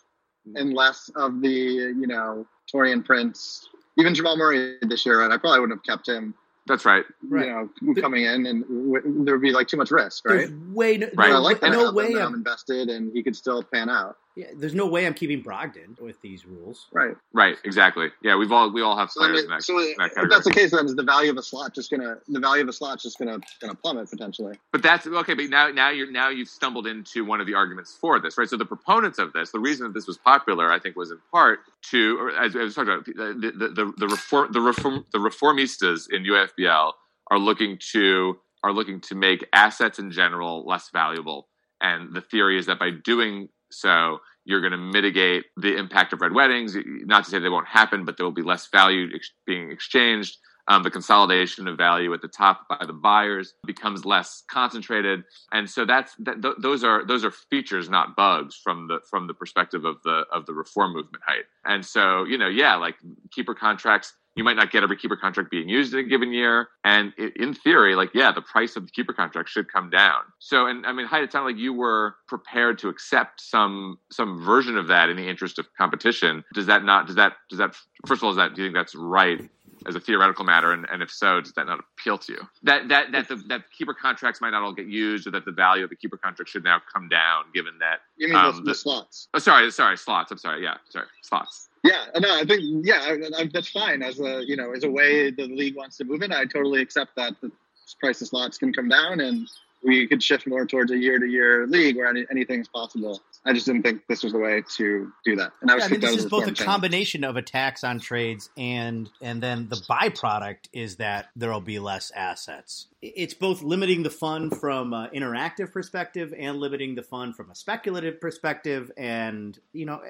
and 0.56 0.74
less 0.74 1.10
of 1.16 1.42
the 1.42 1.50
you 1.50 2.08
know 2.08 2.46
Taurean 2.74 3.04
Prince, 3.04 3.70
even 3.98 4.14
Jamal 4.16 4.38
Murray 4.38 4.78
this 4.82 5.06
year. 5.06 5.24
And 5.24 5.34
I 5.34 5.38
probably 5.38 5.60
wouldn't 5.62 5.80
have 5.80 5.98
kept 5.98 6.08
him, 6.08 6.34
That's 6.68 6.86
right. 6.86 7.04
Right. 7.28 7.48
you 7.48 7.52
know, 7.94 8.02
coming 8.02 8.26
in, 8.26 8.46
and 8.46 8.64
w- 8.64 9.24
there 9.26 9.36
would 9.36 9.42
be 9.42 9.52
like 9.52 9.68
too 9.68 9.78
much 9.78 9.92
risk, 9.92 10.28
right? 10.28 10.50
way 10.72 10.98
no, 10.98 11.08
Right. 11.08 11.16
But 11.16 11.26
I 11.26 11.30
no, 11.30 11.42
like 11.42 11.60
that. 11.62 11.72
no 11.72 11.92
way 11.92 12.14
I'm 12.16 12.28
I'm 12.28 12.34
invested, 12.36 12.90
and 12.90 13.12
he 13.14 13.24
could 13.24 13.36
still 13.36 13.64
pan 13.64 13.90
out. 13.90 14.18
Yeah, 14.36 14.48
there's 14.56 14.76
no 14.76 14.86
way 14.86 15.06
I'm 15.06 15.14
keeping 15.14 15.44
Brogdon 15.44 16.00
with 16.00 16.22
these 16.22 16.46
rules. 16.46 16.88
Right. 16.94 17.16
Right. 17.34 17.58
Exactly. 17.66 18.10
Yeah. 18.22 18.36
We've 18.38 18.52
all 18.52 18.72
we 18.72 18.82
all 18.82 18.98
have 18.98 19.12
So, 19.12 19.24
I 19.24 19.28
mean, 19.28 19.44
in 19.44 19.50
that, 19.50 19.64
so 19.64 19.78
in 19.80 19.96
that 19.98 20.12
if 20.16 20.30
that's 20.30 20.46
the 20.46 20.54
case, 20.54 20.72
then 20.72 20.86
is 20.86 20.96
the 20.96 21.04
value 21.04 21.32
of 21.32 21.38
a 21.38 21.44
slot 21.44 21.74
just 21.74 21.90
gonna 21.90 22.18
the 22.28 22.40
value 22.40 22.64
of 22.64 22.70
a 22.70 22.74
slot 22.74 23.00
just 23.00 23.18
gonna 23.18 23.40
gonna 23.60 23.76
plummet 23.76 24.10
potentially? 24.10 24.58
But 24.72 24.84
that's 24.84 25.08
okay. 25.08 25.34
But 25.34 25.50
now, 25.50 25.70
now 25.70 25.90
you're 25.90 26.12
now 26.12 26.30
you've 26.30 26.48
stumbled 26.48 26.88
into 26.88 27.26
one 27.26 27.42
of 27.42 27.48
the 27.48 27.56
arguments 27.56 27.98
for 28.00 28.20
this, 28.20 28.38
right? 28.38 28.48
So 28.48 28.56
the 28.56 28.66
proponents 28.66 29.20
of 29.20 29.34
this, 29.34 29.52
the 29.52 29.60
reason 29.60 29.88
that 29.88 29.94
this 29.94 30.08
was 30.08 30.18
popular, 30.18 30.72
I 30.72 30.80
think, 30.80 30.96
was 30.96 31.12
in 31.12 31.20
part 31.32 31.60
to, 31.90 32.18
or 32.20 32.32
as 32.32 32.56
I 32.56 32.60
was 32.60 32.76
talking 32.76 32.94
about, 32.94 33.06
the 33.06 33.52
the, 33.58 33.68
the, 33.70 33.94
the 33.98 34.08
reform 34.08 34.52
the 34.54 34.62
reform 34.62 35.06
the 35.12 35.20
reformistas 35.20 36.08
in 36.12 36.24
UFBL 36.24 36.94
are 37.32 37.40
looking 37.40 37.78
to 37.92 38.38
are 38.64 38.72
looking 38.72 39.02
to 39.02 39.16
make 39.16 39.46
assets 39.54 40.00
in 40.00 40.12
general 40.12 40.66
less 40.66 40.90
valuable, 40.92 41.48
and 41.82 42.14
the 42.14 42.22
theory 42.22 42.58
is 42.58 42.68
that 42.68 42.80
by 42.80 42.92
doing 42.92 43.50
so, 43.72 44.20
you're 44.46 44.62
going 44.62 44.72
to 44.72 44.78
mitigate 44.78 45.46
the 45.58 45.76
impact 45.78 46.14
of 46.14 46.22
red 46.22 46.34
weddings. 46.34 46.76
Not 47.06 47.24
to 47.26 47.30
say 47.30 47.40
they 47.40 47.50
won't 47.50 47.68
happen, 47.68 48.06
but 48.06 48.18
there 48.18 48.26
will 48.26 48.32
be 48.32 48.42
less 48.42 48.68
value 48.68 49.08
ex- 49.14 49.32
being 49.46 49.70
exchanged. 49.72 50.38
um, 50.70 50.84
the 50.84 50.92
consolidation 50.92 51.68
of 51.68 51.78
value 51.78 52.14
at 52.14 52.22
the 52.22 52.28
top 52.28 52.68
by 52.70 52.86
the 52.86 52.94
buyers 52.94 53.56
becomes 53.66 54.06
less 54.06 54.44
concentrated, 54.50 55.24
and 55.52 55.68
so 55.68 55.84
that's 55.84 56.14
that, 56.20 56.42
th- 56.44 56.56
those 56.60 56.84
are 56.84 57.04
those 57.06 57.26
are 57.26 57.32
features, 57.32 57.90
not 57.90 58.16
bugs, 58.16 58.56
from 58.56 58.88
the 58.88 59.00
from 59.10 59.26
the 59.26 59.34
perspective 59.34 59.84
of 59.84 59.98
the 60.04 60.26
of 60.32 60.46
the 60.46 60.54
reform 60.54 60.94
movement 60.94 61.24
height. 61.26 61.46
And 61.66 61.84
so 61.84 62.24
you 62.24 62.38
know, 62.38 62.48
yeah, 62.48 62.76
like 62.76 62.96
keeper 63.32 63.56
contracts 63.56 64.14
you 64.40 64.46
might 64.46 64.56
not 64.56 64.72
get 64.72 64.84
every 64.84 64.96
keeper 64.96 65.18
contract 65.18 65.52
being 65.52 65.68
used 65.68 65.94
in 65.94 66.00
a 66.00 66.04
given 66.04 66.32
year. 66.32 66.70
And 66.86 67.12
in 67.36 67.54
theory, 67.54 67.94
like, 67.96 68.12
yeah, 68.14 68.32
the 68.32 68.42
price 68.42 68.78
of 68.78 68.86
the 68.86 68.92
keeper 68.92 69.12
contract 69.12 69.50
should 69.50 69.70
come 69.72 69.90
down. 69.90 70.22
So, 70.40 70.66
and 70.66 70.86
I 70.86 70.94
mean, 70.94 71.08
Hyde, 71.08 71.24
it 71.24 71.32
sounded 71.34 71.48
like 71.56 71.62
you 71.62 71.74
were 71.74 72.16
prepared 72.26 72.80
to 72.80 72.88
accept 72.88 73.42
some 73.42 74.00
some 74.10 74.42
version 74.44 74.78
of 74.78 74.88
that 74.88 75.10
in 75.10 75.18
the 75.18 75.28
interest 75.28 75.60
of 75.60 75.66
competition. 75.78 76.46
Does 76.54 76.68
that 76.68 76.86
not? 76.86 77.06
Does 77.08 77.18
that? 77.18 77.34
Does 77.50 77.60
that? 77.60 77.76
First 78.08 78.20
of 78.20 78.24
all, 78.24 78.30
is 78.32 78.38
that? 78.38 78.56
Do 78.56 78.62
you 78.62 78.68
think 78.68 78.76
that's 78.76 78.96
right? 78.96 79.50
As 79.88 79.96
a 79.96 80.00
theoretical 80.02 80.44
matter, 80.44 80.74
and, 80.74 80.86
and 80.92 81.02
if 81.02 81.10
so, 81.10 81.40
does 81.40 81.54
that 81.54 81.66
not 81.66 81.80
appeal 81.80 82.18
to 82.18 82.34
you? 82.34 82.40
That 82.64 82.90
that 82.90 83.12
that 83.14 83.28
the 83.30 83.38
that 83.48 83.64
keeper 83.78 83.94
contracts 83.94 84.42
might 84.42 84.50
not 84.50 84.62
all 84.62 84.74
get 84.74 84.88
used, 84.88 85.26
or 85.26 85.32
that 85.32 85.46
the 85.46 85.54
value 85.54 85.86
of 85.86 85.90
the 85.90 85.96
keeper 85.96 86.18
contract 86.18 86.50
should 86.50 86.66
now 86.66 86.82
come 86.94 87.08
down, 87.08 87.46
given 87.54 87.74
that 87.80 88.00
You 88.18 88.28
mean 88.28 88.36
Um, 88.38 88.56
the, 88.56 88.62
the- 88.62 88.68
the 88.72 88.76
slots? 88.76 89.30
Oh, 89.34 89.40
sorry, 89.40 89.72
sorry, 89.72 89.98
slots. 89.98 90.32
I'm 90.32 90.38
sorry. 90.38 90.64
Yeah, 90.64 90.78
sorry, 90.90 91.08
slots. 91.24 91.69
Yeah, 91.84 92.06
no, 92.20 92.36
I 92.36 92.44
think 92.46 92.86
yeah, 92.86 93.00
I, 93.02 93.42
I, 93.42 93.50
that's 93.54 93.70
fine 93.70 94.04
as 94.04 94.20
a 94.20 94.44
you 94.46 94.58
know 94.58 94.74
as 94.74 94.84
a 94.84 94.90
way 94.90 95.32
the 95.32 95.48
league 95.48 95.76
wants 95.76 95.98
to 95.98 96.04
move 96.04 96.22
it. 96.22 96.32
I 96.32 96.46
totally 96.46 96.82
accept 96.82 97.16
that 97.16 97.40
the 97.42 97.52
price 98.00 98.22
of 98.22 98.28
slots 98.28 98.58
can 98.58 98.74
come 98.74 98.90
down 98.90 99.22
and 99.22 99.48
we 99.84 100.08
could 100.08 100.22
shift 100.22 100.46
more 100.46 100.66
towards 100.66 100.92
a 100.92 100.98
year 100.98 101.20
to 101.20 101.26
year 101.26 101.66
league 101.68 101.96
where 101.96 102.08
any, 102.08 102.26
anything's 102.30 102.68
possible. 102.68 103.22
I 103.46 103.54
just 103.54 103.66
didn't 103.66 103.84
think 103.84 104.06
this 104.08 104.24
was 104.24 104.34
the 104.34 104.40
way 104.40 104.64
to 104.78 105.12
do 105.24 105.36
that. 105.38 105.54
And 105.62 105.72
I 105.72 105.76
was 105.76 105.84
Yeah, 105.84 105.88
I 105.88 105.92
mean, 105.92 106.00
this 106.02 106.18
is 106.18 106.26
both 106.26 106.48
a 106.48 106.54
combination 106.54 107.24
of 107.24 107.38
a 107.38 107.42
tax 107.42 107.84
on 107.84 108.00
trades 108.00 108.50
and 108.58 109.10
and 109.22 109.42
then 109.42 109.70
the 109.70 109.78
byproduct 109.90 110.68
is 110.74 110.98
that 110.98 111.30
there 111.36 111.52
will 111.52 111.62
be 111.62 111.80
less 111.80 112.12
assets. 112.12 112.88
It's 113.02 113.34
both 113.34 113.62
limiting 113.62 114.04
the 114.04 114.10
fund 114.10 114.58
from 114.58 114.94
an 114.94 115.10
interactive 115.16 115.72
perspective 115.72 116.34
and 116.38 116.58
limiting 116.58 116.96
the 116.96 117.04
fund 117.04 117.36
from 117.36 117.50
a 117.50 117.56
speculative 117.56 118.20
perspective. 118.20 118.92
And 118.98 119.58
you 119.72 119.86
know, 119.86 120.02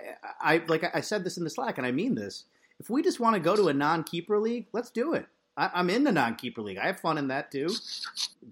I 0.42 0.64
like 0.68 0.84
I 0.96 1.02
said 1.02 1.24
this 1.24 1.38
in 1.38 1.44
the 1.44 1.50
Slack, 1.50 1.78
and 1.78 1.86
I 1.86 1.92
mean 1.92 2.16
this. 2.16 2.46
If 2.80 2.90
we 2.90 3.04
just 3.04 3.20
want 3.20 3.36
to 3.36 3.42
go 3.42 3.56
to 3.56 3.68
a 3.68 3.74
non-keeper 3.74 4.40
league, 4.40 4.68
let's 4.72 4.90
do 4.90 5.14
it. 5.14 5.28
I, 5.60 5.70
I'm 5.74 5.90
in 5.90 6.04
the 6.04 6.12
non-keeper 6.12 6.62
league. 6.62 6.78
I 6.78 6.86
have 6.88 7.00
fun 7.00 7.18
in 7.18 7.28
that 7.28 7.52
too. 7.52 7.70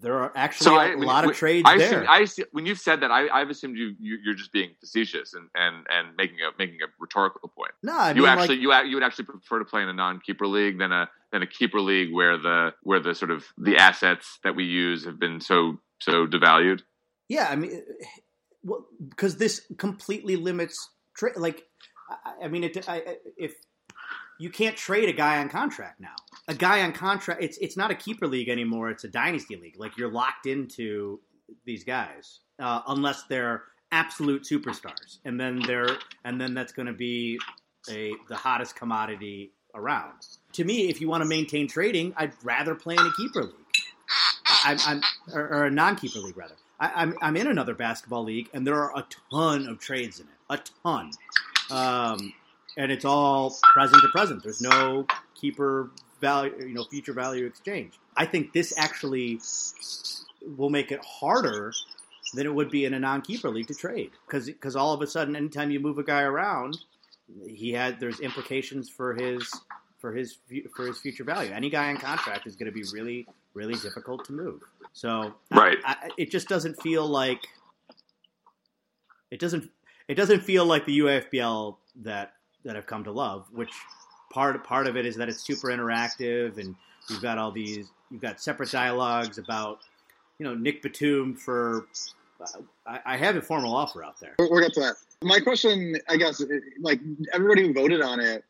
There 0.02 0.16
are 0.20 0.32
actually 0.36 0.66
So 0.66 0.76
a 0.76 0.80
I, 0.80 0.90
when- 0.96 1.08
lot 1.08 1.24
of 1.24 1.28
when- 1.30 1.36
trades 1.36 1.64
I 1.68 1.78
there. 1.78 1.88
assume, 2.02 2.06
I 2.10 2.20
assume, 2.20 2.46
when 2.52 2.66
you've 2.66 2.80
said 2.80 3.00
that, 3.02 3.12
I, 3.12 3.28
I've 3.30 3.50
assumed 3.50 3.78
you, 3.78 3.96
you 4.00 4.18
you're 4.24 4.36
just 4.36 4.52
being 4.52 4.72
facetious 4.80 5.34
and, 5.34 5.50
and, 5.56 5.86
and 5.90 6.16
making 6.18 6.38
a 6.42 6.52
making 6.60 6.80
a 6.84 6.88
rhetorical 7.00 7.50
point. 7.50 7.72
no, 7.82 7.98
I 7.98 8.10
you 8.12 8.22
mean, 8.22 8.26
actually 8.30 8.56
like, 8.58 8.62
you 8.62 8.72
a- 8.74 8.84
you 8.86 8.96
would 8.98 9.04
actually 9.04 9.26
prefer 9.26 9.60
to 9.60 9.66
play 9.66 9.82
in 9.82 9.88
a 9.90 9.94
non-keeper 9.94 10.46
league 10.46 10.78
than 10.78 10.92
a 10.92 11.10
than 11.32 11.42
a 11.42 11.48
keeper 11.48 11.80
league 11.80 12.14
where 12.14 12.38
the 12.38 12.74
where 12.84 13.00
the 13.00 13.16
sort 13.16 13.32
of 13.32 13.46
the 13.58 13.78
assets 13.78 14.40
that 14.44 14.56
we 14.56 14.66
use 14.66 15.06
have 15.06 15.18
been 15.20 15.40
so 15.42 15.80
so 16.00 16.28
devalued. 16.28 16.82
Yeah, 17.30 17.48
I 17.50 17.56
mean, 17.56 17.84
well, 18.64 18.86
because 19.10 19.38
this 19.38 19.66
completely 19.78 20.36
limits 20.36 20.76
tra- 21.18 21.38
like, 21.38 21.64
I, 22.26 22.46
I 22.46 22.48
mean, 22.50 22.64
it, 22.66 22.88
I- 22.88 23.18
if 23.38 23.54
you 24.40 24.50
can't 24.50 24.78
trade 24.78 25.10
a 25.10 25.14
guy 25.14 25.40
on 25.40 25.50
contract 25.50 26.00
now, 26.00 26.16
a 26.48 26.54
guy 26.54 26.82
on 26.82 26.94
contract, 26.94 27.44
it's 27.44 27.58
it's 27.58 27.78
not 27.78 27.92
a 27.92 27.96
keeper 27.96 28.28
league 28.28 28.50
anymore. 28.50 28.90
It's 28.90 29.04
a 29.04 29.10
dynasty 29.10 29.56
league. 29.56 29.76
Like 29.78 29.98
you're 29.98 30.12
locked 30.12 30.46
into 30.46 31.20
these 31.66 31.84
guys 31.84 32.40
uh, 32.60 32.82
unless 32.88 33.24
they're 33.24 33.64
absolute 33.92 34.44
superstars, 34.44 35.20
and 35.26 35.40
then 35.40 35.62
they're 35.66 35.98
and 36.26 36.40
then 36.40 36.54
that's 36.54 36.72
going 36.72 36.88
to 36.88 36.94
be 36.94 37.40
a 37.90 38.14
the 38.30 38.36
hottest 38.36 38.76
commodity 38.76 39.52
around. 39.76 40.14
To 40.54 40.64
me, 40.64 40.90
if 40.90 41.02
you 41.02 41.08
want 41.08 41.24
to 41.24 41.30
maintain 41.30 41.68
trading, 41.68 42.14
I'd 42.18 42.34
rather 42.44 42.76
play 42.76 42.96
in 42.96 43.06
a 43.06 43.12
keeper 43.16 43.44
league. 43.44 43.54
I'm, 44.64 44.78
I'm 44.86 45.02
or, 45.34 45.48
or 45.48 45.66
a 45.66 45.72
non-keeper 45.72 46.20
league 46.20 46.38
rather. 46.38 46.56
I, 46.80 46.92
I'm 46.96 47.16
I'm 47.22 47.38
in 47.38 47.48
another 47.48 47.74
basketball 47.74 48.24
league, 48.24 48.50
and 48.54 48.66
there 48.66 48.76
are 48.76 48.98
a 48.98 49.06
ton 49.32 49.68
of 49.68 49.80
trades 49.80 50.20
in 50.20 50.28
it, 50.28 50.34
a 50.50 50.60
ton, 50.84 51.12
um, 51.72 52.34
and 52.78 52.92
it's 52.92 53.04
all 53.06 53.58
present 53.74 54.02
to 54.02 54.08
present. 54.10 54.44
There's 54.44 54.62
no 54.62 55.06
keeper 55.36 55.92
value, 56.22 56.54
you 56.60 56.74
know, 56.74 56.86
future 56.86 57.14
value 57.14 57.46
exchange. 57.46 57.94
I 58.16 58.26
think 58.26 58.54
this 58.54 58.74
actually 58.78 59.40
will 60.56 60.70
make 60.70 60.92
it 60.92 61.04
harder 61.04 61.74
than 62.34 62.46
it 62.46 62.54
would 62.54 62.70
be 62.70 62.86
in 62.86 62.94
a 62.94 63.00
non-keeper 63.00 63.50
league 63.50 63.68
to 63.68 63.74
trade 63.76 64.12
because 64.26 64.46
because 64.46 64.76
all 64.76 64.94
of 64.94 65.02
a 65.02 65.08
sudden, 65.08 65.36
anytime 65.36 65.72
you 65.72 65.80
move 65.80 65.98
a 65.98 66.04
guy 66.04 66.22
around, 66.22 66.78
he 67.46 67.72
had 67.74 68.00
there's 68.00 68.20
implications 68.20 68.90
for 68.90 69.14
his 69.14 69.52
for 70.00 70.14
his 70.14 70.38
for 70.76 70.86
his 70.86 71.00
future 71.00 71.24
value. 71.24 71.52
Any 71.52 71.70
guy 71.70 71.90
on 71.90 71.98
contract 71.98 72.48
is 72.48 72.56
going 72.56 72.72
to 72.72 72.72
be 72.72 72.84
really 72.94 73.28
really 73.54 73.76
difficult 73.76 74.24
to 74.26 74.34
move. 74.34 74.62
So 74.94 75.34
I- 75.52 75.58
Right. 75.58 75.78
I, 75.84 76.10
it 76.18 76.30
just 76.32 76.48
doesn't 76.48 76.82
feel 76.82 77.08
like 77.08 77.48
it 79.32 79.40
doesn't 79.40 79.70
it 80.08 80.16
doesn't 80.16 80.42
feel 80.42 80.66
like 80.66 80.86
the 80.86 81.00
UAFBL 81.00 81.78
that 82.04 82.34
that 82.68 82.76
I've 82.76 82.86
come 82.86 83.04
to 83.06 83.12
love. 83.12 83.46
Which 83.52 83.72
part 84.32 84.64
part 84.64 84.88
of 84.88 84.96
it 84.96 85.06
is 85.06 85.16
that 85.16 85.30
it's 85.30 85.42
super 85.42 85.70
interactive 85.70 86.58
and 86.58 86.76
you've 87.10 87.22
got 87.22 87.38
all 87.38 87.52
these 87.52 87.88
you've 88.12 88.22
got 88.22 88.40
separate 88.40 88.72
dialogues 88.72 89.38
about 89.38 89.80
you 90.38 90.46
know 90.46 90.54
Nick 90.54 90.82
Batum 90.82 91.36
for. 91.36 91.88
I, 92.86 93.00
I 93.04 93.18
have 93.18 93.36
a 93.36 93.42
formal 93.42 93.76
offer 93.76 94.04
out 94.04 94.20
there. 94.20 94.36
We'll, 94.38 94.62
get 94.62 94.72
to 94.74 94.80
that. 94.82 94.96
My 95.24 95.40
question, 95.40 95.96
I 96.08 96.18
guess, 96.18 96.40
like 96.80 97.00
everybody 97.34 97.66
who 97.66 97.74
voted 97.74 98.00
on 98.02 98.20
it, 98.20 98.46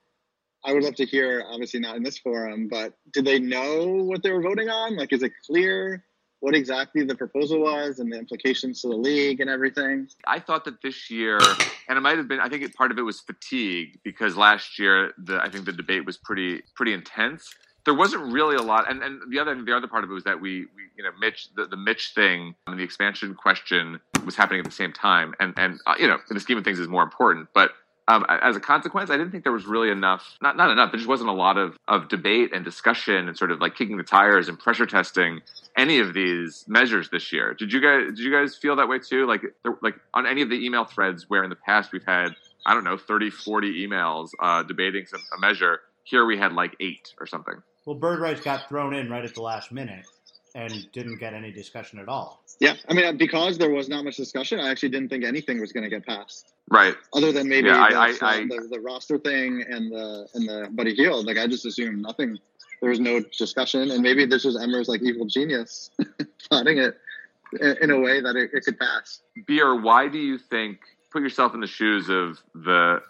I 0.65 0.73
would 0.73 0.83
love 0.83 0.95
to 0.95 1.05
hear. 1.05 1.45
Obviously, 1.49 1.79
not 1.79 1.95
in 1.95 2.03
this 2.03 2.17
forum, 2.17 2.67
but 2.67 2.97
did 3.13 3.23
they 3.23 3.39
know 3.39 3.85
what 3.85 4.23
they 4.23 4.31
were 4.31 4.41
voting 4.41 4.67
on? 4.67 4.97
Like, 4.97 5.13
is 5.13 5.23
it 5.23 5.31
clear 5.45 6.03
what 6.39 6.55
exactly 6.55 7.03
the 7.03 7.15
proposal 7.15 7.61
was 7.61 7.99
and 7.99 8.11
the 8.11 8.17
implications 8.17 8.81
to 8.81 8.87
the 8.89 8.95
league 8.95 9.41
and 9.41 9.49
everything? 9.49 10.07
I 10.25 10.39
thought 10.39 10.65
that 10.65 10.81
this 10.81 11.09
year, 11.09 11.39
and 11.87 11.97
it 11.97 12.01
might 12.01 12.17
have 12.17 12.27
been. 12.27 12.39
I 12.39 12.49
think 12.49 12.63
it, 12.63 12.75
part 12.75 12.91
of 12.91 12.97
it 12.97 13.01
was 13.01 13.19
fatigue 13.19 13.99
because 14.03 14.37
last 14.37 14.77
year, 14.79 15.13
the 15.17 15.41
I 15.41 15.49
think 15.49 15.65
the 15.65 15.73
debate 15.73 16.05
was 16.05 16.17
pretty 16.17 16.61
pretty 16.75 16.93
intense. 16.93 17.53
There 17.85 17.93
wasn't 17.93 18.33
really 18.33 18.57
a 18.57 18.61
lot, 18.61 18.89
and, 18.89 19.01
and 19.01 19.21
the 19.31 19.39
other 19.39 19.55
the 19.63 19.75
other 19.75 19.87
part 19.87 20.03
of 20.03 20.11
it 20.11 20.13
was 20.13 20.25
that 20.25 20.39
we, 20.39 20.65
we 20.75 20.83
you 20.97 21.03
know 21.03 21.11
Mitch 21.19 21.49
the, 21.55 21.65
the 21.65 21.77
Mitch 21.77 22.11
thing 22.13 22.53
and 22.67 22.79
the 22.79 22.83
expansion 22.83 23.33
question 23.33 23.99
was 24.25 24.35
happening 24.35 24.59
at 24.59 24.65
the 24.65 24.71
same 24.71 24.93
time, 24.93 25.33
and 25.39 25.53
and 25.57 25.79
uh, 25.87 25.95
you 25.97 26.07
know 26.07 26.17
in 26.29 26.33
the 26.35 26.39
scheme 26.39 26.57
of 26.57 26.63
things 26.63 26.79
is 26.79 26.87
more 26.87 27.03
important, 27.03 27.47
but. 27.53 27.71
Um, 28.09 28.25
as 28.29 28.55
a 28.55 28.59
consequence, 28.61 29.09
I 29.09 29.17
didn't 29.17 29.31
think 29.31 29.43
there 29.43 29.51
was 29.51 29.65
really 29.65 29.89
enough, 29.89 30.37
not, 30.41 30.55
not 30.55 30.71
enough, 30.71 30.91
there 30.91 30.97
just 30.97 31.09
wasn't 31.09 31.29
a 31.29 31.33
lot 31.33 31.57
of, 31.57 31.77
of 31.89 32.07
debate 32.07 32.53
and 32.53 32.63
discussion 32.63 33.27
and 33.27 33.37
sort 33.37 33.51
of 33.51 33.59
like 33.59 33.75
kicking 33.75 33.97
the 33.97 34.03
tires 34.03 34.47
and 34.47 34.57
pressure 34.57 34.85
testing 34.85 35.41
any 35.75 35.99
of 35.99 36.13
these 36.13 36.63
measures 36.67 37.09
this 37.09 37.33
year. 37.33 37.53
Did 37.53 37.73
you 37.73 37.81
guys 37.81 38.07
did 38.07 38.19
you 38.19 38.31
guys 38.31 38.55
feel 38.55 38.77
that 38.77 38.87
way 38.87 38.99
too? 38.99 39.25
Like 39.27 39.41
like 39.81 39.95
on 40.13 40.25
any 40.25 40.41
of 40.41 40.49
the 40.49 40.65
email 40.65 40.85
threads 40.85 41.29
where 41.29 41.43
in 41.43 41.49
the 41.49 41.55
past 41.55 41.91
we've 41.91 42.05
had 42.05 42.29
I 42.65 42.73
don't 42.73 42.83
know 42.83 42.97
30 42.97 43.29
40 43.29 43.87
emails 43.87 44.29
uh, 44.41 44.63
debating 44.63 45.05
some, 45.05 45.21
a 45.35 45.39
measure. 45.39 45.81
Here 46.03 46.25
we 46.25 46.37
had 46.37 46.53
like 46.53 46.75
8 46.79 47.13
or 47.19 47.27
something. 47.27 47.55
Well, 47.85 47.95
Bird 47.95 48.19
Rights 48.19 48.41
got 48.41 48.69
thrown 48.69 48.93
in 48.93 49.09
right 49.09 49.23
at 49.23 49.33
the 49.35 49.41
last 49.41 49.71
minute 49.71 50.05
and 50.57 50.91
didn't 50.91 51.17
get 51.19 51.33
any 51.35 51.51
discussion 51.51 51.99
at 51.99 52.07
all. 52.09 52.41
Yeah, 52.59 52.73
I 52.89 52.93
mean, 52.95 53.15
because 53.15 53.59
there 53.59 53.69
was 53.69 53.87
not 53.87 54.03
much 54.03 54.17
discussion, 54.17 54.59
I 54.59 54.71
actually 54.71 54.89
didn't 54.89 55.09
think 55.09 55.23
anything 55.23 55.61
was 55.61 55.71
going 55.71 55.83
to 55.83 55.89
get 55.89 56.03
passed, 56.05 56.51
Right. 56.69 56.95
other 57.13 57.31
than 57.31 57.47
maybe 57.47 57.67
Yeah, 57.67 57.79
I- 57.83 58.11
the, 58.11 58.25
I- 58.25 58.29
I- 58.31 58.43
the, 58.47 58.67
the 58.71 58.79
roster 58.79 59.19
thing 59.19 59.63
and 59.69 59.91
the 59.91 60.27
and 60.33 60.49
the 60.49 60.67
Buddy 60.71 60.95
Hield. 60.95 61.27
Like, 61.27 61.37
I 61.37 61.45
just 61.45 61.65
assumed 61.65 62.01
nothing. 62.01 62.39
There 62.81 62.89
was 62.89 62.99
no 62.99 63.21
discussion, 63.37 63.91
and 63.91 64.01
maybe 64.01 64.25
this 64.25 64.43
was 64.43 64.59
Emmer's 64.61 64.87
like 64.87 65.01
evil 65.03 65.27
genius 65.27 65.91
plotting 66.49 66.79
it 66.79 66.97
in, 67.61 67.77
in 67.83 67.91
a 67.91 67.99
way 67.99 68.19
that 68.19 68.35
it, 68.35 68.49
it 68.53 68.65
could 68.65 68.79
pass. 68.79 69.21
Beer, 69.45 69.79
why 69.79 70.07
do 70.07 70.17
you 70.17 70.39
think 70.39 70.79
put 71.11 71.21
yourself 71.21 71.53
in 71.53 71.59
the 71.61 71.67
shoes 71.67 72.09
of 72.09 72.39
the 72.55 73.01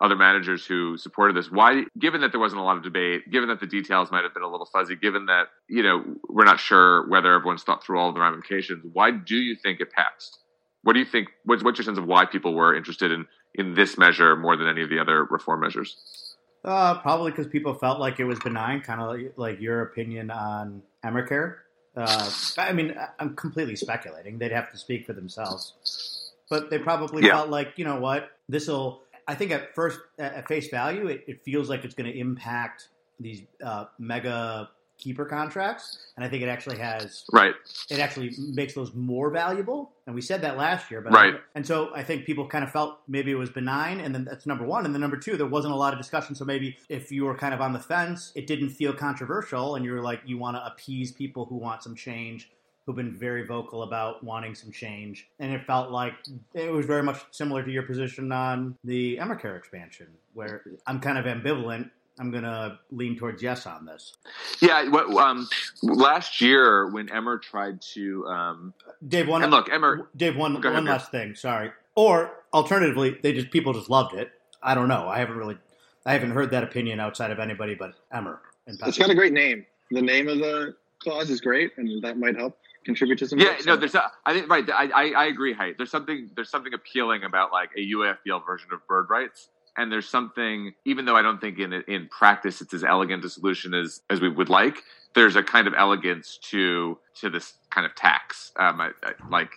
other 0.00 0.16
managers 0.16 0.64
who 0.64 0.96
supported 0.96 1.36
this? 1.36 1.50
Why 1.50 1.84
given 1.98 2.20
that 2.22 2.32
there 2.32 2.40
wasn't 2.40 2.60
a 2.60 2.64
lot 2.64 2.76
of 2.76 2.82
debate, 2.82 3.30
given 3.30 3.48
that 3.48 3.60
the 3.60 3.66
details 3.66 4.10
might 4.10 4.24
have 4.24 4.32
been 4.34 4.42
a 4.42 4.50
little 4.50 4.66
fuzzy, 4.66 4.96
given 4.96 5.26
that, 5.26 5.48
you 5.68 5.82
know, 5.82 6.04
we're 6.28 6.44
not 6.44 6.58
sure 6.60 7.08
whether 7.08 7.34
everyone's 7.34 7.62
thought 7.62 7.84
through 7.84 7.98
all 7.98 8.08
of 8.08 8.14
the 8.14 8.20
ramifications, 8.20 8.84
why 8.92 9.10
do 9.10 9.36
you 9.36 9.54
think 9.54 9.80
it 9.80 9.90
passed? 9.92 10.38
What 10.82 10.94
do 10.94 10.98
you 10.98 11.04
think 11.04 11.28
what's 11.44 11.62
what's 11.62 11.78
your 11.78 11.84
sense 11.84 11.98
of 11.98 12.06
why 12.06 12.24
people 12.24 12.54
were 12.54 12.74
interested 12.74 13.12
in 13.12 13.26
in 13.54 13.74
this 13.74 13.98
measure 13.98 14.36
more 14.36 14.56
than 14.56 14.68
any 14.68 14.82
of 14.82 14.88
the 14.88 14.98
other 14.98 15.24
reform 15.24 15.60
measures? 15.60 16.36
Uh, 16.64 16.98
probably 17.00 17.30
because 17.30 17.46
people 17.46 17.74
felt 17.74 17.98
like 17.98 18.20
it 18.20 18.24
was 18.24 18.38
benign, 18.40 18.80
kind 18.82 19.00
of 19.00 19.08
like, 19.08 19.32
like 19.36 19.60
your 19.60 19.82
opinion 19.82 20.30
on 20.30 20.82
Emmercare. 21.04 21.56
Uh, 21.96 22.30
I 22.58 22.72
mean, 22.72 22.94
I'm 23.18 23.34
completely 23.34 23.76
speculating. 23.76 24.38
They'd 24.38 24.52
have 24.52 24.70
to 24.70 24.78
speak 24.78 25.06
for 25.06 25.12
themselves. 25.12 26.32
But 26.48 26.70
they 26.70 26.78
probably 26.78 27.24
Yeah. 27.24 27.32
felt 27.32 27.48
like, 27.50 27.72
you 27.76 27.84
know 27.84 27.98
what, 27.98 28.30
this 28.48 28.68
will. 28.68 29.02
I 29.30 29.34
think 29.36 29.52
at 29.52 29.74
first, 29.76 30.00
at 30.18 30.48
face 30.48 30.68
value, 30.68 31.06
it, 31.06 31.22
it 31.28 31.44
feels 31.44 31.68
like 31.70 31.84
it's 31.84 31.94
going 31.94 32.10
to 32.12 32.18
impact 32.18 32.88
these 33.20 33.42
uh, 33.64 33.84
mega 33.98 34.70
keeper 34.98 35.24
contracts, 35.24 35.98
and 36.16 36.24
I 36.24 36.28
think 36.28 36.42
it 36.42 36.48
actually 36.48 36.78
has 36.78 37.24
Right. 37.32 37.54
it 37.90 38.00
actually 38.00 38.32
makes 38.38 38.74
those 38.74 38.92
more 38.92 39.30
valuable. 39.30 39.92
And 40.06 40.14
we 40.14 40.20
said 40.20 40.42
that 40.42 40.56
last 40.56 40.90
year, 40.90 41.00
but 41.00 41.12
Right. 41.12 41.34
and 41.54 41.64
so 41.64 41.94
I 41.94 42.02
think 42.02 42.26
people 42.26 42.46
kind 42.48 42.64
of 42.64 42.72
felt 42.72 42.98
maybe 43.06 43.30
it 43.30 43.36
was 43.36 43.50
benign, 43.50 44.00
and 44.00 44.12
then 44.14 44.24
that's 44.24 44.46
number 44.46 44.66
one. 44.66 44.84
And 44.84 44.92
then 44.92 45.00
number 45.00 45.16
two, 45.16 45.36
there 45.36 45.46
wasn't 45.46 45.74
a 45.74 45.76
lot 45.76 45.92
of 45.94 45.98
discussion. 45.98 46.34
So 46.34 46.44
maybe 46.44 46.76
if 46.88 47.12
you 47.12 47.24
were 47.24 47.36
kind 47.36 47.54
of 47.54 47.60
on 47.60 47.72
the 47.72 47.78
fence, 47.78 48.32
it 48.34 48.48
didn't 48.48 48.70
feel 48.70 48.92
controversial, 48.92 49.76
and 49.76 49.84
you 49.84 49.92
were 49.92 50.02
like 50.02 50.22
you 50.26 50.38
want 50.38 50.56
to 50.56 50.66
appease 50.66 51.12
people 51.12 51.46
who 51.46 51.56
want 51.56 51.82
some 51.84 51.94
change, 51.94 52.50
who've 52.86 52.96
been 52.96 53.16
very 53.16 53.46
vocal 53.46 53.82
about 53.82 54.22
wanting 54.24 54.54
some 54.54 54.72
change, 54.72 55.28
and 55.38 55.52
it 55.52 55.64
felt 55.66 55.90
like 55.90 56.14
it 56.54 56.72
was 56.72 56.86
very 56.86 57.02
much 57.02 57.18
similar 57.30 57.62
to 57.62 57.70
your 57.70 57.82
position 57.84 58.32
on 58.32 58.76
the 58.84 59.16
Emmercare 59.18 59.56
expansion, 59.56 60.08
where 60.34 60.62
I'm 60.86 61.00
kind 61.00 61.18
of 61.18 61.24
ambivalent. 61.24 61.90
I'm 62.18 62.30
gonna 62.30 62.78
lean 62.90 63.16
towards 63.16 63.42
yes 63.42 63.64
on 63.66 63.86
this. 63.86 64.16
Yeah. 64.60 64.90
What, 64.90 65.10
um, 65.16 65.48
last 65.82 66.40
year 66.42 66.88
when 66.90 67.10
Emmer 67.10 67.38
tried 67.38 67.80
to, 67.94 68.26
um, 68.26 68.74
Dave, 69.06 69.26
one 69.26 69.42
and 69.42 69.50
look, 69.50 69.70
Emmer, 69.72 70.08
Dave, 70.16 70.36
one 70.36 70.52
Go 70.54 70.68
ahead, 70.68 70.74
one 70.74 70.84
Dave. 70.84 70.92
last 70.92 71.10
thing. 71.10 71.34
Sorry. 71.34 71.70
Or 71.94 72.32
alternatively, 72.52 73.18
they 73.22 73.32
just 73.32 73.50
people 73.50 73.72
just 73.72 73.88
loved 73.88 74.14
it. 74.14 74.32
I 74.62 74.74
don't 74.74 74.88
know. 74.88 75.08
I 75.08 75.18
haven't 75.18 75.36
really, 75.36 75.56
I 76.04 76.12
haven't 76.12 76.32
heard 76.32 76.50
that 76.50 76.62
opinion 76.62 77.00
outside 77.00 77.30
of 77.30 77.38
anybody 77.38 77.74
but 77.74 77.94
Emmer. 78.12 78.40
And 78.66 78.78
It's 78.84 78.98
got 78.98 79.08
a 79.08 79.14
great 79.14 79.32
name. 79.32 79.64
The 79.90 80.02
name 80.02 80.28
of 80.28 80.38
the 80.38 80.74
clause 80.98 81.30
is 81.30 81.40
great, 81.40 81.72
and 81.78 82.02
that 82.02 82.18
might 82.18 82.36
help 82.36 82.58
contribute 82.84 83.18
to 83.18 83.28
some. 83.28 83.38
Yeah, 83.38 83.56
no, 83.66 83.76
there's. 83.76 83.94
A, 83.94 84.10
I 84.24 84.32
think 84.32 84.48
right. 84.48 84.68
I, 84.70 84.88
I 84.94 85.10
I 85.10 85.24
agree. 85.26 85.52
Height. 85.52 85.76
There's 85.76 85.90
something. 85.90 86.30
There's 86.34 86.50
something 86.50 86.74
appealing 86.74 87.24
about 87.24 87.52
like 87.52 87.70
a 87.76 87.80
UAFBL 87.80 88.44
version 88.46 88.68
of 88.72 88.86
bird 88.86 89.08
rights, 89.10 89.48
and 89.76 89.90
there's 89.90 90.08
something. 90.08 90.72
Even 90.84 91.04
though 91.04 91.16
I 91.16 91.22
don't 91.22 91.40
think 91.40 91.58
in 91.58 91.72
in 91.72 92.08
practice 92.08 92.60
it's 92.60 92.74
as 92.74 92.84
elegant 92.84 93.24
a 93.24 93.28
solution 93.28 93.74
as 93.74 94.00
as 94.10 94.20
we 94.20 94.28
would 94.28 94.48
like. 94.48 94.82
There's 95.12 95.34
a 95.34 95.42
kind 95.42 95.66
of 95.66 95.74
elegance 95.76 96.38
to 96.50 96.98
to 97.16 97.30
this 97.30 97.54
kind 97.70 97.84
of 97.84 97.94
tax. 97.96 98.52
Um, 98.56 98.80
I, 98.80 98.90
I, 99.02 99.12
like 99.28 99.50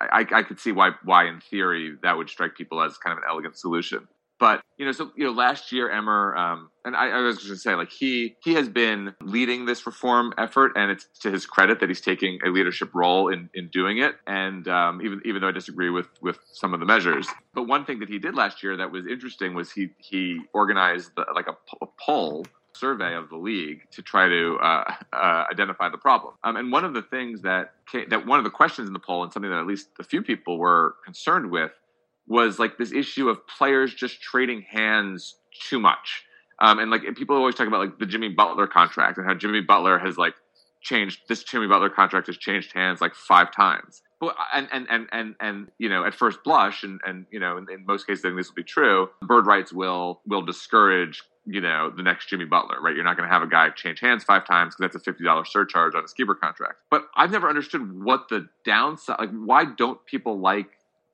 I, 0.00 0.26
I 0.32 0.42
could 0.42 0.60
see 0.60 0.72
why 0.72 0.92
why 1.04 1.26
in 1.26 1.40
theory 1.40 1.96
that 2.02 2.16
would 2.16 2.28
strike 2.28 2.54
people 2.54 2.82
as 2.82 2.98
kind 2.98 3.12
of 3.12 3.18
an 3.18 3.24
elegant 3.28 3.56
solution. 3.56 4.08
But 4.40 4.62
you 4.78 4.86
know, 4.86 4.92
so 4.92 5.12
you 5.14 5.24
know, 5.24 5.32
last 5.32 5.70
year 5.70 5.90
Emmer, 5.90 6.34
um, 6.34 6.70
and 6.86 6.96
I, 6.96 7.10
I 7.10 7.20
was 7.20 7.36
going 7.36 7.50
to 7.50 7.56
say, 7.56 7.74
like 7.74 7.92
he 7.92 8.36
he 8.42 8.54
has 8.54 8.70
been 8.70 9.14
leading 9.20 9.66
this 9.66 9.86
reform 9.86 10.32
effort, 10.38 10.72
and 10.76 10.90
it's 10.90 11.06
to 11.20 11.30
his 11.30 11.44
credit 11.44 11.78
that 11.80 11.90
he's 11.90 12.00
taking 12.00 12.38
a 12.44 12.48
leadership 12.48 12.94
role 12.94 13.28
in 13.28 13.50
in 13.52 13.68
doing 13.68 13.98
it. 13.98 14.16
And 14.26 14.66
um, 14.66 15.02
even 15.02 15.20
even 15.26 15.42
though 15.42 15.48
I 15.48 15.52
disagree 15.52 15.90
with 15.90 16.08
with 16.22 16.38
some 16.54 16.72
of 16.72 16.80
the 16.80 16.86
measures, 16.86 17.28
but 17.54 17.64
one 17.64 17.84
thing 17.84 18.00
that 18.00 18.08
he 18.08 18.18
did 18.18 18.34
last 18.34 18.62
year 18.62 18.78
that 18.78 18.90
was 18.90 19.06
interesting 19.06 19.54
was 19.54 19.70
he 19.70 19.90
he 19.98 20.40
organized 20.54 21.10
the, 21.16 21.26
like 21.34 21.46
a 21.46 21.86
poll 22.00 22.46
survey 22.72 23.14
of 23.14 23.28
the 23.28 23.36
league 23.36 23.82
to 23.92 24.02
try 24.02 24.28
to 24.28 24.58
uh, 24.62 24.94
uh, 25.12 25.44
identify 25.50 25.88
the 25.88 25.98
problem. 25.98 26.34
Um, 26.44 26.56
and 26.56 26.72
one 26.72 26.84
of 26.84 26.94
the 26.94 27.02
things 27.02 27.42
that 27.42 27.74
came, 27.90 28.08
that 28.08 28.26
one 28.26 28.38
of 28.38 28.44
the 28.44 28.50
questions 28.50 28.88
in 28.88 28.92
the 28.92 29.00
poll, 29.00 29.22
and 29.22 29.32
something 29.32 29.50
that 29.50 29.58
at 29.58 29.66
least 29.66 29.88
a 29.98 30.04
few 30.04 30.22
people 30.22 30.58
were 30.58 30.96
concerned 31.04 31.50
with, 31.50 31.72
was 32.30 32.60
like 32.60 32.78
this 32.78 32.92
issue 32.92 33.28
of 33.28 33.46
players 33.46 33.92
just 33.92 34.22
trading 34.22 34.62
hands 34.62 35.34
too 35.68 35.80
much. 35.80 36.24
Um, 36.60 36.78
and 36.78 36.90
like 36.90 37.02
people 37.16 37.36
always 37.36 37.56
talk 37.56 37.66
about 37.66 37.80
like 37.80 37.98
the 37.98 38.06
Jimmy 38.06 38.28
Butler 38.28 38.68
contract 38.68 39.18
and 39.18 39.26
how 39.26 39.34
Jimmy 39.34 39.60
Butler 39.60 39.98
has 39.98 40.16
like 40.16 40.34
changed 40.80 41.22
this 41.28 41.42
Jimmy 41.42 41.66
Butler 41.66 41.90
contract 41.90 42.28
has 42.28 42.38
changed 42.38 42.72
hands 42.72 43.00
like 43.00 43.14
five 43.14 43.52
times. 43.52 44.02
But 44.20 44.36
and 44.54 44.68
and 44.72 44.86
and 44.88 45.08
and, 45.10 45.34
and 45.40 45.68
you 45.78 45.88
know 45.88 46.04
at 46.04 46.14
first 46.14 46.44
blush 46.44 46.84
and 46.84 47.00
and 47.04 47.26
you 47.32 47.40
know 47.40 47.56
in, 47.56 47.66
in 47.68 47.84
most 47.84 48.06
cases 48.06 48.24
I 48.24 48.28
think 48.28 48.38
this 48.38 48.48
will 48.48 48.54
be 48.54 48.62
true. 48.62 49.08
Bird 49.22 49.46
rights 49.46 49.72
will 49.72 50.20
will 50.26 50.42
discourage 50.42 51.22
you 51.46 51.60
know 51.60 51.90
the 51.90 52.02
next 52.02 52.28
Jimmy 52.28 52.44
Butler, 52.44 52.80
right? 52.80 52.94
You're 52.94 53.04
not 53.04 53.16
going 53.16 53.28
to 53.28 53.32
have 53.32 53.42
a 53.42 53.48
guy 53.48 53.70
change 53.70 53.98
hands 53.98 54.22
five 54.22 54.46
times 54.46 54.76
because 54.76 54.92
that's 54.92 55.02
a 55.02 55.04
fifty 55.04 55.24
dollars 55.24 55.48
surcharge 55.50 55.96
on 55.96 56.04
a 56.04 56.14
keeper 56.14 56.36
contract. 56.36 56.76
But 56.90 57.06
I've 57.16 57.32
never 57.32 57.48
understood 57.48 58.04
what 58.04 58.28
the 58.28 58.46
downside 58.64 59.18
like. 59.18 59.30
Why 59.30 59.64
don't 59.64 60.04
people 60.06 60.38
like 60.38 60.68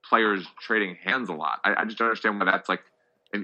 players 0.09 0.47
trading 0.61 0.97
hands 1.03 1.29
a 1.29 1.35
lot? 1.35 1.61
I, 1.65 1.75
I 1.79 1.85
just 1.85 1.99
don't 1.99 2.09
understand 2.09 2.39
why 2.39 2.47
that's 2.47 2.69
like 2.69 2.83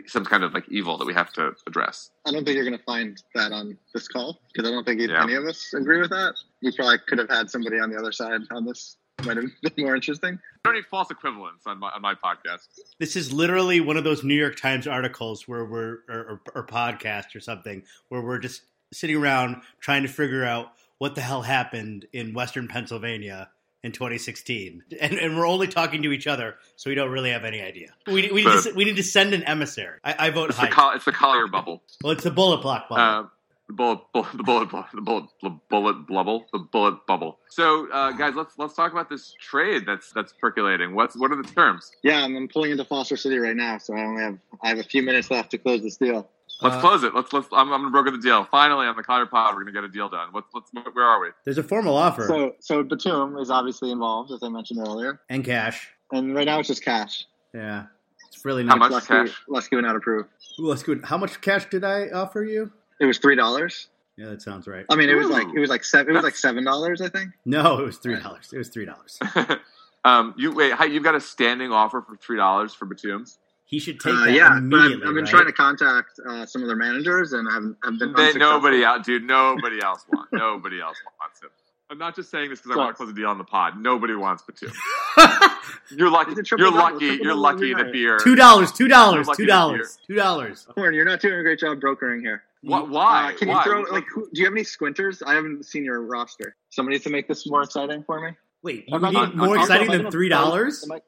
some 0.06 0.24
kind 0.24 0.42
of 0.44 0.54
like 0.54 0.64
evil 0.70 0.96
that 0.98 1.06
we 1.06 1.12
have 1.12 1.32
to 1.34 1.52
address. 1.66 2.10
I 2.26 2.30
don't 2.32 2.44
think 2.44 2.54
you're 2.54 2.64
going 2.64 2.78
to 2.78 2.84
find 2.84 3.20
that 3.34 3.52
on 3.52 3.76
this 3.92 4.08
call 4.08 4.40
because 4.52 4.68
I 4.68 4.72
don't 4.72 4.84
think 4.84 5.00
Yeah. 5.00 5.22
any 5.22 5.34
of 5.34 5.44
us 5.44 5.74
agree 5.74 6.00
with 6.00 6.10
that. 6.10 6.34
We 6.62 6.74
probably 6.74 6.98
could 7.06 7.18
have 7.18 7.28
had 7.28 7.50
somebody 7.50 7.78
on 7.78 7.90
the 7.90 7.98
other 7.98 8.12
side 8.12 8.40
on 8.50 8.64
this. 8.64 8.96
Might 9.24 9.36
have 9.36 9.46
been 9.76 9.84
more 9.84 9.94
interesting. 9.94 10.34
I 10.34 10.58
don't 10.64 10.74
need 10.74 10.86
false 10.86 11.10
equivalence 11.10 11.62
on 11.66 11.78
my 11.78 11.90
on 11.90 12.00
my 12.00 12.14
podcast. 12.14 12.66
This 12.98 13.14
is 13.14 13.32
literally 13.32 13.80
one 13.80 13.96
of 13.96 14.04
those 14.04 14.24
New 14.24 14.34
York 14.34 14.56
Times 14.56 14.86
articles 14.86 15.46
where 15.46 15.64
we're 15.64 15.98
or, 16.08 16.16
or, 16.18 16.40
or 16.56 16.66
podcast 16.66 17.34
or 17.36 17.40
something 17.40 17.82
where 18.08 18.20
we're 18.22 18.38
just 18.38 18.62
sitting 18.92 19.16
around 19.16 19.60
trying 19.80 20.02
to 20.02 20.08
figure 20.08 20.44
out 20.44 20.72
what 20.98 21.14
the 21.14 21.20
hell 21.20 21.42
happened 21.42 22.06
in 22.12 22.32
Western 22.32 22.66
Pennsylvania 22.68 23.50
in 23.82 23.92
2016, 23.92 24.82
and, 25.00 25.14
and 25.14 25.36
we're 25.36 25.46
only 25.46 25.66
talking 25.66 26.02
to 26.02 26.12
each 26.12 26.26
other, 26.26 26.56
so 26.76 26.88
we 26.88 26.94
don't 26.94 27.10
really 27.10 27.30
have 27.30 27.44
any 27.44 27.60
idea. 27.60 27.88
We, 28.06 28.30
we, 28.30 28.44
need, 28.44 28.62
to, 28.62 28.72
we 28.76 28.84
need 28.84 28.96
to 28.96 29.02
send 29.02 29.34
an 29.34 29.42
emissary. 29.42 29.98
I, 30.04 30.26
I 30.26 30.30
vote 30.30 30.50
It's 30.50 30.58
the, 30.58 30.66
high. 30.66 30.70
col- 30.70 30.92
it's 30.94 31.04
the 31.04 31.12
Collier 31.12 31.48
bubble. 31.48 31.82
well, 32.02 32.12
it's 32.12 32.22
the 32.24 32.30
bullet 32.30 32.62
block 32.62 32.88
bubble. 32.88 33.02
Uh, 33.26 33.28
the 33.68 33.74
bullet, 33.74 34.00
bu- 34.12 34.36
the 34.36 34.42
bullet, 34.44 34.68
the 34.92 35.00
bullet, 35.00 35.24
the 35.42 35.50
bullet 35.70 36.06
bubble, 36.06 36.46
the 36.52 36.58
bullet 36.58 37.06
bubble. 37.06 37.38
So, 37.48 37.90
uh, 37.90 38.12
guys, 38.12 38.34
let's 38.34 38.54
let's 38.58 38.74
talk 38.74 38.92
about 38.92 39.08
this 39.08 39.34
trade 39.40 39.84
that's 39.86 40.12
that's 40.12 40.32
percolating. 40.34 40.94
What's 40.94 41.16
what 41.18 41.30
are 41.32 41.40
the 41.40 41.48
terms? 41.48 41.90
Yeah, 42.02 42.24
and 42.24 42.36
I'm 42.36 42.48
pulling 42.48 42.72
into 42.72 42.84
Foster 42.84 43.16
City 43.16 43.38
right 43.38 43.56
now, 43.56 43.78
so 43.78 43.94
I 43.96 44.02
only 44.04 44.22
have 44.22 44.38
I 44.62 44.68
have 44.68 44.78
a 44.78 44.82
few 44.82 45.02
minutes 45.02 45.30
left 45.30 45.52
to 45.52 45.58
close 45.58 45.82
this 45.82 45.96
deal. 45.96 46.28
Let's 46.62 46.76
Uh, 46.76 46.80
close 46.80 47.02
it. 47.02 47.14
Let's 47.14 47.32
let's. 47.32 47.46
I'm, 47.52 47.72
I'm 47.72 47.80
gonna 47.82 47.90
broker 47.90 48.10
the 48.10 48.18
deal. 48.18 48.44
Finally, 48.50 48.86
on 48.86 48.96
the 48.96 49.02
Collier 49.02 49.26
Pod, 49.26 49.54
we're 49.54 49.60
gonna 49.64 49.72
get 49.72 49.84
a 49.84 49.88
deal 49.88 50.08
done. 50.08 50.28
What's 50.32 50.48
let's 50.54 50.70
where 50.94 51.04
are 51.04 51.20
we? 51.20 51.28
There's 51.44 51.58
a 51.58 51.62
formal 51.62 51.96
offer 51.96 52.26
So, 52.26 52.54
so 52.60 52.82
Batum 52.82 53.36
is 53.38 53.50
obviously 53.50 53.90
involved, 53.90 54.30
as 54.32 54.42
I 54.42 54.48
mentioned 54.48 54.80
earlier, 54.80 55.20
and 55.28 55.44
cash. 55.44 55.88
and 56.12 56.34
right 56.34 56.46
now 56.46 56.58
it's 56.58 56.68
just 56.68 56.84
cash. 56.84 57.26
Yeah, 57.54 57.84
it's 58.28 58.44
really 58.44 58.62
How 58.66 58.76
not. 58.76 58.90
much 58.90 59.02
Lusky, 59.04 59.06
cash? 59.26 59.42
Lusky 59.48 59.72
would 59.76 59.84
not 59.84 59.96
approve. 59.96 60.26
Ooh, 60.60 60.66
let's 60.66 60.82
go. 60.82 60.98
How 61.04 61.16
much 61.18 61.40
cash 61.40 61.66
did 61.68 61.84
I 61.84 62.08
offer 62.10 62.42
you? 62.44 62.70
It 63.00 63.06
was 63.06 63.18
three 63.18 63.36
dollars. 63.36 63.88
Yeah, 64.16 64.26
that 64.28 64.42
sounds 64.42 64.68
right. 64.68 64.84
I 64.90 64.94
mean, 64.96 65.08
it 65.08 65.14
was 65.14 65.28
like 65.28 65.46
it 65.54 65.58
was 65.58 65.70
like 65.70 65.82
seven. 65.84 66.12
It 66.12 66.16
was 66.18 66.24
like 66.24 66.36
seven 66.36 66.64
dollars, 66.64 67.00
I 67.00 67.08
think. 67.08 67.30
No, 67.46 67.78
it 67.80 67.84
was 67.84 67.96
three 67.98 68.20
dollars. 68.20 68.50
It 68.52 68.58
was 68.58 68.68
three 68.68 68.84
dollars. 68.84 69.18
um, 70.04 70.34
you 70.36 70.52
wait. 70.52 70.72
How, 70.74 70.84
you've 70.84 71.02
got 71.02 71.14
a 71.14 71.20
standing 71.20 71.72
offer 71.72 72.02
for 72.06 72.16
three 72.16 72.36
dollars 72.36 72.74
for 72.74 72.84
Batum. 72.86 73.24
He 73.72 73.78
should 73.78 73.98
take 74.00 74.12
Uh, 74.12 74.26
that 74.26 74.32
yeah, 74.34 74.60
but 74.62 74.80
I've. 74.80 74.92
I've 74.92 75.00
been 75.00 75.14
right? 75.16 75.26
trying 75.26 75.46
to 75.46 75.52
contact 75.52 76.20
uh, 76.28 76.44
some 76.44 76.60
of 76.60 76.68
their 76.68 76.76
managers, 76.76 77.32
and 77.32 77.48
I've, 77.48 77.74
I've 77.82 77.98
been 77.98 78.12
They, 78.12 78.34
nobody 78.34 78.84
out, 78.84 79.02
dude. 79.02 79.24
Nobody 79.24 79.82
else 79.82 80.04
wants. 80.12 80.30
nobody 80.30 80.78
else 80.80 80.98
wants 81.18 81.40
him. 81.42 81.48
I'm 81.90 81.96
not 81.98 82.14
just 82.14 82.30
saying 82.30 82.50
this 82.50 82.60
because 82.60 82.76
I 82.76 82.78
want 82.80 82.90
to 82.90 82.94
close 82.96 83.10
a 83.10 83.14
deal 83.14 83.28
on 83.28 83.38
the 83.38 83.44
pod. 83.44 83.80
Nobody 83.80 84.14
wants 84.14 84.42
Batum. 84.42 84.72
You're 85.90 86.10
lucky. 86.10 86.32
It's 86.32 86.40
a 86.40 86.42
triple 86.42 86.66
You're 86.66 86.74
lucky. 86.74 87.18
You're 87.22 87.34
lucky 87.34 87.70
every 87.72 87.74
that 87.74 87.82
night. 87.84 87.92
beer. 87.92 88.18
Two 88.18 88.34
dollars. 88.34 88.72
Two 88.72 88.88
dollars. 88.88 89.26
Two 89.36 89.46
dollars. 89.46 89.98
Two 90.06 90.14
dollars. 90.16 90.66
Horn, 90.76 90.92
you're 90.94 91.04
not 91.06 91.20
doing 91.20 91.34
a 91.40 91.42
great 91.42 91.58
job 91.58 91.80
brokering 91.80 92.20
here. 92.20 92.42
Wh- 92.62 92.88
Why? 92.90 93.32
Uh, 93.32 93.38
can 93.38 93.48
Why? 93.48 93.58
you 93.58 93.64
throw 93.64 93.80
like? 93.90 94.04
Who, 94.14 94.28
do 94.32 94.40
you 94.40 94.44
have 94.46 94.54
any 94.54 94.64
squinters? 94.64 95.22
I 95.26 95.32
haven't 95.34 95.64
seen 95.64 95.82
your 95.84 96.02
roster. 96.02 96.56
Somebody 96.70 96.98
to 96.98 97.10
make 97.10 97.26
this 97.26 97.46
more 97.48 97.62
exciting 97.62 98.02
for 98.04 98.20
me. 98.20 98.36
Wait, 98.62 98.84
you 98.86 98.98
need 98.98 99.34
more 99.34 99.56
exciting 99.56 99.90
than 99.90 100.10
three 100.10 100.28
dollars? 100.28 100.84
Am 100.84 100.92
I, 100.92 101.00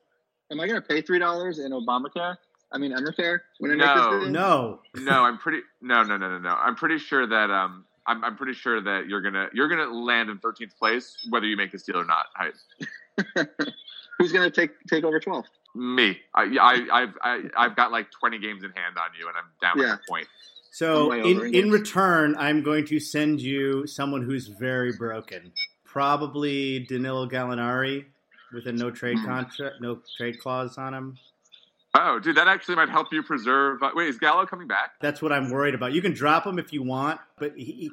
am 0.51 0.61
I 0.61 0.67
going 0.67 0.81
to 0.81 0.87
pay 0.87 1.01
three 1.03 1.19
dollars 1.19 1.59
in 1.59 1.73
Obamacare? 1.73 2.37
I 2.75 2.79
mean, 2.79 2.93
Emmercare 2.93 3.39
when 3.61 3.71
I 3.71 3.75
No. 3.77 3.87
make 3.87 3.95
this 3.95 4.07
deal? 4.25 4.31
No. 4.31 4.81
no, 4.97 5.25
I'm 5.25 5.39
pretty. 5.39 5.61
No, 5.81 6.03
no, 6.03 6.17
no, 6.17 6.29
no, 6.29 6.39
no. 6.39 6.51
I'm 6.51 6.75
pretty 6.75 6.99
sure 6.99 7.27
that 7.27 7.51
um, 7.51 7.85
I'm, 8.07 8.23
I'm 8.25 8.37
pretty 8.37 8.53
sure 8.53 8.81
that 8.83 9.07
you're 9.09 9.23
gonna 9.23 9.49
you're 9.55 9.69
gonna 9.69 9.87
land 9.87 10.29
in 10.29 10.39
13th 10.39 10.77
place 10.79 11.17
whether 11.31 11.47
you 11.47 11.57
make 11.57 11.71
this 11.73 11.85
deal 11.85 11.97
or 11.99 12.05
not. 12.05 12.27
Height. 12.35 12.55
Who's 14.19 14.33
going 14.33 14.51
to 14.51 14.55
take 14.61 14.71
take 14.89 15.05
over 15.05 15.19
twelve? 15.21 15.45
Me. 15.77 16.19
I, 16.35 16.43
I, 16.61 16.87
I've 17.03 17.15
I, 17.23 17.43
I've 17.57 17.77
got 17.77 17.91
like 17.91 18.09
20 18.13 18.39
games 18.39 18.63
in 18.63 18.71
hand 18.71 18.97
on 18.97 19.11
you, 19.19 19.27
and 19.29 19.37
I'm 19.37 19.45
down 19.61 19.73
Yeah. 19.85 19.93
with 19.95 20.01
a 20.07 20.11
point. 20.11 20.27
So 20.71 21.11
in, 21.13 21.53
in 21.55 21.71
return, 21.71 22.37
I'm 22.39 22.63
going 22.63 22.87
to 22.87 23.01
send 23.01 23.41
you 23.41 23.85
someone 23.87 24.23
who's 24.23 24.47
very 24.49 24.93
broken. 24.93 25.53
Probably 25.85 26.81
Danilo 26.89 27.29
Gallinari 27.29 28.05
with 28.53 28.67
a 28.69 28.73
no 28.73 28.91
trade 28.93 29.19
Hmm. 29.19 29.27
contract, 29.27 29.77
no 29.81 30.01
trade 30.17 30.39
clause 30.41 30.79
on 30.79 30.95
him. 30.95 31.17
Oh, 31.97 32.19
dude, 32.19 32.37
that 32.37 32.49
actually 32.49 32.75
might 32.75 32.89
help 32.89 33.13
you 33.13 33.23
preserve. 33.23 33.83
Uh, 33.83 33.91
wait, 33.95 34.09
is 34.09 34.19
Gallo 34.19 34.47
coming 34.47 34.67
back? 34.67 34.93
That's 35.01 35.23
what 35.23 35.33
I'm 35.33 35.51
worried 35.51 35.75
about. 35.75 35.93
You 35.93 36.03
can 36.03 36.13
drop 36.13 36.45
him 36.47 36.59
if 36.59 36.73
you 36.73 36.83
want, 36.83 37.21
but 37.39 37.57
he, 37.57 37.91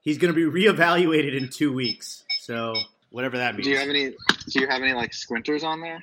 he's 0.00 0.16
going 0.18 0.32
to 0.32 0.50
be 0.50 0.62
reevaluated 0.62 1.36
in 1.36 1.50
two 1.50 1.72
weeks. 1.72 2.24
So 2.40 2.74
whatever 3.10 3.36
that 3.38 3.54
means. 3.54 3.66
Do 3.66 3.70
you 3.70 3.78
have 3.78 3.88
any? 3.88 4.10
Do 4.10 4.60
you 4.60 4.66
have 4.66 4.82
any 4.82 4.94
like 4.94 5.12
squinters 5.12 5.62
on 5.62 5.80
there? 5.80 6.02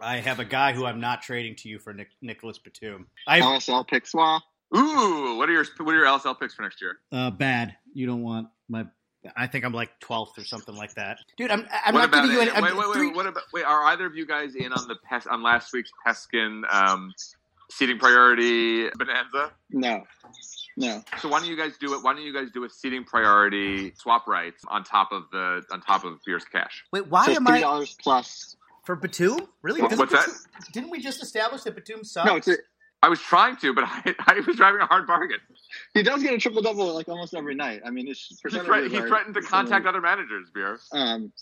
I 0.00 0.16
have 0.18 0.38
a 0.38 0.44
guy 0.44 0.72
who 0.72 0.86
I'm 0.86 1.00
not 1.00 1.20
trading 1.22 1.56
to 1.56 1.68
you 1.68 1.78
for 1.78 1.92
Nick, 1.92 2.08
Nicolas 2.22 2.58
Batum. 2.58 3.06
I 3.26 3.40
LSL 3.40 3.86
pick 3.86 4.06
swap. 4.06 4.42
Ooh, 4.74 5.36
what 5.36 5.48
are 5.48 5.52
your 5.52 5.64
what 5.78 5.94
are 5.94 5.98
your 5.98 6.06
LSL 6.06 6.38
picks 6.38 6.54
for 6.54 6.62
next 6.62 6.80
year? 6.80 6.98
uh, 7.12 7.30
bad. 7.30 7.76
You 7.92 8.06
don't 8.06 8.22
want 8.22 8.48
my. 8.68 8.86
I 9.36 9.46
think 9.46 9.64
I'm 9.64 9.72
like 9.74 9.90
12th 10.00 10.38
or 10.38 10.44
something 10.44 10.74
like 10.74 10.94
that, 10.94 11.18
dude. 11.36 11.50
I'm 11.50 11.66
I'm 11.84 11.92
what 11.94 12.00
not 12.00 12.08
about 12.08 12.22
giving 12.22 12.30
you 12.36 12.40
any. 12.42 12.50
wait, 12.50 12.56
I'm, 12.56 12.64
wait, 12.64 12.76
wait, 12.88 12.94
three- 12.94 13.06
wait, 13.08 13.16
What 13.16 13.26
about 13.26 13.42
wait? 13.52 13.64
Are 13.64 13.84
either 13.84 14.06
of 14.06 14.14
you 14.16 14.26
guys 14.26 14.54
in 14.54 14.72
on 14.72 14.88
the 14.88 14.96
pes, 15.08 15.26
on 15.26 15.42
last 15.42 15.72
week's 15.72 15.90
Peskin 16.06 16.62
um, 16.72 17.12
seating 17.70 17.98
priority 17.98 18.88
bonanza? 18.98 19.52
No, 19.70 20.04
No. 20.76 21.04
So 21.20 21.28
why 21.28 21.40
don't 21.40 21.48
you 21.48 21.56
guys 21.56 21.76
do 21.78 21.92
it? 21.94 22.02
Why 22.02 22.14
don't 22.14 22.22
you 22.22 22.32
guys 22.32 22.50
do 22.50 22.64
a 22.64 22.70
seating 22.70 23.04
priority 23.04 23.92
swap 23.94 24.26
rights 24.26 24.64
on 24.68 24.84
top 24.84 25.12
of 25.12 25.24
the 25.32 25.62
on 25.70 25.80
top 25.82 26.04
of 26.04 26.18
beer's 26.24 26.44
cash? 26.44 26.84
Wait, 26.92 27.06
why 27.08 27.26
so 27.26 27.32
am 27.32 27.44
three 27.44 27.56
I 27.58 27.60
dollars 27.60 27.96
plus. 28.02 28.56
for 28.84 28.96
Batum? 28.96 29.40
Really? 29.62 29.82
What- 29.82 29.90
Doesn't 29.90 30.10
what's 30.12 30.26
that? 30.26 30.72
Didn't 30.72 30.90
we 30.90 31.00
just 31.00 31.22
establish 31.22 31.62
that 31.64 31.74
Batum 31.76 32.04
sucks? 32.04 32.26
No, 32.26 32.36
it's 32.36 32.48
a, 32.48 32.56
I 33.02 33.08
was 33.08 33.18
trying 33.20 33.56
to, 33.58 33.72
but 33.72 33.84
I, 33.86 34.14
I 34.26 34.40
was 34.46 34.56
driving 34.56 34.80
a 34.80 34.86
hard 34.86 35.06
bargain. 35.06 35.38
he 35.94 36.02
does 36.02 36.22
get 36.22 36.34
a 36.34 36.38
triple 36.38 36.62
double 36.62 36.94
like 36.94 37.08
almost 37.08 37.34
every 37.34 37.54
night. 37.54 37.80
I 37.84 37.90
mean, 37.90 38.06
his 38.06 38.20
He, 38.28 38.36
percentages 38.42 38.66
threat, 38.66 38.90
he 38.90 39.00
threatened 39.00 39.34
to 39.34 39.42
contact 39.42 39.86
other 39.86 40.00
managers, 40.00 40.50
beer. 40.52 40.78
Um, 40.92 41.32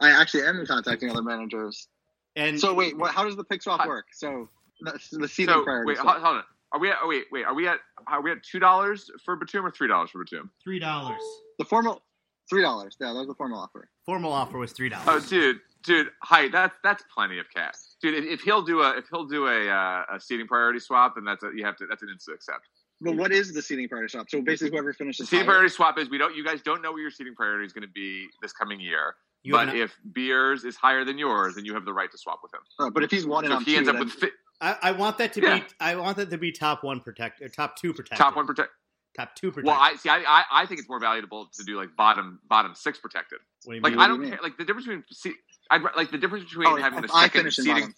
I 0.00 0.10
actually 0.10 0.44
am 0.44 0.64
contacting 0.66 1.10
other 1.10 1.22
managers. 1.22 1.88
and 2.36 2.60
So 2.60 2.74
wait, 2.74 2.96
what, 2.96 3.12
how 3.12 3.24
does 3.24 3.36
the 3.36 3.44
pick 3.44 3.62
swap 3.62 3.80
Hi. 3.80 3.86
work? 3.88 4.06
So 4.12 4.48
the, 4.82 4.92
the 5.12 5.28
seating 5.28 5.54
So 5.54 5.64
priority. 5.64 5.88
wait, 5.88 5.98
hold, 5.98 6.16
hold 6.22 6.36
on. 6.38 6.42
Are 6.72 6.78
we 6.78 6.90
at? 6.90 6.98
Oh, 7.02 7.08
wait, 7.08 7.24
wait. 7.32 7.44
Are 7.44 7.54
we 7.54 7.66
at? 7.66 7.78
Are 8.06 8.22
we 8.22 8.30
at 8.30 8.44
two 8.44 8.60
dollars 8.60 9.10
for 9.24 9.34
Batum 9.34 9.66
or 9.66 9.72
three 9.72 9.88
dollars 9.88 10.10
for 10.10 10.22
Batum? 10.24 10.52
three 10.62 10.78
dollars. 10.78 11.20
The 11.58 11.64
formal 11.64 12.00
three 12.48 12.62
dollars. 12.62 12.96
Yeah, 13.00 13.08
that 13.08 13.14
was 13.18 13.26
the 13.26 13.34
formal 13.34 13.58
offer. 13.58 13.88
Formal 14.06 14.32
offer 14.32 14.56
was 14.58 14.70
three 14.70 14.88
dollars. 14.88 15.08
Oh, 15.08 15.18
dude, 15.28 15.58
dude, 15.82 16.10
hi. 16.22 16.46
That's 16.48 16.76
that's 16.84 17.02
plenty 17.12 17.40
of 17.40 17.46
cash, 17.52 17.74
dude. 18.02 18.14
If, 18.14 18.24
if 18.24 18.40
he'll 18.42 18.62
do 18.62 18.80
a 18.82 18.96
if 18.98 19.06
he'll 19.10 19.26
do 19.26 19.46
a 19.46 19.68
uh, 19.68 20.16
a 20.16 20.20
seating 20.20 20.46
priority 20.46 20.80
swap, 20.80 21.14
then 21.16 21.24
that's 21.24 21.42
a, 21.44 21.50
you 21.54 21.64
have 21.64 21.76
to 21.76 21.86
that's 21.86 22.02
an 22.02 22.08
instant 22.10 22.36
accept. 22.36 22.68
But 23.02 23.16
what 23.16 23.32
is 23.32 23.54
the 23.54 23.62
seating 23.62 23.88
priority 23.88 24.10
swap? 24.12 24.28
So 24.28 24.42
basically, 24.42 24.72
whoever 24.72 24.92
finishes 24.92 25.26
The 25.26 25.30
seating 25.30 25.38
higher- 25.46 25.54
priority 25.54 25.74
swap 25.74 25.98
is 25.98 26.10
we 26.10 26.18
don't 26.18 26.34
you 26.36 26.44
guys 26.44 26.60
don't 26.62 26.82
know 26.82 26.92
what 26.92 26.98
your 27.00 27.10
seating 27.10 27.34
priority 27.34 27.64
is 27.64 27.72
going 27.72 27.86
to 27.86 27.92
be 27.92 28.26
this 28.42 28.52
coming 28.52 28.78
year. 28.80 29.14
You 29.42 29.52
but 29.54 29.70
an- 29.70 29.76
if 29.76 29.96
beers 30.12 30.64
is 30.64 30.76
higher 30.76 31.04
than 31.04 31.16
yours, 31.16 31.54
then 31.54 31.64
you 31.64 31.72
have 31.74 31.84
the 31.86 31.92
right 31.94 32.10
to 32.12 32.18
swap 32.18 32.40
with 32.42 32.52
him. 32.52 32.60
Uh, 32.78 32.90
but 32.90 33.02
if 33.02 33.10
he's 33.10 33.26
one 33.26 33.46
So 33.46 33.52
I'm 33.52 33.62
if 33.62 33.66
he 33.66 33.72
two, 33.72 33.78
ends 33.78 33.88
up 33.88 33.98
with 33.98 34.10
fi- 34.10 34.30
I, 34.60 34.76
I 34.82 34.92
want 34.92 35.16
that 35.18 35.32
to 35.34 35.40
Yeah. 35.40 35.60
be. 35.60 35.64
I 35.80 35.94
want 35.96 36.18
that 36.18 36.28
to 36.30 36.36
be 36.36 36.52
top 36.52 36.84
one 36.84 37.00
protect 37.00 37.40
or 37.40 37.48
top 37.48 37.76
two 37.76 37.94
protected. 37.94 38.18
top 38.18 38.36
one 38.36 38.46
protect. 38.46 38.68
Top 39.16 39.34
two 39.34 39.50
protected. 39.50 39.66
Well, 39.72 39.80
I 39.80 39.94
see. 39.96 40.10
I, 40.10 40.18
I 40.18 40.44
I 40.52 40.66
think 40.66 40.78
it's 40.80 40.88
more 40.88 41.00
valuable 41.00 41.48
to 41.54 41.64
do 41.64 41.76
like 41.78 41.96
bottom 41.96 42.38
bottom 42.48 42.74
six 42.74 42.98
protected. 42.98 43.38
what 43.64 43.72
do 43.72 43.76
you 43.78 43.82
Like 43.82 43.92
mean? 43.94 44.00
I 44.00 44.06
do 44.08 44.18
don't 44.18 44.28
care. 44.30 44.38
Like 44.42 44.58
the 44.58 44.64
difference 44.66 44.86
between 44.86 45.04
see, 45.10 45.32
I'd 45.70 45.82
like 45.96 46.10
the 46.10 46.18
difference 46.18 46.44
between 46.44 46.68
Oh, 46.68 46.76
having 46.76 47.04
if 47.04 47.10
the 47.10 47.16
I 47.16 47.24
second 47.24 47.40
finish 47.42 47.58
in 47.58 47.64
seating. 47.64 47.94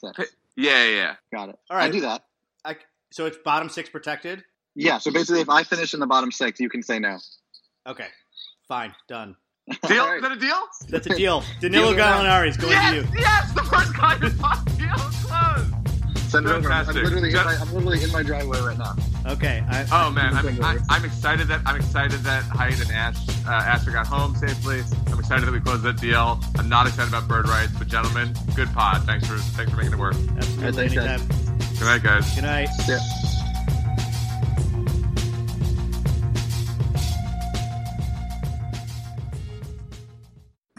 Yeah, 0.56 0.84
yeah, 0.84 0.88
yeah. 0.90 1.14
got 1.32 1.48
it. 1.48 1.58
All 1.70 1.76
right. 1.76 1.88
I 1.88 1.90
do 1.90 2.02
that. 2.02 2.22
I, 2.64 2.76
so 3.10 3.26
it's 3.26 3.38
bottom 3.44 3.68
six 3.68 3.88
protected. 3.88 4.44
Yeah. 4.74 4.98
So 4.98 5.10
basically, 5.10 5.40
if 5.40 5.48
I 5.48 5.62
finish 5.64 5.94
in 5.94 6.00
the 6.00 6.06
bottom 6.06 6.30
six, 6.30 6.60
you 6.60 6.68
can 6.68 6.82
say 6.82 6.98
no. 6.98 7.18
Okay, 7.86 8.06
fine, 8.68 8.94
done. 9.08 9.36
Deal? 9.88 10.00
All 10.02 10.08
right. 10.08 10.16
Is 10.16 10.22
that 10.22 10.32
a 10.32 10.36
deal? 10.36 10.60
That's 10.88 11.06
a 11.06 11.16
deal. 11.16 11.44
Danilo 11.60 11.94
Deal? 11.94 12.04
Gallinari 12.04 12.48
is 12.48 12.56
going 12.56 12.72
yes, 12.72 12.90
to 12.90 12.96
you. 12.96 13.06
yes. 13.18 13.52
The 13.52 13.62
first 13.62 13.96
guy 13.96 14.16
kind 14.18 14.24
of 14.24 14.78
deal 14.78 15.08
is 15.08 15.24
closed. 15.24 15.71
Send 16.32 16.46
it 16.46 16.50
over. 16.50 16.72
I'm, 16.72 16.88
I'm 16.88 16.94
literally 16.94 17.28
in 17.28 17.34
Just- 17.34 17.44
my, 17.44 17.54
I'm 17.56 17.74
literally 17.74 18.02
in 18.02 18.10
my 18.10 18.22
driveway 18.22 18.58
right 18.62 18.78
now. 18.78 18.94
Okay. 19.26 19.62
I, 19.68 19.86
Oh 19.92 20.10
man, 20.10 20.34
I'm, 20.34 20.64
I. 20.64 20.78
I'm 20.88 21.04
excited 21.04 21.46
that 21.48 21.60
I'm 21.66 21.76
excited 21.76 22.20
that 22.20 22.42
Hyde 22.44 22.80
and 22.80 22.90
Ash 22.90 23.16
uh, 23.46 23.50
Asher 23.50 23.90
got 23.90 24.06
home 24.06 24.34
safely. 24.36 24.80
I'm 25.08 25.18
excited 25.18 25.44
that 25.44 25.52
we 25.52 25.60
closed 25.60 25.82
that 25.82 26.00
deal. 26.00 26.40
I'm 26.56 26.70
not 26.70 26.86
excited 26.86 27.12
about 27.12 27.28
bird 27.28 27.50
rights, 27.50 27.72
but 27.78 27.86
gentlemen, 27.86 28.34
good 28.56 28.72
pod. 28.72 29.02
Thanks 29.04 29.26
for 29.26 29.36
thanks 29.36 29.70
for 29.72 29.76
making 29.76 29.92
it 29.92 29.98
work. 29.98 30.14
absolutely. 30.14 30.72
thanks, 30.72 30.94
guys. 30.94 31.20
anytime. 31.20 31.76
Good 31.78 31.84
night, 31.84 32.02
guys. 32.02 32.34
Good 32.34 32.44
night. 32.44 32.68
Yeah. 32.88 32.98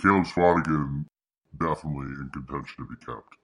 Caleb 0.01 0.25
Swanigan 0.25 1.05
definitely 1.59 2.07
in 2.07 2.29
contention 2.33 2.85
to 2.85 2.87
be 2.89 3.05
kept. 3.05 3.35